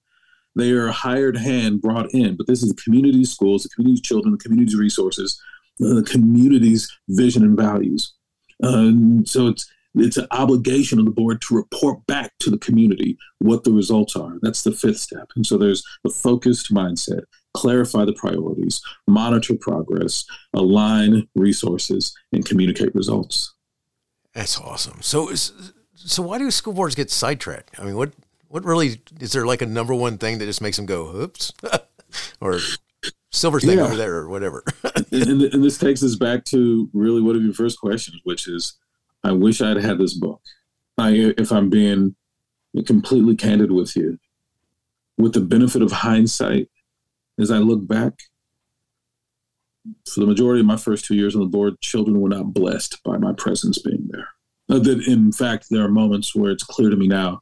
They 0.56 0.72
are 0.72 0.88
a 0.88 0.92
hired 0.92 1.36
hand 1.36 1.80
brought 1.80 2.12
in, 2.12 2.36
but 2.36 2.46
this 2.46 2.62
is 2.62 2.68
the 2.68 2.82
community's 2.82 3.32
schools, 3.32 3.62
the 3.62 3.68
community's 3.68 4.02
children, 4.02 4.32
the 4.32 4.38
community's 4.38 4.76
resources, 4.76 5.40
the 5.78 6.02
community's 6.02 6.90
vision 7.08 7.44
and 7.44 7.56
values. 7.56 8.12
Um, 8.62 9.24
so 9.24 9.48
it's 9.48 9.70
it's 9.94 10.16
an 10.16 10.26
obligation 10.30 10.98
of 10.98 11.04
the 11.04 11.10
board 11.10 11.40
to 11.42 11.54
report 11.54 12.04
back 12.06 12.32
to 12.40 12.50
the 12.50 12.58
community 12.58 13.18
what 13.38 13.64
the 13.64 13.72
results 13.72 14.16
are. 14.16 14.34
That's 14.42 14.62
the 14.62 14.72
fifth 14.72 14.98
step. 14.98 15.30
And 15.36 15.46
so 15.46 15.58
there's 15.58 15.84
a 16.06 16.10
focused 16.10 16.72
mindset, 16.72 17.22
clarify 17.54 18.04
the 18.04 18.12
priorities, 18.12 18.80
monitor 19.08 19.54
progress, 19.60 20.24
align 20.54 21.28
resources, 21.34 22.14
and 22.32 22.44
communicate 22.44 22.94
results. 22.94 23.54
That's 24.32 24.60
awesome. 24.60 25.02
So, 25.02 25.34
so 25.94 26.22
why 26.22 26.38
do 26.38 26.50
school 26.50 26.72
boards 26.72 26.94
get 26.94 27.10
sidetracked? 27.10 27.78
I 27.80 27.84
mean, 27.84 27.96
what 27.96 28.12
what 28.48 28.64
really 28.64 29.00
is 29.20 29.32
there 29.32 29.46
like 29.46 29.62
a 29.62 29.66
number 29.66 29.94
one 29.94 30.18
thing 30.18 30.38
that 30.38 30.46
just 30.46 30.60
makes 30.60 30.76
them 30.76 30.86
go, 30.86 31.14
oops, 31.14 31.52
or 32.40 32.58
silver 33.30 33.60
thing 33.60 33.78
yeah. 33.78 33.84
over 33.84 33.96
there, 33.96 34.14
or 34.16 34.28
whatever? 34.28 34.64
and, 35.12 35.42
and 35.42 35.64
this 35.64 35.78
takes 35.78 36.02
us 36.02 36.16
back 36.16 36.44
to 36.46 36.88
really 36.92 37.20
one 37.20 37.36
of 37.36 37.42
your 37.42 37.54
first 37.54 37.78
questions, 37.78 38.20
which 38.24 38.48
is 38.48 38.76
I 39.22 39.32
wish 39.32 39.60
I'd 39.60 39.76
had 39.76 39.98
this 39.98 40.14
book. 40.14 40.40
I, 40.98 41.34
if 41.38 41.52
I'm 41.52 41.70
being 41.70 42.14
completely 42.86 43.36
candid 43.36 43.72
with 43.72 43.96
you, 43.96 44.18
with 45.16 45.32
the 45.34 45.40
benefit 45.40 45.82
of 45.82 45.92
hindsight, 45.92 46.68
as 47.38 47.50
I 47.50 47.58
look 47.58 47.86
back, 47.86 48.14
for 50.12 50.20
the 50.20 50.26
majority 50.26 50.60
of 50.60 50.66
my 50.66 50.76
first 50.76 51.04
two 51.04 51.14
years 51.14 51.34
on 51.34 51.40
the 51.40 51.48
board, 51.48 51.80
children 51.80 52.20
were 52.20 52.28
not 52.28 52.52
blessed 52.52 53.02
by 53.02 53.16
my 53.16 53.32
presence 53.32 53.78
being 53.78 54.08
there. 54.10 54.28
Uh, 54.68 54.78
that, 54.78 55.06
in 55.06 55.32
fact, 55.32 55.66
there 55.70 55.84
are 55.84 55.90
moments 55.90 56.34
where 56.34 56.50
it's 56.50 56.62
clear 56.64 56.90
to 56.90 56.96
me 56.96 57.08
now 57.08 57.40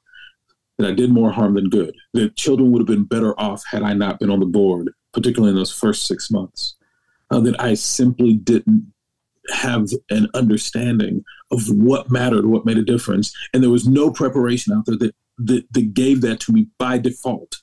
that 0.79 0.89
I 0.89 0.93
did 0.93 1.11
more 1.11 1.33
harm 1.33 1.55
than 1.55 1.69
good. 1.69 1.95
That 2.15 2.37
children 2.37 2.71
would 2.71 2.81
have 2.81 2.87
been 2.87 3.05
better 3.05 3.39
off 3.39 3.65
had 3.69 3.83
I 3.83 3.93
not 3.93 4.21
been 4.21 4.31
on 4.31 4.41
the 4.41 4.47
board, 4.47 4.91
particularly 5.13 5.51
in 5.51 5.57
those 5.57 5.73
first 5.73 6.07
six 6.07 6.31
months. 6.31 6.77
Uh, 7.31 7.41
that 7.41 7.61
I 7.61 7.75
simply 7.75 8.35
didn't 8.35 8.93
have 9.51 9.89
an 10.11 10.29
understanding 10.35 11.25
of 11.51 11.69
what 11.71 12.11
mattered, 12.11 12.47
what 12.47 12.67
made 12.67 12.79
a 12.79 12.83
difference. 12.83 13.35
And 13.53 13.63
there 13.63 13.71
was 13.71 13.89
no 13.89 14.11
preparation 14.11 14.73
out 14.73 14.87
there 14.87 14.97
that, 14.99 15.15
that, 15.39 15.73
that 15.73 15.95
gave 15.95 16.21
that 16.21 16.41
to 16.41 16.53
me 16.53 16.69
by 16.79 16.99
default. 16.99 17.61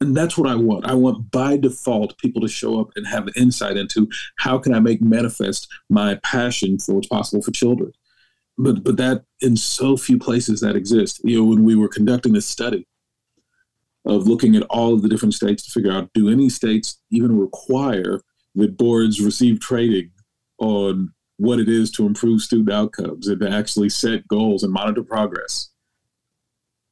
And 0.00 0.16
that's 0.16 0.36
what 0.36 0.50
I 0.50 0.56
want. 0.56 0.84
I 0.84 0.94
want 0.94 1.30
by 1.30 1.56
default 1.56 2.18
people 2.18 2.42
to 2.42 2.48
show 2.48 2.80
up 2.80 2.88
and 2.96 3.06
have 3.06 3.28
insight 3.36 3.76
into 3.76 4.08
how 4.36 4.58
can 4.58 4.74
I 4.74 4.80
make 4.80 5.00
manifest 5.00 5.68
my 5.88 6.16
passion 6.24 6.80
for 6.80 6.96
what's 6.96 7.06
possible 7.06 7.40
for 7.40 7.52
children. 7.52 7.92
But 8.58 8.82
but 8.82 8.96
that 8.96 9.24
in 9.40 9.56
so 9.56 9.96
few 9.96 10.18
places 10.18 10.60
that 10.60 10.74
exist. 10.74 11.20
You 11.22 11.38
know, 11.38 11.44
when 11.44 11.64
we 11.64 11.76
were 11.76 11.88
conducting 11.88 12.32
this 12.32 12.46
study 12.46 12.86
of 14.04 14.26
looking 14.26 14.56
at 14.56 14.64
all 14.64 14.92
of 14.92 15.02
the 15.02 15.08
different 15.08 15.34
states 15.34 15.64
to 15.64 15.70
figure 15.70 15.92
out 15.92 16.12
do 16.14 16.28
any 16.28 16.48
states 16.48 16.98
even 17.10 17.38
require 17.38 18.20
that 18.56 18.76
boards 18.76 19.20
receive 19.20 19.60
training 19.60 20.10
on 20.58 21.12
what 21.42 21.58
it 21.58 21.68
is 21.68 21.90
to 21.90 22.06
improve 22.06 22.40
student 22.40 22.70
outcomes 22.70 23.26
and 23.26 23.40
to 23.40 23.50
actually 23.50 23.88
set 23.88 24.28
goals 24.28 24.62
and 24.62 24.72
monitor 24.72 25.02
progress. 25.02 25.70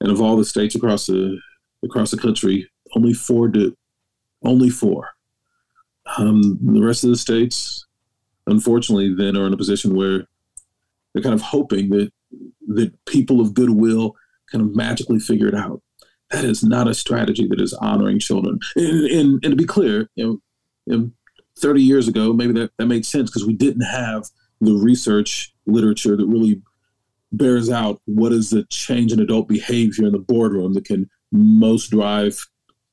And 0.01 0.11
of 0.11 0.21
all 0.21 0.37
the 0.37 0.45
states 0.45 0.75
across 0.75 1.07
the 1.07 1.39
across 1.85 2.11
the 2.11 2.17
country, 2.17 2.69
only 2.97 3.15
four 3.15 3.47
did. 3.47 3.75
Only 4.43 4.69
four. 4.69 5.11
Um, 6.17 6.59
the 6.61 6.83
rest 6.83 7.05
of 7.05 7.11
the 7.11 7.17
states, 7.17 7.87
unfortunately, 8.49 9.15
then 9.15 9.37
are 9.37 9.47
in 9.47 9.53
a 9.53 9.59
position 9.59 9.95
where 9.95 10.27
they're 11.13 11.23
kind 11.23 11.35
of 11.35 11.43
hoping 11.43 11.91
that 11.91 12.13
that 12.69 12.93
people 13.05 13.41
of 13.41 13.55
goodwill 13.55 14.17
kind 14.51 14.65
of 14.65 14.75
magically 14.75 15.21
figure 15.21 15.47
it 15.47 15.55
out. 15.55 15.81
That 16.31 16.45
is 16.45 16.65
not 16.65 16.89
a 16.89 16.95
strategy 16.95 17.47
that 17.47 17.61
is 17.61 17.75
honoring 17.75 18.19
children. 18.19 18.59
And, 18.75 19.11
and, 19.11 19.45
and 19.45 19.53
to 19.53 19.57
be 19.57 19.65
clear, 19.65 20.09
you 20.17 20.25
know, 20.25 20.41
you 20.87 20.99
know 20.99 21.11
30 21.59 21.83
years 21.83 22.09
ago, 22.09 22.33
maybe 22.33 22.53
that, 22.55 22.73
that 22.79 22.87
made 22.87 23.07
sense 23.07 23.31
because 23.31 23.47
we 23.47 23.53
didn't 23.53 23.83
have 23.83 24.25
the 24.61 24.75
research 24.75 25.55
literature 25.67 26.17
that 26.17 26.27
really 26.27 26.61
bears 27.33 27.71
out 27.71 28.01
what 28.07 28.33
is 28.33 28.51
the 28.51 28.65
change 28.65 29.13
in 29.13 29.21
adult 29.21 29.49
behavior 29.49 30.07
in 30.07 30.13
the 30.13 30.19
boardroom 30.19 30.75
that 30.75 30.85
can 30.85 31.09
most 31.33 31.91
drive 31.91 32.45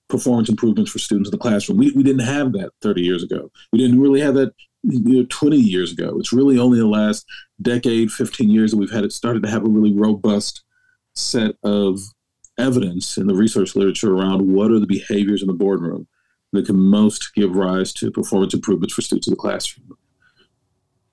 performance 0.10 0.48
improvements 0.48 0.92
for 0.92 1.00
students 1.00 1.30
in 1.30 1.32
the 1.32 1.38
classroom. 1.38 1.78
We, 1.78 1.92
we 1.92 2.04
didn't 2.04 2.26
have 2.26 2.54
that 2.54 2.72
30 2.82 3.02
years 3.02 3.24
ago. 3.24 3.52
We 3.74 3.80
didn't 3.80 4.00
really 4.00 4.22
have 4.22 4.36
that 4.36 4.54
you 4.84 5.20
know, 5.20 5.26
20 5.30 5.58
years 5.58 5.92
ago. 5.92 6.18
It's 6.20 6.32
really 6.32 6.58
only 6.58 6.80
the 6.80 6.88
last 6.88 7.26
decade, 7.62 8.12
15 8.12 8.50
years 8.50 8.72
that 8.72 8.78
we've 8.78 8.92
had 8.92 9.04
it 9.04 9.12
started 9.12 9.44
to 9.44 9.50
have 9.50 9.66
a 9.66 9.70
really 9.70 9.94
robust 9.94 10.64
set 11.16 11.56
of 11.64 12.00
evidence 12.58 13.18
in 13.18 13.28
the 13.28 13.36
research 13.36 13.76
literature 13.76 14.14
around 14.14 14.42
what 14.42 14.72
are 14.72 14.80
the 14.80 14.88
behaviors 14.88 15.42
in 15.42 15.48
the 15.48 15.54
boardroom 15.54 16.08
that 16.54 16.66
can 16.66 16.80
most 16.80 17.34
give 17.34 17.56
rise 17.56 17.92
to 17.94 18.12
performance 18.12 18.54
improvements 18.54 18.94
for 18.94 19.02
students 19.02 19.28
in 19.28 19.32
the 19.32 19.38
classroom. 19.38 19.98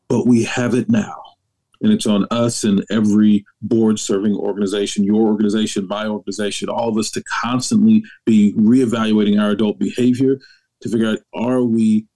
But 0.09 0.27
we 0.27 0.45
have 0.45 0.75
it 0.75 0.89
now. 0.89 1.21
And 1.81 1.93
it's 1.93 2.07
on 2.07 2.27
us 2.31 2.65
and 2.65 2.85
every 2.91 3.45
board 3.61 3.99
serving 3.99 4.35
organization, 4.35 5.05
your 5.05 5.27
organization, 5.27 5.87
my 5.87 6.07
organization, 6.07 6.69
all 6.69 6.89
of 6.89 6.97
us 6.97 7.11
to 7.11 7.23
constantly 7.25 8.03
be 8.25 8.55
reevaluating 8.55 9.41
our 9.41 9.51
adult 9.51 9.79
behavior 9.79 10.39
to 10.81 10.89
figure 10.89 11.09
out 11.09 11.19
are 11.35 11.63
we 11.63 12.07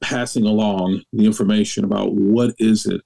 passing 0.00 0.44
along 0.44 1.02
the 1.12 1.24
information 1.24 1.84
about 1.84 2.14
what 2.14 2.54
is 2.58 2.86
it 2.86 3.00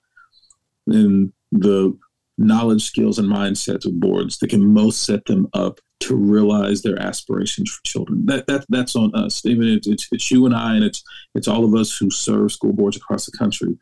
in 0.86 1.32
the 1.52 1.96
knowledge, 2.36 2.84
skills, 2.84 3.18
and 3.18 3.28
mindsets 3.28 3.84
of 3.84 3.98
boards 4.00 4.38
that 4.38 4.50
can 4.50 4.72
most 4.72 5.04
set 5.04 5.24
them 5.26 5.48
up 5.54 5.80
to 6.00 6.14
realize 6.14 6.82
their 6.82 7.00
aspirations 7.00 7.70
for 7.70 7.82
children. 7.84 8.24
That, 8.26 8.46
that 8.46 8.64
that's 8.68 8.94
on 8.94 9.14
us. 9.14 9.44
Even 9.44 9.68
it's, 9.68 9.86
it's, 9.86 10.08
it's 10.12 10.30
you 10.30 10.46
and 10.46 10.54
I, 10.54 10.76
and 10.76 10.84
it's 10.84 11.02
it's 11.34 11.48
all 11.48 11.64
of 11.64 11.74
us 11.74 11.96
who 11.96 12.10
serve 12.10 12.52
school 12.52 12.72
boards 12.72 12.96
across 12.96 13.26
the 13.26 13.36
country. 13.36 13.76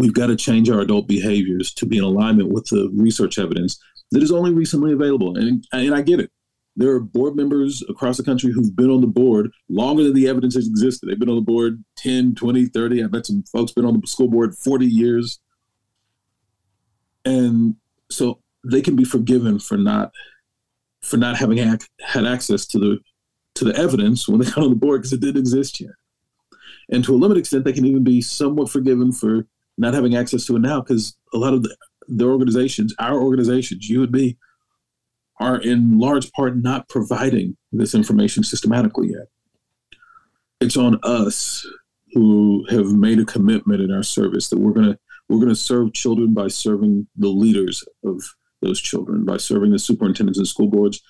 We've 0.00 0.14
got 0.14 0.28
to 0.28 0.36
change 0.36 0.70
our 0.70 0.80
adult 0.80 1.06
behaviors 1.06 1.74
to 1.74 1.84
be 1.84 1.98
in 1.98 2.04
alignment 2.04 2.48
with 2.48 2.64
the 2.68 2.88
research 2.94 3.38
evidence 3.38 3.78
that 4.12 4.22
is 4.22 4.32
only 4.32 4.50
recently 4.50 4.94
available. 4.94 5.36
And 5.36 5.62
and 5.74 5.94
I 5.94 6.00
get 6.00 6.20
it. 6.20 6.30
There 6.74 6.92
are 6.92 7.00
board 7.00 7.36
members 7.36 7.84
across 7.86 8.16
the 8.16 8.22
country 8.22 8.50
who've 8.50 8.74
been 8.74 8.88
on 8.88 9.02
the 9.02 9.06
board 9.06 9.50
longer 9.68 10.02
than 10.02 10.14
the 10.14 10.26
evidence 10.26 10.54
has 10.54 10.66
existed. 10.66 11.06
They've 11.06 11.18
been 11.18 11.28
on 11.28 11.36
the 11.36 11.42
board 11.42 11.84
10, 11.98 12.34
20, 12.34 12.64
30. 12.64 13.04
I 13.04 13.06
bet 13.08 13.26
some 13.26 13.42
folks 13.42 13.72
been 13.72 13.84
on 13.84 14.00
the 14.00 14.06
school 14.06 14.28
board 14.28 14.56
40 14.56 14.86
years. 14.86 15.38
And 17.26 17.76
so 18.10 18.40
they 18.64 18.80
can 18.80 18.96
be 18.96 19.04
forgiven 19.04 19.58
for 19.58 19.76
not 19.76 20.12
for 21.02 21.18
not 21.18 21.36
having 21.36 21.58
ac- 21.58 21.88
had 22.00 22.24
access 22.24 22.64
to 22.68 22.78
the 22.78 22.98
to 23.56 23.66
the 23.66 23.76
evidence 23.76 24.26
when 24.26 24.40
they 24.40 24.46
got 24.46 24.64
on 24.64 24.70
the 24.70 24.76
board 24.76 25.02
because 25.02 25.12
it 25.12 25.20
didn't 25.20 25.40
exist 25.40 25.78
yet. 25.78 25.92
And 26.88 27.04
to 27.04 27.14
a 27.14 27.18
limited 27.18 27.40
extent, 27.40 27.66
they 27.66 27.74
can 27.74 27.84
even 27.84 28.02
be 28.02 28.22
somewhat 28.22 28.70
forgiven 28.70 29.12
for 29.12 29.46
not 29.80 29.94
having 29.94 30.14
access 30.14 30.44
to 30.46 30.56
it 30.56 30.60
now 30.60 30.80
because 30.80 31.16
a 31.32 31.38
lot 31.38 31.54
of 31.54 31.62
the, 31.62 31.76
the 32.08 32.26
organizations, 32.26 32.94
our 32.98 33.20
organizations, 33.20 33.88
you 33.88 34.02
and 34.02 34.12
me, 34.12 34.36
are 35.40 35.60
in 35.60 35.98
large 35.98 36.30
part 36.32 36.56
not 36.56 36.88
providing 36.88 37.56
this 37.72 37.94
information 37.94 38.44
systematically 38.44 39.08
yet. 39.08 39.28
It's 40.60 40.76
on 40.76 41.00
us 41.02 41.66
who 42.12 42.66
have 42.68 42.92
made 42.92 43.18
a 43.18 43.24
commitment 43.24 43.80
in 43.80 43.90
our 43.90 44.02
service 44.02 44.50
that 44.50 44.58
we're 44.58 44.74
to 44.74 44.98
we're 45.28 45.46
to 45.46 45.54
serve 45.54 45.92
children 45.92 46.34
by 46.34 46.48
serving 46.48 47.06
the 47.16 47.28
leaders 47.28 47.84
of 48.04 48.20
those 48.62 48.80
children, 48.80 49.24
by 49.24 49.36
serving 49.36 49.70
the 49.70 49.78
superintendents 49.78 50.38
and 50.38 50.48
school 50.48 50.66
boards. 50.66 51.00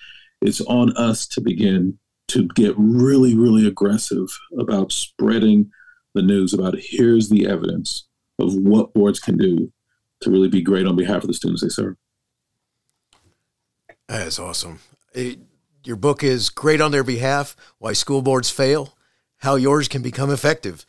It's 0.43 0.61
on 0.61 0.95
us 0.97 1.27
to 1.29 1.41
begin 1.41 1.99
to 2.29 2.47
get 2.49 2.75
really, 2.77 3.35
really 3.35 3.67
aggressive 3.67 4.29
about 4.59 4.93
spreading 4.93 5.71
the 6.15 6.23
news 6.23 6.53
about 6.53 6.75
here's 6.79 7.31
the 7.31 7.47
evidence 7.47 8.07
of 8.41 8.55
what 8.55 8.95
boards 8.95 9.21
can 9.21 9.37
do 9.37 9.73
to 10.21 10.31
really 10.31 10.49
be 10.49 10.63
great 10.63 10.87
on 10.87 10.97
behalf 10.97 11.23
of 11.23 11.29
the 11.29 11.35
students 11.35 11.63
they 11.63 11.69
serve. 11.69 11.97
That 14.09 14.27
is 14.27 14.39
awesome. 14.39 14.81
It, 15.15 15.39
your 15.85 15.97
book 15.97 16.23
is 16.23 16.51
Great 16.51 16.81
on 16.81 16.91
Their 16.91 17.05
Behalf 17.05 17.57
Why 17.79 17.93
School 17.93 18.23
Boards 18.23 18.51
Fail, 18.51 18.97
How 19.39 19.55
Yours 19.55 19.89
Can 19.89 20.03
Become 20.03 20.31
Effective. 20.31 20.85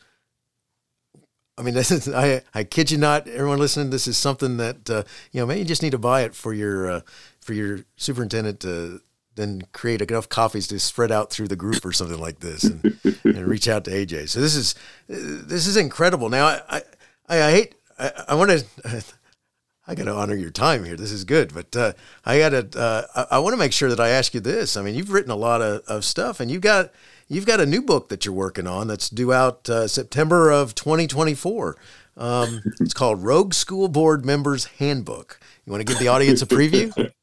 I 1.56 1.62
mean, 1.62 1.74
this 1.74 1.90
is, 1.90 2.08
I, 2.08 2.42
I 2.54 2.64
kid 2.64 2.90
you 2.90 2.98
not, 2.98 3.28
everyone 3.28 3.58
listening, 3.58 3.90
this 3.90 4.06
is 4.06 4.16
something 4.16 4.56
that, 4.58 4.90
uh, 4.90 5.04
you 5.30 5.40
know, 5.40 5.46
maybe 5.46 5.60
you 5.60 5.66
just 5.66 5.82
need 5.82 5.92
to 5.92 5.98
buy 5.98 6.22
it 6.22 6.34
for 6.34 6.52
your, 6.52 6.90
uh, 6.90 7.00
for 7.40 7.54
your 7.54 7.84
superintendent 7.96 8.60
to 8.60 9.00
then 9.34 9.62
create 9.72 10.02
enough 10.02 10.28
copies 10.28 10.66
to 10.68 10.78
spread 10.78 11.10
out 11.10 11.30
through 11.30 11.48
the 11.48 11.56
group 11.56 11.84
or 11.86 11.92
something 11.92 12.18
like 12.18 12.40
this 12.40 12.64
and, 12.64 12.98
and 13.24 13.46
reach 13.48 13.66
out 13.66 13.84
to 13.84 13.90
AJ. 13.90 14.28
So 14.28 14.40
this 14.40 14.54
is, 14.54 14.74
this 15.08 15.66
is 15.66 15.76
incredible. 15.76 16.28
Now 16.28 16.46
I, 16.46 16.60
I, 16.68 16.82
I 17.28 17.42
I 17.42 17.50
hate, 17.50 17.74
I, 17.98 18.12
I 18.28 18.34
want 18.34 18.50
to, 18.50 18.64
I 19.86 19.94
got 19.94 20.04
to 20.04 20.14
honor 20.14 20.34
your 20.34 20.50
time 20.50 20.84
here. 20.84 20.96
This 20.96 21.10
is 21.10 21.24
good, 21.24 21.52
but 21.52 21.74
uh, 21.76 21.92
I 22.24 22.38
got 22.38 22.50
to. 22.50 22.78
Uh, 22.78 23.02
I, 23.14 23.36
I 23.36 23.38
want 23.40 23.54
to 23.54 23.58
make 23.58 23.72
sure 23.72 23.88
that 23.88 24.00
I 24.00 24.10
ask 24.10 24.32
you 24.32 24.40
this. 24.40 24.76
I 24.76 24.82
mean, 24.82 24.94
you've 24.94 25.10
written 25.10 25.30
a 25.30 25.36
lot 25.36 25.60
of, 25.60 25.82
of 25.88 26.04
stuff, 26.04 26.38
and 26.38 26.50
you've 26.50 26.62
got 26.62 26.92
you've 27.28 27.46
got 27.46 27.60
a 27.60 27.66
new 27.66 27.82
book 27.82 28.08
that 28.08 28.24
you're 28.24 28.34
working 28.34 28.66
on 28.66 28.86
that's 28.86 29.08
due 29.08 29.32
out 29.32 29.68
uh, 29.68 29.88
September 29.88 30.50
of 30.50 30.74
2024. 30.74 31.76
Um, 32.16 32.60
it's 32.80 32.94
called 32.94 33.22
Rogue 33.22 33.54
School 33.54 33.88
Board 33.88 34.24
Members 34.24 34.66
Handbook. 34.78 35.40
You 35.64 35.72
want 35.72 35.86
to 35.86 35.90
give 35.90 35.98
the 35.98 36.08
audience 36.08 36.42
a 36.42 36.46
preview? 36.46 36.92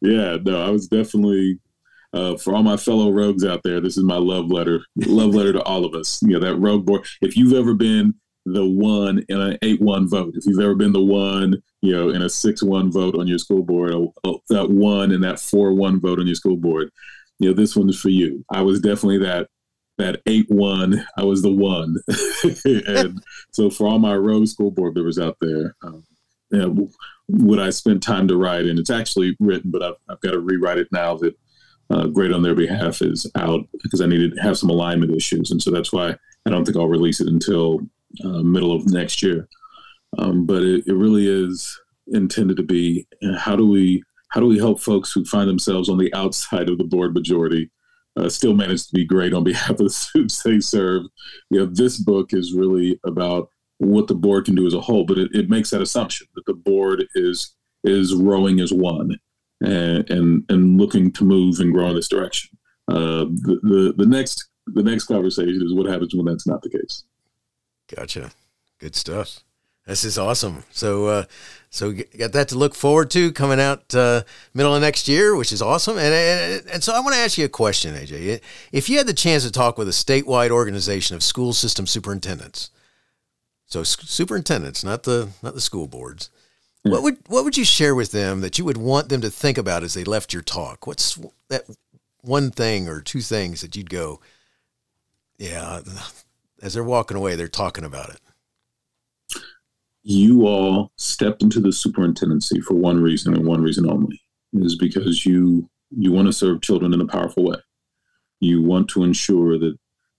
yeah, 0.00 0.36
no, 0.42 0.62
I 0.62 0.70
was 0.70 0.86
definitely 0.86 1.58
uh, 2.12 2.36
for 2.36 2.54
all 2.54 2.62
my 2.62 2.76
fellow 2.76 3.10
rogues 3.10 3.44
out 3.44 3.60
there. 3.64 3.80
This 3.80 3.98
is 3.98 4.04
my 4.04 4.16
love 4.16 4.50
letter, 4.50 4.80
love 4.96 5.34
letter 5.34 5.52
to 5.52 5.62
all 5.62 5.84
of 5.84 5.94
us. 5.94 6.22
You 6.22 6.30
know 6.30 6.40
that 6.40 6.56
rogue 6.56 6.86
board. 6.86 7.06
If 7.20 7.36
you've 7.36 7.52
ever 7.52 7.74
been 7.74 8.14
the 8.46 8.66
one 8.66 9.24
in 9.28 9.40
an 9.40 9.58
eight 9.62 9.80
one 9.80 10.08
vote, 10.08 10.34
if 10.36 10.44
you've 10.46 10.60
ever 10.60 10.74
been 10.74 10.92
the 10.92 11.00
one, 11.00 11.62
you 11.80 11.92
know, 11.92 12.10
in 12.10 12.22
a 12.22 12.28
six 12.28 12.62
one 12.62 12.90
vote 12.90 13.16
on 13.16 13.26
your 13.26 13.38
school 13.38 13.62
board, 13.62 13.92
that 14.48 14.70
one 14.70 15.12
in 15.12 15.20
that 15.22 15.40
four 15.40 15.72
one 15.72 16.00
vote 16.00 16.18
on 16.18 16.26
your 16.26 16.34
school 16.34 16.56
board, 16.56 16.90
you 17.38 17.48
know, 17.48 17.54
this 17.54 17.74
one 17.74 17.88
is 17.88 17.98
for 17.98 18.10
you. 18.10 18.44
I 18.52 18.62
was 18.62 18.80
definitely 18.80 19.18
that 19.18 19.48
that 19.98 20.20
eight 20.26 20.50
one. 20.50 21.06
I 21.16 21.24
was 21.24 21.42
the 21.42 21.52
one, 21.52 21.96
and 22.64 23.22
so 23.52 23.70
for 23.70 23.86
all 23.86 23.98
my 23.98 24.14
rogue 24.14 24.48
school 24.48 24.70
board 24.70 24.94
members 24.94 25.18
out 25.18 25.36
there, 25.40 25.74
um, 25.82 26.04
you 26.50 26.58
know, 26.58 26.88
would 27.28 27.60
I 27.60 27.70
spend 27.70 28.02
time 28.02 28.28
to 28.28 28.36
write? 28.36 28.66
And 28.66 28.78
it's 28.78 28.90
actually 28.90 29.36
written, 29.40 29.70
but 29.70 29.82
I've, 29.82 29.94
I've 30.08 30.20
got 30.20 30.32
to 30.32 30.40
rewrite 30.40 30.78
it 30.78 30.88
now 30.92 31.16
that 31.16 31.34
uh, 31.90 32.06
Great 32.08 32.32
on 32.32 32.42
Their 32.42 32.54
Behalf 32.54 33.02
is 33.02 33.30
out 33.36 33.66
because 33.82 34.00
I 34.00 34.06
needed 34.06 34.34
to 34.34 34.42
have 34.42 34.58
some 34.58 34.70
alignment 34.70 35.14
issues, 35.14 35.50
and 35.50 35.62
so 35.62 35.70
that's 35.70 35.92
why 35.92 36.16
I 36.46 36.50
don't 36.50 36.64
think 36.64 36.76
I'll 36.76 36.88
release 36.88 37.20
it 37.20 37.28
until 37.28 37.80
uh, 38.24 38.42
middle 38.42 38.72
of 38.72 38.90
next 38.90 39.22
year. 39.22 39.48
Um, 40.18 40.46
but 40.46 40.62
it, 40.62 40.86
it 40.86 40.94
really 40.94 41.26
is 41.26 41.78
intended 42.08 42.56
to 42.56 42.62
be 42.62 43.06
how 43.38 43.56
do 43.56 43.66
we 43.66 44.02
how 44.30 44.40
do 44.40 44.46
we 44.46 44.58
help 44.58 44.80
folks 44.80 45.12
who 45.12 45.24
find 45.24 45.48
themselves 45.48 45.88
on 45.88 45.96
the 45.96 46.12
outside 46.12 46.68
of 46.68 46.78
the 46.78 46.84
board 46.84 47.14
majority 47.14 47.70
uh, 48.16 48.28
still 48.28 48.52
manage 48.52 48.86
to 48.86 48.92
be 48.92 49.04
great 49.04 49.32
on 49.32 49.44
behalf 49.52 49.70
of 49.70 49.78
the 49.78 49.90
students 49.90 50.42
they 50.42 50.60
serve? 50.60 51.02
You 51.50 51.60
know, 51.60 51.66
this 51.66 51.98
book 51.98 52.32
is 52.32 52.52
really 52.52 52.98
about 53.04 53.48
what 53.78 54.06
the 54.06 54.14
board 54.14 54.44
can 54.44 54.54
do 54.54 54.66
as 54.66 54.74
a 54.74 54.80
whole, 54.80 55.04
but 55.04 55.18
it, 55.18 55.30
it 55.34 55.50
makes 55.50 55.70
that 55.70 55.82
assumption 55.82 56.26
that 56.34 56.46
the 56.46 56.54
board 56.54 57.06
is 57.14 57.54
is 57.84 58.14
rowing 58.14 58.60
as 58.60 58.72
one 58.72 59.18
and 59.60 60.10
and, 60.10 60.44
and 60.48 60.78
looking 60.78 61.12
to 61.12 61.24
move 61.24 61.60
and 61.60 61.72
grow 61.72 61.88
in 61.88 61.96
this 61.96 62.08
direction. 62.08 62.56
Uh, 62.88 63.24
the, 63.24 63.60
the 63.62 63.94
the 63.96 64.06
next 64.06 64.48
the 64.66 64.82
next 64.82 65.04
conversation 65.04 65.62
is 65.64 65.74
what 65.74 65.86
happens 65.86 66.14
when 66.14 66.26
that's 66.26 66.46
not 66.46 66.62
the 66.62 66.70
case. 66.70 67.04
Gotcha. 67.96 68.30
Good 68.78 68.96
stuff. 68.96 69.40
This 69.86 70.04
is 70.04 70.16
awesome. 70.16 70.64
So, 70.70 71.06
uh, 71.06 71.24
so 71.68 71.92
got 71.92 72.32
that 72.32 72.48
to 72.48 72.58
look 72.58 72.74
forward 72.74 73.10
to 73.10 73.32
coming 73.32 73.60
out 73.60 73.94
uh, 73.94 74.22
middle 74.54 74.74
of 74.74 74.80
next 74.80 75.08
year, 75.08 75.36
which 75.36 75.52
is 75.52 75.60
awesome. 75.60 75.98
And, 75.98 76.14
and 76.14 76.70
and 76.70 76.84
so 76.84 76.94
I 76.94 77.00
want 77.00 77.14
to 77.14 77.20
ask 77.20 77.36
you 77.36 77.44
a 77.44 77.50
question, 77.50 77.94
AJ. 77.94 78.40
If 78.72 78.88
you 78.88 78.96
had 78.96 79.06
the 79.06 79.12
chance 79.12 79.44
to 79.44 79.52
talk 79.52 79.76
with 79.76 79.88
a 79.88 79.92
statewide 79.92 80.50
organization 80.50 81.16
of 81.16 81.22
school 81.22 81.52
system 81.52 81.86
superintendents, 81.86 82.70
so 83.66 83.82
superintendents, 83.82 84.84
not 84.84 85.02
the 85.02 85.28
not 85.42 85.54
the 85.54 85.60
school 85.60 85.86
boards, 85.86 86.30
mm. 86.86 86.90
what 86.90 87.02
would 87.02 87.18
what 87.26 87.44
would 87.44 87.58
you 87.58 87.64
share 87.64 87.94
with 87.94 88.10
them 88.10 88.40
that 88.40 88.58
you 88.58 88.64
would 88.64 88.78
want 88.78 89.10
them 89.10 89.20
to 89.20 89.28
think 89.30 89.58
about 89.58 89.82
as 89.82 89.92
they 89.92 90.04
left 90.04 90.32
your 90.32 90.42
talk? 90.42 90.86
What's 90.86 91.18
that 91.48 91.64
one 92.22 92.50
thing 92.50 92.88
or 92.88 93.02
two 93.02 93.20
things 93.20 93.60
that 93.60 93.76
you'd 93.76 93.90
go, 93.90 94.20
yeah, 95.36 95.80
as 96.64 96.72
they're 96.72 96.82
walking 96.82 97.16
away, 97.16 97.36
they're 97.36 97.46
talking 97.46 97.84
about 97.84 98.08
it. 98.08 98.20
You 100.02 100.46
all 100.46 100.92
stepped 100.96 101.42
into 101.42 101.60
the 101.60 101.72
superintendency 101.72 102.60
for 102.62 102.74
one 102.74 103.02
reason 103.02 103.34
and 103.34 103.46
one 103.46 103.62
reason 103.62 103.88
only. 103.88 104.20
Is 104.54 104.76
because 104.76 105.26
you 105.26 105.68
you 105.90 106.10
want 106.12 106.26
to 106.26 106.32
serve 106.32 106.62
children 106.62 106.94
in 106.94 107.00
a 107.00 107.06
powerful 107.06 107.44
way. 107.44 107.56
You 108.40 108.62
want 108.62 108.88
to 108.90 109.04
ensure 109.04 109.58
that 109.58 109.76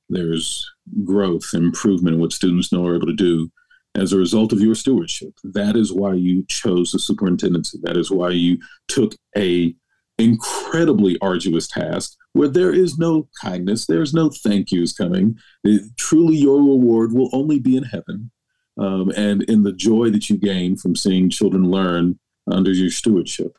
there's 0.09 0.69
growth 1.03 1.53
improvement 1.53 2.15
in 2.15 2.21
what 2.21 2.33
students 2.33 2.71
know 2.71 2.85
are 2.85 2.95
able 2.95 3.07
to 3.07 3.13
do 3.13 3.49
as 3.95 4.13
a 4.13 4.17
result 4.17 4.51
of 4.51 4.59
your 4.59 4.75
stewardship. 4.75 5.33
That 5.43 5.75
is 5.75 5.93
why 5.93 6.13
you 6.13 6.45
chose 6.47 6.91
the 6.91 6.99
superintendency. 6.99 7.79
That 7.81 7.97
is 7.97 8.11
why 8.11 8.31
you 8.31 8.59
took 8.87 9.15
a 9.37 9.73
incredibly 10.17 11.17
arduous 11.21 11.67
task 11.67 12.15
where 12.33 12.47
there 12.47 12.73
is 12.73 12.97
no 12.97 13.27
kindness 13.41 13.85
there's 13.85 14.13
no 14.13 14.29
thank 14.29 14.71
yous 14.71 14.93
coming 14.93 15.37
it, 15.65 15.81
truly 15.97 16.37
your 16.37 16.57
reward 16.57 17.11
will 17.11 17.29
only 17.33 17.59
be 17.59 17.75
in 17.75 17.83
heaven 17.83 18.31
um, 18.77 19.11
and 19.15 19.43
in 19.43 19.63
the 19.63 19.73
joy 19.73 20.09
that 20.09 20.29
you 20.29 20.37
gain 20.37 20.75
from 20.75 20.95
seeing 20.95 21.29
children 21.29 21.69
learn 21.69 22.19
under 22.49 22.71
your 22.71 22.89
stewardship. 22.89 23.57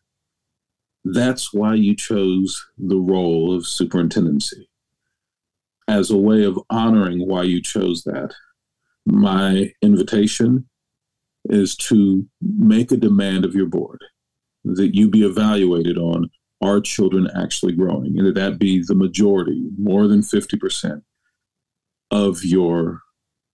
That's 1.04 1.52
why 1.52 1.74
you 1.74 1.94
chose 1.94 2.64
the 2.78 2.98
role 2.98 3.54
of 3.54 3.66
superintendency. 3.66 4.68
As 5.88 6.10
a 6.10 6.16
way 6.16 6.44
of 6.44 6.58
honoring 6.68 7.26
why 7.26 7.44
you 7.44 7.62
chose 7.62 8.02
that, 8.04 8.34
my 9.06 9.72
invitation 9.82 10.68
is 11.48 11.76
to 11.76 12.26
make 12.42 12.90
a 12.90 12.96
demand 12.96 13.44
of 13.44 13.54
your 13.54 13.66
board 13.66 14.02
that 14.64 14.96
you 14.96 15.08
be 15.08 15.24
evaluated 15.24 15.96
on 15.96 16.28
are 16.62 16.80
children 16.80 17.28
actually 17.36 17.72
growing 17.72 18.18
and 18.18 18.34
that 18.34 18.58
be 18.58 18.82
the 18.82 18.94
majority 18.94 19.68
more 19.78 20.06
than 20.08 20.20
50% 20.20 21.02
of 22.10 22.44
your 22.44 23.02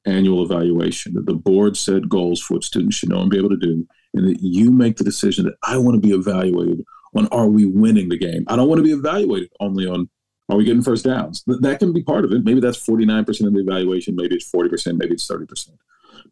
annual 0.05 0.45
evaluation 0.45 1.15
that 1.15 1.27
the 1.27 1.35
board 1.35 1.77
set 1.77 2.09
goals 2.09 2.41
for 2.41 2.55
what 2.55 2.65
students 2.65 2.97
should 2.97 3.09
know 3.09 3.21
and 3.21 3.31
be 3.31 3.39
able 3.39 3.49
to 3.49 3.57
do 3.57 3.87
and 4.15 4.29
that 4.29 4.41
you 4.41 4.71
make 4.71 4.97
the 4.97 5.05
decision 5.05 5.45
that 5.45 5.55
i 5.65 5.77
want 5.77 5.95
to 5.95 6.01
be 6.01 6.15
evaluated 6.15 6.85
on 7.15 7.27
are 7.29 7.49
we 7.49 7.67
winning 7.67 8.09
the 8.09 8.19
game? 8.19 8.45
I 8.49 8.57
don't 8.57 8.69
want 8.69 8.79
to 8.79 8.85
be 8.85 8.93
evaluated 8.93 9.51
only 9.61 9.87
on 9.87 10.09
are 10.49 10.57
we 10.57 10.65
getting 10.65 10.83
first 10.83 11.05
downs? 11.05 11.45
That 11.47 11.79
can 11.79 11.93
be 11.93 12.03
part 12.03 12.25
of 12.25 12.33
it. 12.33 12.45
Maybe 12.45 12.61
that's 12.61 12.77
49% 12.77 13.47
of 13.47 13.55
the 13.55 13.61
evaluation 13.61 14.17
maybe 14.17 14.37
it's 14.37 14.51
40% 14.51 14.97
maybe 14.97 15.15
it's 15.15 15.29
30% 15.29 15.71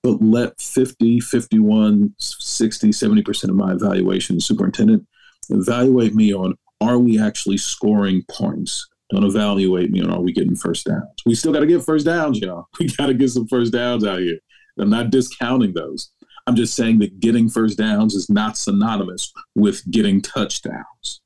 but 0.03 0.23
let 0.23 0.61
50 0.61 1.21
51 1.21 2.15
60 2.19 2.89
70% 2.91 3.45
of 3.45 3.55
my 3.55 3.73
evaluation 3.73 4.41
superintendent 4.41 5.07
evaluate 5.49 6.15
me 6.15 6.35
on 6.35 6.55
are 6.81 6.99
we 6.99 7.21
actually 7.21 7.59
scoring 7.59 8.23
points 8.31 8.89
don't 9.11 9.25
evaluate 9.25 9.91
me 9.91 10.01
on 10.03 10.11
are 10.11 10.21
we 10.21 10.33
getting 10.33 10.55
first 10.55 10.87
downs. 10.87 11.23
We 11.27 11.35
still 11.35 11.53
got 11.53 11.61
to 11.61 11.67
get 11.67 11.85
first 11.85 12.07
downs, 12.07 12.39
y'all. 12.39 12.69
We 12.79 12.87
got 12.87 13.07
to 13.07 13.15
get 13.15 13.31
some 13.31 13.49
first 13.49 13.73
downs 13.73 14.05
out 14.05 14.21
here. 14.21 14.39
I'm 14.79 14.89
not 14.89 15.11
discounting 15.11 15.75
those. 15.75 16.13
I'm 16.47 16.57
just 16.57 16.75
saying 16.75 17.01
that 17.01 17.21
getting 17.21 17.49
first 17.49 17.77
downs 17.77 18.15
is 18.15 18.31
not 18.31 18.57
synonymous 18.57 19.33
with 19.55 19.89
getting 19.91 20.23
touchdowns. 20.23 21.21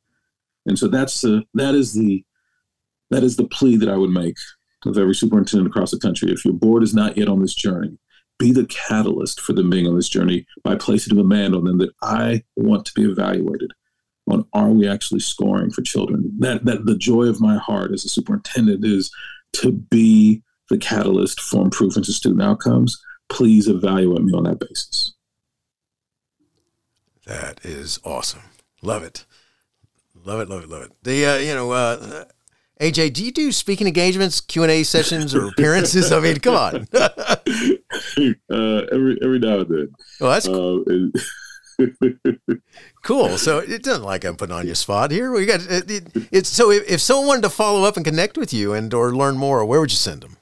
And 0.66 0.78
so 0.78 0.88
that's 0.88 1.20
the 1.20 1.44
that 1.54 1.74
is 1.74 1.92
the 1.92 2.24
that 3.10 3.22
is 3.22 3.36
the 3.36 3.46
plea 3.46 3.76
that 3.76 3.88
I 3.88 3.96
would 3.96 4.10
make 4.10 4.36
of 4.86 4.98
every 4.98 5.14
superintendent 5.14 5.68
across 5.68 5.90
the 5.90 5.98
country. 5.98 6.32
If 6.32 6.44
your 6.44 6.54
board 6.54 6.82
is 6.82 6.94
not 6.94 7.16
yet 7.16 7.28
on 7.28 7.40
this 7.40 7.54
journey, 7.54 7.96
be 8.38 8.50
the 8.50 8.66
catalyst 8.66 9.40
for 9.40 9.52
them 9.52 9.70
being 9.70 9.86
on 9.86 9.94
this 9.94 10.08
journey 10.08 10.46
by 10.62 10.74
placing 10.74 11.16
a 11.16 11.22
demand 11.22 11.54
on 11.54 11.64
them 11.64 11.78
that 11.78 11.92
I 12.02 12.42
want 12.56 12.86
to 12.86 12.92
be 12.94 13.04
evaluated 13.04 13.72
on 14.28 14.44
are 14.52 14.70
we 14.70 14.88
actually 14.88 15.20
scoring 15.20 15.70
for 15.70 15.82
children? 15.82 16.30
That 16.38 16.64
that 16.64 16.86
the 16.86 16.96
joy 16.96 17.24
of 17.24 17.40
my 17.40 17.56
heart 17.56 17.92
as 17.92 18.04
a 18.04 18.08
superintendent 18.08 18.84
is 18.84 19.10
to 19.54 19.72
be 19.72 20.42
the 20.70 20.78
catalyst 20.78 21.40
for 21.40 21.62
improvements 21.62 22.08
in 22.08 22.14
student 22.14 22.42
outcomes. 22.42 23.02
Please 23.28 23.68
evaluate 23.68 24.22
me 24.22 24.32
on 24.32 24.44
that 24.44 24.60
basis. 24.60 25.14
That 27.26 27.60
is 27.64 27.98
awesome. 28.04 28.42
Love 28.82 29.02
it. 29.02 29.24
Love 30.24 30.40
it, 30.40 30.48
love 30.48 30.64
it, 30.64 30.68
love 30.68 30.82
it. 30.82 30.92
The 31.02 31.26
uh, 31.26 31.36
you 31.36 31.54
know, 31.54 31.70
uh, 31.72 32.24
AJ, 32.80 33.12
do 33.12 33.24
you 33.24 33.32
do 33.32 33.52
speaking 33.52 33.86
engagements, 33.86 34.40
Q 34.40 34.62
and 34.62 34.72
A 34.72 34.82
sessions, 34.82 35.34
or 35.34 35.48
appearances? 35.48 36.12
I 36.12 36.20
mean, 36.20 36.38
come 36.40 36.54
on. 36.54 36.86
uh, 36.92 37.06
every 38.92 39.18
every 39.22 39.38
now 39.38 39.60
and 39.60 39.68
then. 39.68 39.94
Well, 40.20 40.30
that's 40.30 40.46
cool. 40.46 40.84
Uh, 40.90 41.18
cool. 43.04 43.38
So 43.38 43.58
it 43.68 43.84
doesn't 43.84 44.02
like 44.02 44.24
I'm 44.24 44.36
putting 44.36 44.54
on 44.54 44.66
your 44.66 44.74
spot 44.74 45.12
here. 45.12 45.30
We 45.30 45.46
got 45.46 45.60
it, 45.60 45.90
it, 45.90 46.28
it's 46.32 46.48
so 46.48 46.72
if, 46.72 46.90
if 46.90 47.00
someone 47.00 47.28
wanted 47.28 47.42
to 47.42 47.50
follow 47.50 47.84
up 47.84 47.96
and 47.96 48.04
connect 48.04 48.36
with 48.36 48.52
you 48.52 48.72
and 48.72 48.92
or 48.92 49.14
learn 49.14 49.36
more, 49.36 49.64
where 49.64 49.80
would 49.80 49.92
you 49.92 49.96
send 49.96 50.22
them? 50.22 50.36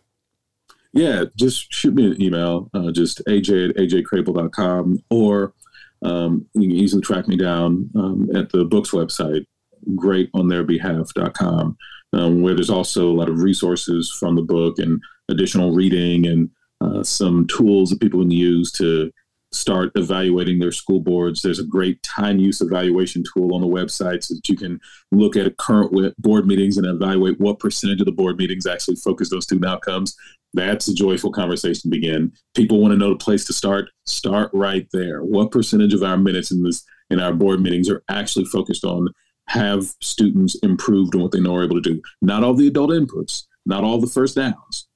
Yeah, 0.95 1.25
just 1.37 1.73
shoot 1.73 1.95
me 1.95 2.07
an 2.07 2.23
email, 2.23 2.71
uh, 2.75 2.91
just 2.91 3.23
aj 3.27 3.71
at 3.71 3.77
ajcrabill.com, 3.77 5.03
or 5.11 5.55
um, 6.03 6.47
you 6.55 6.69
can 6.69 6.77
easily 6.77 7.03
track 7.03 7.29
me 7.29 7.37
down 7.37 7.89
um, 7.95 8.29
at 8.35 8.51
the 8.51 8.65
book's 8.65 8.91
website, 8.91 9.47
greatontheirbehalf.com, 9.93 11.79
um, 12.13 12.43
where 12.43 12.55
there's 12.55 12.69
also 12.69 13.11
a 13.11 13.15
lot 13.15 13.31
of 13.31 13.41
resources 13.41 14.15
from 14.19 14.37
the 14.37 14.43
book 14.43 14.79
and 14.79 15.01
additional 15.31 15.73
reading 15.73 16.27
and 16.27 16.51
uh, 16.83 17.03
some 17.03 17.47
tools 17.47 17.89
that 17.89 18.01
people 18.01 18.21
can 18.21 18.31
use 18.31 18.71
to 18.73 19.11
start 19.53 19.93
evaluating 19.95 20.59
their 20.59 20.73
school 20.73 21.01
boards. 21.01 21.43
There's 21.43 21.59
a 21.59 21.65
great 21.65 22.03
time 22.03 22.39
use 22.39 22.61
evaluation 22.61 23.23
tool 23.23 23.55
on 23.55 23.61
the 23.61 23.67
website 23.67 24.25
so 24.25 24.35
that 24.35 24.49
you 24.49 24.57
can 24.57 24.81
look 25.11 25.37
at 25.37 25.57
current 25.59 25.93
board 26.19 26.47
meetings 26.47 26.79
and 26.79 26.87
evaluate 26.87 27.39
what 27.39 27.59
percentage 27.59 28.01
of 28.01 28.07
the 28.07 28.13
board 28.13 28.39
meetings 28.39 28.67
actually 28.67 28.97
focus 28.97 29.33
on 29.33 29.43
student 29.43 29.67
outcomes. 29.67 30.17
That's 30.55 30.89
a 30.89 30.95
joyful 30.95 31.33
conversation 31.33 31.83
to 31.83 31.89
begin. 31.89 32.33
People 32.55 32.81
want 32.81 32.93
to 32.93 32.99
know 32.99 33.11
the 33.11 33.17
place 33.17 33.45
to 33.47 33.53
start. 33.53 33.91
Start 34.07 34.51
right 34.53 34.87
there. 34.93 35.23
What 35.23 35.51
percentage 35.51 35.95
of 35.95 36.03
our 36.03 36.17
minutes 36.17 36.51
in 36.51 36.63
this 36.63 36.85
in 37.11 37.21
our 37.21 37.33
board 37.33 37.61
meetings 37.61 37.91
are 37.91 38.03
actually 38.09 38.47
focused 38.47 38.85
on 38.85 39.09
have 39.49 39.85
students 40.01 40.55
improved 40.63 41.15
on 41.15 41.23
what 41.23 41.33
they 41.33 41.41
know 41.41 41.55
are 41.57 41.65
able 41.65 41.81
to 41.81 41.95
do? 41.95 42.01
Not 42.21 42.43
all 42.43 42.55
the 42.55 42.69
adult 42.69 42.91
inputs, 42.91 43.45
not 43.67 43.85
all 43.85 43.99
the 43.99 44.07
first 44.07 44.37
downs, 44.37 44.89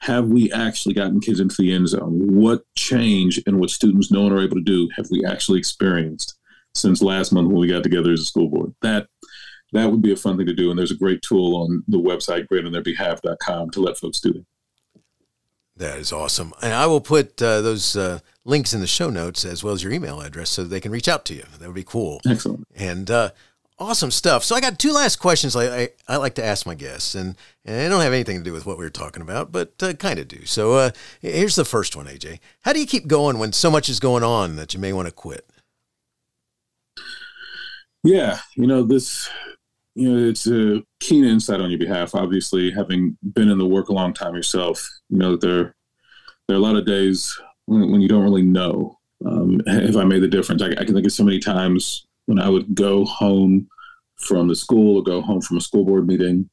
have 0.00 0.28
we 0.28 0.52
actually 0.52 0.94
gotten 0.94 1.20
kids 1.20 1.40
into 1.40 1.56
the 1.58 1.72
end 1.72 1.88
zone? 1.88 2.36
What 2.36 2.62
change 2.76 3.38
in 3.38 3.58
what 3.58 3.70
students 3.70 4.10
know 4.10 4.26
and 4.26 4.34
are 4.34 4.42
able 4.42 4.56
to 4.56 4.62
do 4.62 4.88
have 4.96 5.06
we 5.10 5.24
actually 5.24 5.58
experienced 5.58 6.38
since 6.74 7.02
last 7.02 7.32
month 7.32 7.48
when 7.48 7.56
we 7.56 7.68
got 7.68 7.82
together 7.82 8.12
as 8.12 8.20
a 8.20 8.24
school 8.24 8.48
board? 8.48 8.74
That 8.82 9.08
that 9.72 9.90
would 9.90 10.02
be 10.02 10.12
a 10.12 10.16
fun 10.16 10.36
thing 10.36 10.46
to 10.46 10.54
do. 10.54 10.70
And 10.70 10.78
there's 10.78 10.92
a 10.92 10.96
great 10.96 11.22
tool 11.22 11.56
on 11.56 11.82
the 11.88 11.98
website, 11.98 12.46
greatontheirbehalf.com, 12.48 13.70
to 13.70 13.80
let 13.80 13.98
folks 13.98 14.20
do 14.20 14.32
that. 14.32 14.44
That 15.78 15.98
is 15.98 16.12
awesome. 16.12 16.54
And 16.62 16.72
I 16.72 16.86
will 16.86 17.02
put 17.02 17.42
uh, 17.42 17.60
those 17.60 17.96
uh, 17.96 18.20
links 18.44 18.72
in 18.72 18.80
the 18.80 18.86
show 18.86 19.10
notes 19.10 19.44
as 19.44 19.62
well 19.62 19.74
as 19.74 19.82
your 19.82 19.92
email 19.92 20.22
address 20.22 20.48
so 20.50 20.64
they 20.64 20.80
can 20.80 20.90
reach 20.92 21.08
out 21.08 21.26
to 21.26 21.34
you. 21.34 21.44
That 21.58 21.66
would 21.66 21.74
be 21.74 21.84
cool. 21.84 22.20
Excellent. 22.26 22.66
And 22.74 23.10
uh, 23.10 23.30
Awesome 23.78 24.10
stuff. 24.10 24.42
So 24.42 24.54
I 24.54 24.62
got 24.62 24.78
two 24.78 24.92
last 24.92 25.16
questions 25.16 25.54
I, 25.54 25.82
I, 25.82 25.88
I, 26.08 26.16
like 26.16 26.34
to 26.36 26.44
ask 26.44 26.64
my 26.64 26.74
guests, 26.74 27.14
and, 27.14 27.36
and 27.62 27.76
they 27.76 27.90
don't 27.90 28.00
have 28.00 28.14
anything 28.14 28.38
to 28.38 28.44
do 28.44 28.54
with 28.54 28.64
what 28.64 28.78
we 28.78 28.84
were 28.84 28.90
talking 28.90 29.20
about, 29.20 29.52
but 29.52 29.74
uh, 29.82 29.92
kind 29.92 30.18
of 30.18 30.28
do. 30.28 30.46
So 30.46 30.74
uh, 30.74 30.90
here's 31.20 31.56
the 31.56 31.64
first 31.64 31.94
one, 31.94 32.06
AJ. 32.06 32.38
How 32.62 32.72
do 32.72 32.80
you 32.80 32.86
keep 32.86 33.06
going 33.06 33.38
when 33.38 33.52
so 33.52 33.70
much 33.70 33.90
is 33.90 34.00
going 34.00 34.22
on 34.22 34.56
that 34.56 34.72
you 34.72 34.80
may 34.80 34.94
want 34.94 35.08
to 35.08 35.12
quit? 35.12 35.46
Yeah, 38.02 38.38
you 38.56 38.66
know 38.66 38.82
this. 38.82 39.28
You 39.94 40.10
know 40.10 40.28
it's 40.28 40.46
a 40.46 40.82
keen 41.00 41.24
insight 41.24 41.60
on 41.60 41.70
your 41.70 41.78
behalf. 41.78 42.14
Obviously, 42.14 42.70
having 42.70 43.18
been 43.34 43.50
in 43.50 43.58
the 43.58 43.66
work 43.66 43.88
a 43.88 43.92
long 43.92 44.14
time 44.14 44.34
yourself, 44.34 44.88
you 45.10 45.18
know 45.18 45.32
that 45.32 45.40
there 45.42 45.74
there 46.48 46.56
are 46.56 46.60
a 46.60 46.62
lot 46.62 46.76
of 46.76 46.86
days 46.86 47.38
when, 47.66 47.90
when 47.90 48.00
you 48.00 48.08
don't 48.08 48.22
really 48.22 48.42
know 48.42 48.98
um, 49.26 49.60
if 49.66 49.96
I 49.96 50.04
made 50.04 50.22
the 50.22 50.28
difference. 50.28 50.62
I, 50.62 50.68
I 50.70 50.84
can 50.84 50.94
think 50.94 51.04
of 51.04 51.12
so 51.12 51.24
many 51.24 51.40
times 51.40 52.05
when 52.26 52.38
I 52.38 52.48
would 52.48 52.74
go 52.74 53.04
home 53.04 53.68
from 54.16 54.48
the 54.48 54.56
school 54.56 54.96
or 54.96 55.02
go 55.02 55.20
home 55.20 55.40
from 55.40 55.56
a 55.56 55.60
school 55.60 55.84
board 55.84 56.06
meeting 56.06 56.48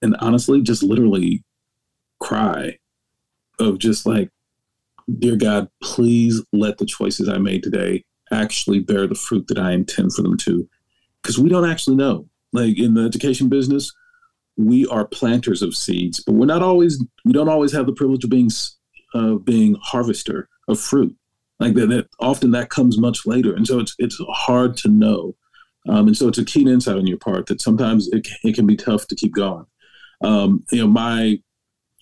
and 0.00 0.16
honestly 0.20 0.60
just 0.60 0.82
literally 0.82 1.42
cry 2.20 2.76
of 3.58 3.78
just 3.78 4.06
like, 4.06 4.28
dear 5.18 5.36
God, 5.36 5.68
please 5.82 6.42
let 6.52 6.78
the 6.78 6.86
choices 6.86 7.28
I 7.28 7.38
made 7.38 7.62
today 7.62 8.04
actually 8.30 8.80
bear 8.80 9.06
the 9.06 9.14
fruit 9.14 9.46
that 9.48 9.58
I 9.58 9.72
intend 9.72 10.14
for 10.14 10.22
them 10.22 10.36
to. 10.38 10.68
Because 11.22 11.38
we 11.38 11.48
don't 11.48 11.68
actually 11.68 11.96
know. 11.96 12.28
Like 12.52 12.78
in 12.78 12.94
the 12.94 13.02
education 13.02 13.48
business, 13.48 13.92
we 14.56 14.86
are 14.86 15.06
planters 15.06 15.62
of 15.62 15.74
seeds, 15.74 16.22
but 16.24 16.34
we're 16.34 16.46
not 16.46 16.62
always, 16.62 17.02
we 17.24 17.32
don't 17.32 17.48
always 17.48 17.72
have 17.72 17.86
the 17.86 17.92
privilege 17.92 18.24
of 18.24 18.30
being, 18.30 18.50
uh, 19.14 19.34
being 19.34 19.76
harvester 19.80 20.48
of 20.68 20.80
fruit 20.80 21.14
like 21.62 21.74
that, 21.74 21.88
that 21.88 22.08
often 22.20 22.50
that 22.52 22.70
comes 22.70 22.98
much 22.98 23.26
later. 23.26 23.54
And 23.54 23.66
so 23.66 23.78
it's 23.78 23.94
it's 23.98 24.18
hard 24.30 24.76
to 24.78 24.88
know. 24.88 25.36
Um, 25.88 26.08
and 26.08 26.16
so 26.16 26.28
it's 26.28 26.38
a 26.38 26.44
keen 26.44 26.68
insight 26.68 26.96
on 26.96 27.06
your 27.06 27.18
part 27.18 27.46
that 27.46 27.60
sometimes 27.60 28.08
it, 28.08 28.28
it 28.44 28.54
can 28.54 28.66
be 28.66 28.76
tough 28.76 29.06
to 29.08 29.16
keep 29.16 29.34
going. 29.34 29.66
Um, 30.22 30.64
you 30.70 30.78
know 30.78 30.88
my 30.88 31.38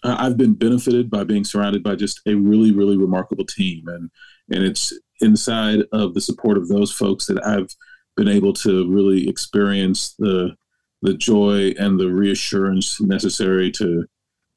i've 0.02 0.38
been 0.38 0.54
benefited 0.54 1.10
by 1.10 1.24
being 1.24 1.44
surrounded 1.44 1.82
by 1.82 1.94
just 1.94 2.20
a 2.26 2.34
really 2.34 2.72
really 2.72 2.96
remarkable 2.96 3.44
team. 3.44 3.86
And 3.88 4.10
and 4.50 4.64
it's 4.64 4.92
inside 5.20 5.80
of 5.92 6.14
the 6.14 6.20
support 6.20 6.56
of 6.56 6.68
those 6.68 6.90
folks 6.90 7.26
that 7.26 7.44
i've 7.44 7.68
been 8.16 8.28
able 8.28 8.52
to 8.54 8.90
really 8.90 9.28
experience 9.28 10.14
the 10.18 10.54
the 11.02 11.14
joy 11.14 11.72
and 11.78 11.98
the 11.98 12.10
reassurance 12.10 13.00
necessary 13.00 13.70
to 13.70 14.06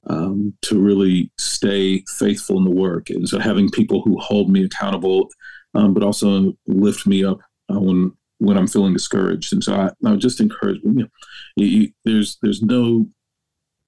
um, 0.07 0.53
to 0.63 0.79
really 0.79 1.31
stay 1.37 2.03
faithful 2.07 2.57
in 2.57 2.65
the 2.65 2.71
work. 2.71 3.09
And 3.09 3.27
so 3.27 3.39
having 3.39 3.69
people 3.69 4.01
who 4.01 4.19
hold 4.19 4.49
me 4.49 4.65
accountable, 4.65 5.29
um, 5.73 5.93
but 5.93 6.03
also 6.03 6.53
lift 6.67 7.07
me 7.07 7.23
up 7.23 7.39
uh, 7.73 7.79
when 7.79 8.11
when 8.39 8.57
I'm 8.57 8.67
feeling 8.67 8.93
discouraged. 8.93 9.53
And 9.53 9.63
so 9.63 9.73
I, 9.73 9.91
I 10.05 10.11
would 10.11 10.19
just 10.19 10.41
encourage 10.41 10.81
you, 10.83 10.93
know, 10.93 11.07
you, 11.55 11.65
you, 11.65 11.91
there's 12.03 12.37
there's 12.41 12.61
no 12.61 13.07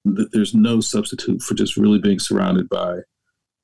there's 0.06 0.54
no 0.54 0.80
substitute 0.80 1.42
for 1.42 1.56
just 1.56 1.78
really 1.78 2.00
being 2.00 2.20
surrounded 2.20 2.70
by 2.70 2.96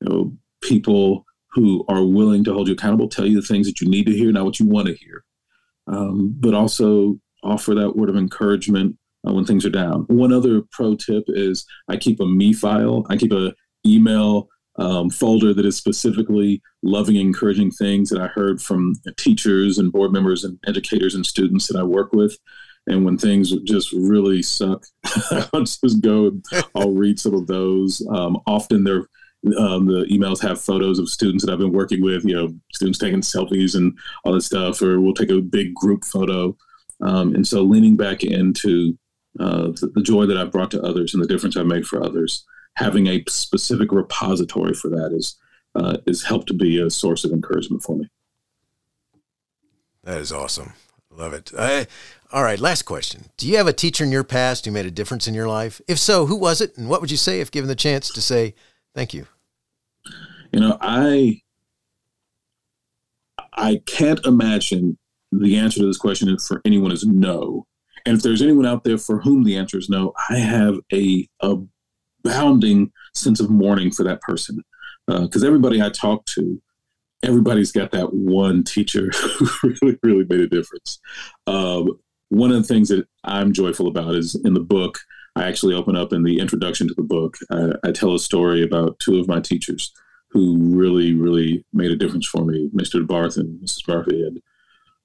you 0.02 0.10
know 0.10 0.34
people 0.62 1.26
who 1.54 1.86
are 1.88 2.04
willing 2.04 2.44
to 2.46 2.54
hold 2.54 2.68
you 2.68 2.74
accountable, 2.74 3.08
tell 3.08 3.26
you 3.26 3.40
the 3.40 3.48
things 3.48 3.68
that 3.68 3.82
you 3.82 3.90
need 3.90 4.06
to 4.06 4.14
hear, 4.14 4.32
not 4.32 4.46
what 4.46 4.60
you 4.60 4.66
want 4.66 4.88
to 4.88 4.94
hear, 4.94 5.24
um, 5.88 6.34
but 6.40 6.54
also 6.54 7.20
offer 7.44 7.76
that 7.76 7.96
word 7.96 8.10
of 8.10 8.16
encouragement 8.16 8.96
uh, 9.28 9.34
when 9.34 9.46
things 9.46 9.66
are 9.66 9.70
down. 9.70 10.02
One 10.08 10.34
other 10.34 10.62
pro 10.72 10.96
tip 10.96 11.26
is 11.28 11.66
I 11.88 11.98
keep 11.98 12.20
a 12.20 12.26
me 12.26 12.54
file. 12.54 13.06
I 13.10 13.18
keep 13.18 13.32
a 13.32 13.54
email 13.86 14.48
um, 14.78 15.10
folder 15.10 15.54
that 15.54 15.66
is 15.66 15.78
specifically 15.78 16.62
loving 16.82 17.18
encouraging 17.18 17.72
things 17.72 18.10
that 18.10 18.22
I 18.22 18.28
heard 18.28 18.62
from 18.62 18.96
teachers 19.18 19.78
and 19.78 19.92
board 19.92 20.12
members 20.12 20.44
and 20.44 20.58
educators 20.66 21.14
and 21.14 21.26
students 21.26 21.68
that 21.68 21.78
I 21.78 21.84
work 21.84 22.14
with. 22.14 22.38
And 22.88 23.06
when 23.06 23.18
things 23.18 23.52
just 23.64 23.92
really 23.94 24.42
suck, 24.42 24.84
I'll 25.54 25.64
just 25.64 26.02
go 26.02 26.32
I'll 26.76 26.92
read 26.92 27.20
some 27.20 27.36
of 27.36 27.48
those. 27.48 28.06
Um, 28.10 28.40
often 28.48 28.84
they're 28.84 29.08
Um, 29.58 29.88
the 29.88 30.06
emails 30.12 30.42
have 30.44 30.62
photos 30.62 31.00
of 31.00 31.10
students 31.10 31.44
that 31.44 31.52
I've 31.52 31.58
been 31.60 31.74
working 31.74 32.02
with, 32.04 32.24
you 32.26 32.36
know, 32.36 32.54
students 32.74 33.00
taking 33.00 33.22
selfies 33.22 33.76
and 33.76 33.98
all 34.24 34.34
that 34.34 34.44
stuff, 34.44 34.82
or 34.84 35.02
we'll 35.02 35.16
take 35.16 35.32
a 35.32 35.42
big 35.42 35.74
group 35.74 36.06
photo. 36.06 36.56
Um, 37.02 37.34
and 37.34 37.48
so 37.48 37.64
leaning 37.64 37.96
back 37.96 38.24
into 38.24 38.98
uh, 39.40 39.68
the, 39.68 39.92
the, 39.96 40.02
joy 40.02 40.26
that 40.26 40.38
I've 40.38 40.52
brought 40.52 40.72
to 40.72 40.82
others 40.82 41.14
and 41.14 41.24
the 41.24 41.28
difference 41.28 41.56
I've 41.56 41.66
made 41.66 41.88
for 41.88 42.04
others, 42.04 42.46
having 42.76 43.08
a 43.08 43.24
specific 43.30 43.92
repository 43.92 44.74
for 44.74 44.90
that 44.90 45.14
is 45.14 45.38
uh, 45.76 45.98
is 46.06 46.24
helped 46.24 46.48
to 46.48 46.54
be 46.54 46.82
a 46.82 46.90
source 46.90 47.24
of 47.24 47.32
encouragement 47.32 47.82
for 47.82 47.96
me. 47.96 48.10
That 50.04 50.20
is 50.20 50.32
awesome. 50.32 50.74
Love 51.10 51.34
it. 51.34 51.52
Uh, 51.56 51.86
all 52.32 52.44
right, 52.44 52.60
last 52.60 52.84
question. 52.84 53.26
Do 53.38 53.48
you 53.48 53.58
have 53.58 53.68
a 53.68 53.74
teacher 53.74 54.04
in 54.04 54.12
your 54.12 54.24
past 54.24 54.66
who 54.66 54.72
made 54.72 54.86
a 54.86 54.92
difference 54.92 55.28
in 55.28 55.34
your 55.34 55.48
life? 55.48 55.82
If 55.88 56.00
so, 56.00 56.26
who 56.26 56.36
was 56.36 56.62
it, 56.62 56.78
and 56.78 56.90
what 56.90 57.02
would 57.02 57.12
you 57.12 57.18
say 57.18 57.42
if 57.42 57.52
given 57.52 57.68
the 57.68 57.76
chance 57.76 58.10
to 58.12 58.22
say 58.22 58.56
thank 58.96 59.14
you? 59.14 59.28
You 60.52 60.60
know, 60.60 60.78
I 60.82 61.42
I 63.54 63.82
can't 63.86 64.26
imagine 64.26 64.98
the 65.32 65.58
answer 65.58 65.80
to 65.80 65.86
this 65.86 65.98
question 65.98 66.38
for 66.40 66.62
anyone 66.66 66.92
is 66.92 67.06
no. 67.06 67.66
And 68.06 68.18
if 68.18 68.24
there's 68.24 68.42
anyone 68.42 68.66
out 68.66 68.84
there 68.84 68.98
for 68.98 69.20
whom 69.20 69.44
the 69.44 69.58
answer 69.58 69.78
is 69.78 69.90
no, 69.90 70.14
I 70.30 70.38
have 70.38 70.76
a 70.94 71.28
abounding 71.42 72.92
sense 73.14 73.40
of 73.40 73.50
mourning 73.50 73.92
for 73.92 74.04
that 74.04 74.22
person. 74.22 74.64
Because 75.08 75.44
uh, 75.44 75.48
everybody 75.48 75.82
I 75.82 75.90
talk 75.90 76.26
to, 76.28 76.62
everybody's 77.24 77.72
got 77.72 77.92
that 77.92 78.14
one 78.14 78.64
teacher 78.64 79.12
who 79.14 79.50
really, 79.82 79.98
really 80.04 80.26
made 80.30 80.40
a 80.42 80.48
difference. 80.48 81.00
Um, 81.48 82.00
one 82.30 82.52
of 82.52 82.58
the 82.58 82.68
things 82.68 82.90
that 82.90 83.06
I'm 83.24 83.52
joyful 83.52 83.88
about 83.88 84.16
is 84.16 84.36
in 84.46 84.54
the 84.54 84.62
book, 84.62 85.00
I 85.36 85.48
actually 85.48 85.76
open 85.76 85.96
up 85.96 86.14
in 86.14 86.24
the 86.24 86.40
introduction 86.40 86.88
to 86.88 86.94
the 86.94 87.04
book, 87.04 87.38
I, 87.52 87.72
I 87.84 87.92
tell 87.92 88.16
a 88.16 88.20
story 88.20 88.64
about 88.64 89.00
two 89.00 89.20
of 89.20 89.28
my 89.28 89.40
teachers 89.40 89.92
who 90.30 90.58
really, 90.58 91.14
really 91.14 91.66
made 91.74 91.92
a 91.92 91.96
difference 91.96 92.26
for 92.26 92.46
me, 92.46 92.70
Mr. 92.74 93.06
Barth 93.06 93.38
and 93.38 93.62
Mrs. 93.62 93.88
Murphy. 93.88 94.24
And 94.24 94.42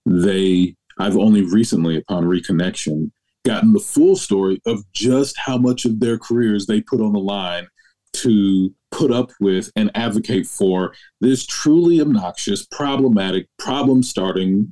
they, 0.07 0.77
I've 0.99 1.17
only 1.17 1.43
recently, 1.43 1.97
upon 1.97 2.25
reconnection, 2.25 3.11
gotten 3.45 3.73
the 3.73 3.81
full 3.81 4.17
story 4.17 4.61
of 4.67 4.85
just 4.93 5.37
how 5.39 5.57
much 5.57 5.85
of 5.85 6.01
their 6.01 6.19
careers 6.19 6.67
they 6.67 6.81
put 6.81 7.01
on 7.01 7.13
the 7.13 7.21
line 7.21 7.69
to 8.15 8.75
put 8.91 9.11
up 9.11 9.31
with 9.41 9.71
and 9.77 9.91
advocate 9.95 10.47
for 10.47 10.95
this 11.21 11.47
truly 11.47 12.01
obnoxious, 12.01 12.67
problematic, 12.67 13.47
problem 13.59 14.03
starting, 14.03 14.71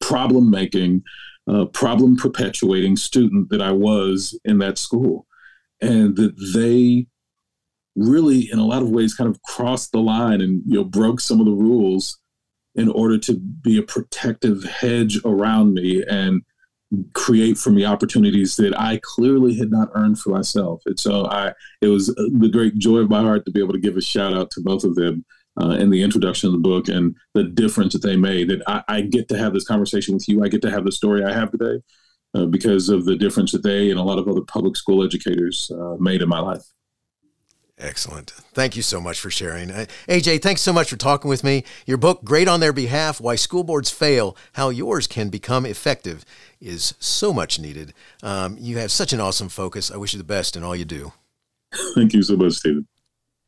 problem 0.00 0.50
making, 0.50 1.02
uh, 1.48 1.64
problem 1.66 2.16
perpetuating 2.16 2.96
student 2.96 3.48
that 3.50 3.62
I 3.62 3.72
was 3.72 4.38
in 4.44 4.58
that 4.58 4.78
school. 4.78 5.26
And 5.80 6.16
that 6.16 6.34
they 6.54 7.06
really, 7.96 8.50
in 8.52 8.58
a 8.58 8.66
lot 8.66 8.82
of 8.82 8.90
ways, 8.90 9.14
kind 9.14 9.28
of 9.28 9.42
crossed 9.42 9.92
the 9.92 10.00
line 10.00 10.40
and 10.40 10.62
you 10.66 10.76
know 10.76 10.84
broke 10.84 11.20
some 11.20 11.40
of 11.40 11.46
the 11.46 11.52
rules 11.52 12.18
in 12.74 12.88
order 12.88 13.18
to 13.18 13.38
be 13.38 13.78
a 13.78 13.82
protective 13.82 14.64
hedge 14.64 15.18
around 15.24 15.74
me 15.74 16.02
and 16.08 16.42
create 17.14 17.56
for 17.56 17.70
me 17.70 17.84
opportunities 17.84 18.56
that 18.56 18.78
I 18.78 19.00
clearly 19.02 19.56
had 19.56 19.70
not 19.70 19.88
earned 19.94 20.18
for 20.18 20.30
myself. 20.30 20.82
And 20.86 20.98
so 20.98 21.26
I, 21.26 21.52
it 21.80 21.88
was 21.88 22.06
the 22.06 22.50
great 22.52 22.78
joy 22.78 22.98
of 22.98 23.10
my 23.10 23.20
heart 23.20 23.44
to 23.46 23.52
be 23.52 23.60
able 23.60 23.72
to 23.72 23.80
give 23.80 23.96
a 23.96 24.02
shout 24.02 24.34
out 24.34 24.50
to 24.52 24.60
both 24.60 24.84
of 24.84 24.94
them 24.94 25.24
uh, 25.60 25.70
in 25.70 25.90
the 25.90 26.02
introduction 26.02 26.48
of 26.48 26.52
the 26.52 26.58
book 26.58 26.88
and 26.88 27.14
the 27.34 27.44
difference 27.44 27.92
that 27.92 28.02
they 28.02 28.16
made. 28.16 28.48
That 28.48 28.62
I, 28.66 28.82
I, 28.88 29.00
get 29.02 29.28
to 29.28 29.38
have 29.38 29.52
this 29.52 29.66
conversation 29.66 30.14
with 30.14 30.28
you. 30.28 30.42
I 30.42 30.48
get 30.48 30.62
to 30.62 30.70
have 30.70 30.84
the 30.84 30.92
story 30.92 31.24
I 31.24 31.32
have 31.32 31.50
today 31.50 31.82
uh, 32.34 32.46
because 32.46 32.88
of 32.88 33.04
the 33.04 33.16
difference 33.16 33.52
that 33.52 33.62
they 33.62 33.90
and 33.90 33.98
a 33.98 34.02
lot 34.02 34.18
of 34.18 34.28
other 34.28 34.40
public 34.42 34.76
school 34.76 35.04
educators 35.04 35.70
uh, 35.70 35.96
made 35.98 36.22
in 36.22 36.28
my 36.28 36.40
life. 36.40 36.62
Excellent. 37.82 38.30
Thank 38.54 38.76
you 38.76 38.82
so 38.82 39.00
much 39.00 39.18
for 39.18 39.28
sharing. 39.28 39.72
Uh, 39.72 39.86
AJ, 40.08 40.40
thanks 40.40 40.60
so 40.60 40.72
much 40.72 40.88
for 40.88 40.96
talking 40.96 41.28
with 41.28 41.42
me. 41.42 41.64
Your 41.84 41.96
book, 41.96 42.22
Great 42.22 42.46
on 42.46 42.60
Their 42.60 42.72
Behalf 42.72 43.20
Why 43.20 43.34
School 43.34 43.64
Boards 43.64 43.90
Fail, 43.90 44.36
How 44.52 44.68
Yours 44.68 45.08
Can 45.08 45.30
Become 45.30 45.66
Effective, 45.66 46.24
is 46.60 46.94
so 47.00 47.32
much 47.32 47.58
needed. 47.58 47.92
Um, 48.22 48.56
you 48.60 48.78
have 48.78 48.92
such 48.92 49.12
an 49.12 49.20
awesome 49.20 49.48
focus. 49.48 49.90
I 49.90 49.96
wish 49.96 50.14
you 50.14 50.18
the 50.18 50.24
best 50.24 50.56
in 50.56 50.62
all 50.62 50.76
you 50.76 50.84
do. 50.84 51.12
Thank 51.96 52.12
you 52.12 52.22
so 52.22 52.36
much, 52.36 52.52
Steven. 52.52 52.86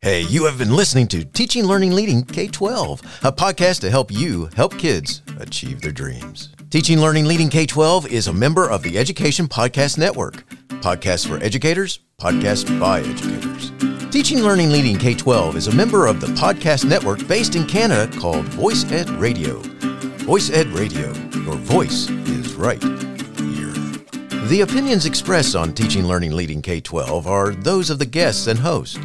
Hey, 0.00 0.22
you 0.22 0.44
have 0.46 0.58
been 0.58 0.74
listening 0.74 1.06
to 1.08 1.24
Teaching, 1.24 1.64
Learning, 1.64 1.92
Leading 1.92 2.24
K 2.24 2.48
12, 2.48 3.00
a 3.22 3.32
podcast 3.32 3.80
to 3.80 3.90
help 3.90 4.10
you 4.10 4.50
help 4.56 4.76
kids 4.76 5.22
achieve 5.38 5.80
their 5.80 5.92
dreams. 5.92 6.50
Teaching, 6.70 7.00
Learning, 7.00 7.24
Leading 7.24 7.48
K 7.48 7.64
12 7.66 8.08
is 8.08 8.26
a 8.26 8.32
member 8.32 8.68
of 8.68 8.82
the 8.82 8.98
Education 8.98 9.46
Podcast 9.46 9.96
Network. 9.96 10.46
Podcasts 10.82 11.26
for 11.26 11.42
educators, 11.42 12.00
podcasts 12.18 12.78
by 12.80 13.00
educators. 13.00 13.72
Teaching, 14.10 14.40
Learning, 14.40 14.70
Leading 14.70 14.96
K 14.96 15.14
12 15.14 15.56
is 15.56 15.66
a 15.66 15.74
member 15.74 16.06
of 16.06 16.20
the 16.20 16.28
podcast 16.28 16.84
network 16.84 17.26
based 17.26 17.56
in 17.56 17.66
Canada 17.66 18.16
called 18.18 18.44
Voice 18.46 18.90
Ed 18.92 19.10
Radio. 19.10 19.58
Voice 20.24 20.50
Ed 20.50 20.68
Radio, 20.68 21.12
your 21.42 21.56
voice 21.56 22.08
is 22.08 22.54
right 22.54 22.82
here. 22.82 23.72
The 24.46 24.60
opinions 24.62 25.04
expressed 25.04 25.56
on 25.56 25.74
Teaching, 25.74 26.06
Learning, 26.06 26.32
Leading 26.32 26.62
K 26.62 26.80
12 26.80 27.26
are 27.26 27.50
those 27.50 27.90
of 27.90 27.98
the 27.98 28.06
guests 28.06 28.46
and 28.46 28.58
host. 28.58 28.98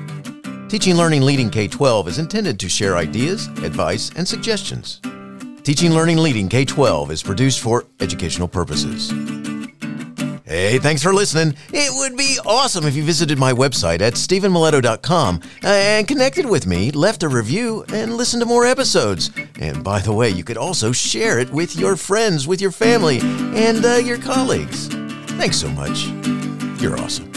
Teaching, 0.70 0.96
Learning, 0.96 1.24
Leading 1.24 1.50
K 1.50 1.68
12 1.68 2.08
is 2.10 2.20
intended 2.20 2.60
to 2.60 2.70
share 2.70 2.96
ideas, 2.96 3.48
advice, 3.64 4.12
and 4.16 4.28
suggestions. 4.28 5.02
Teaching, 5.64 5.94
Learning, 5.94 6.18
Leading 6.18 6.48
K 6.48 6.66
12 6.66 7.12
is 7.12 7.24
produced 7.24 7.62
for 7.62 7.86
educational 8.00 8.48
purposes. 8.48 9.12
Hey, 10.50 10.80
thanks 10.80 11.04
for 11.04 11.14
listening. 11.14 11.56
It 11.72 11.92
would 11.94 12.18
be 12.18 12.40
awesome 12.44 12.88
if 12.88 12.96
you 12.96 13.04
visited 13.04 13.38
my 13.38 13.54
website 13.54 14.02
at 14.02 14.14
stevenmiletto.com 14.14 15.42
and 15.62 16.08
connected 16.08 16.48
with 16.48 16.66
me, 16.66 16.90
left 16.90 17.22
a 17.22 17.30
review, 17.30 17.86
and 17.94 18.16
listened 18.16 18.42
to 18.42 18.48
more 18.48 18.66
episodes. 18.66 19.30
And 19.60 19.84
by 19.84 20.00
the 20.00 20.12
way, 20.12 20.32
you 20.32 20.44
could 20.44 20.58
also 20.58 20.92
share 20.92 21.38
it 21.38 21.52
with 21.52 21.76
your 21.76 21.96
friends, 21.96 22.48
with 22.48 22.62
your 22.62 22.72
family, 22.72 23.20
and 23.22 23.86
uh, 23.86 23.98
your 23.98 24.18
colleagues. 24.18 24.88
Thanks 25.38 25.58
so 25.58 25.70
much. 25.70 26.08
You're 26.82 26.98
awesome. 26.98 27.32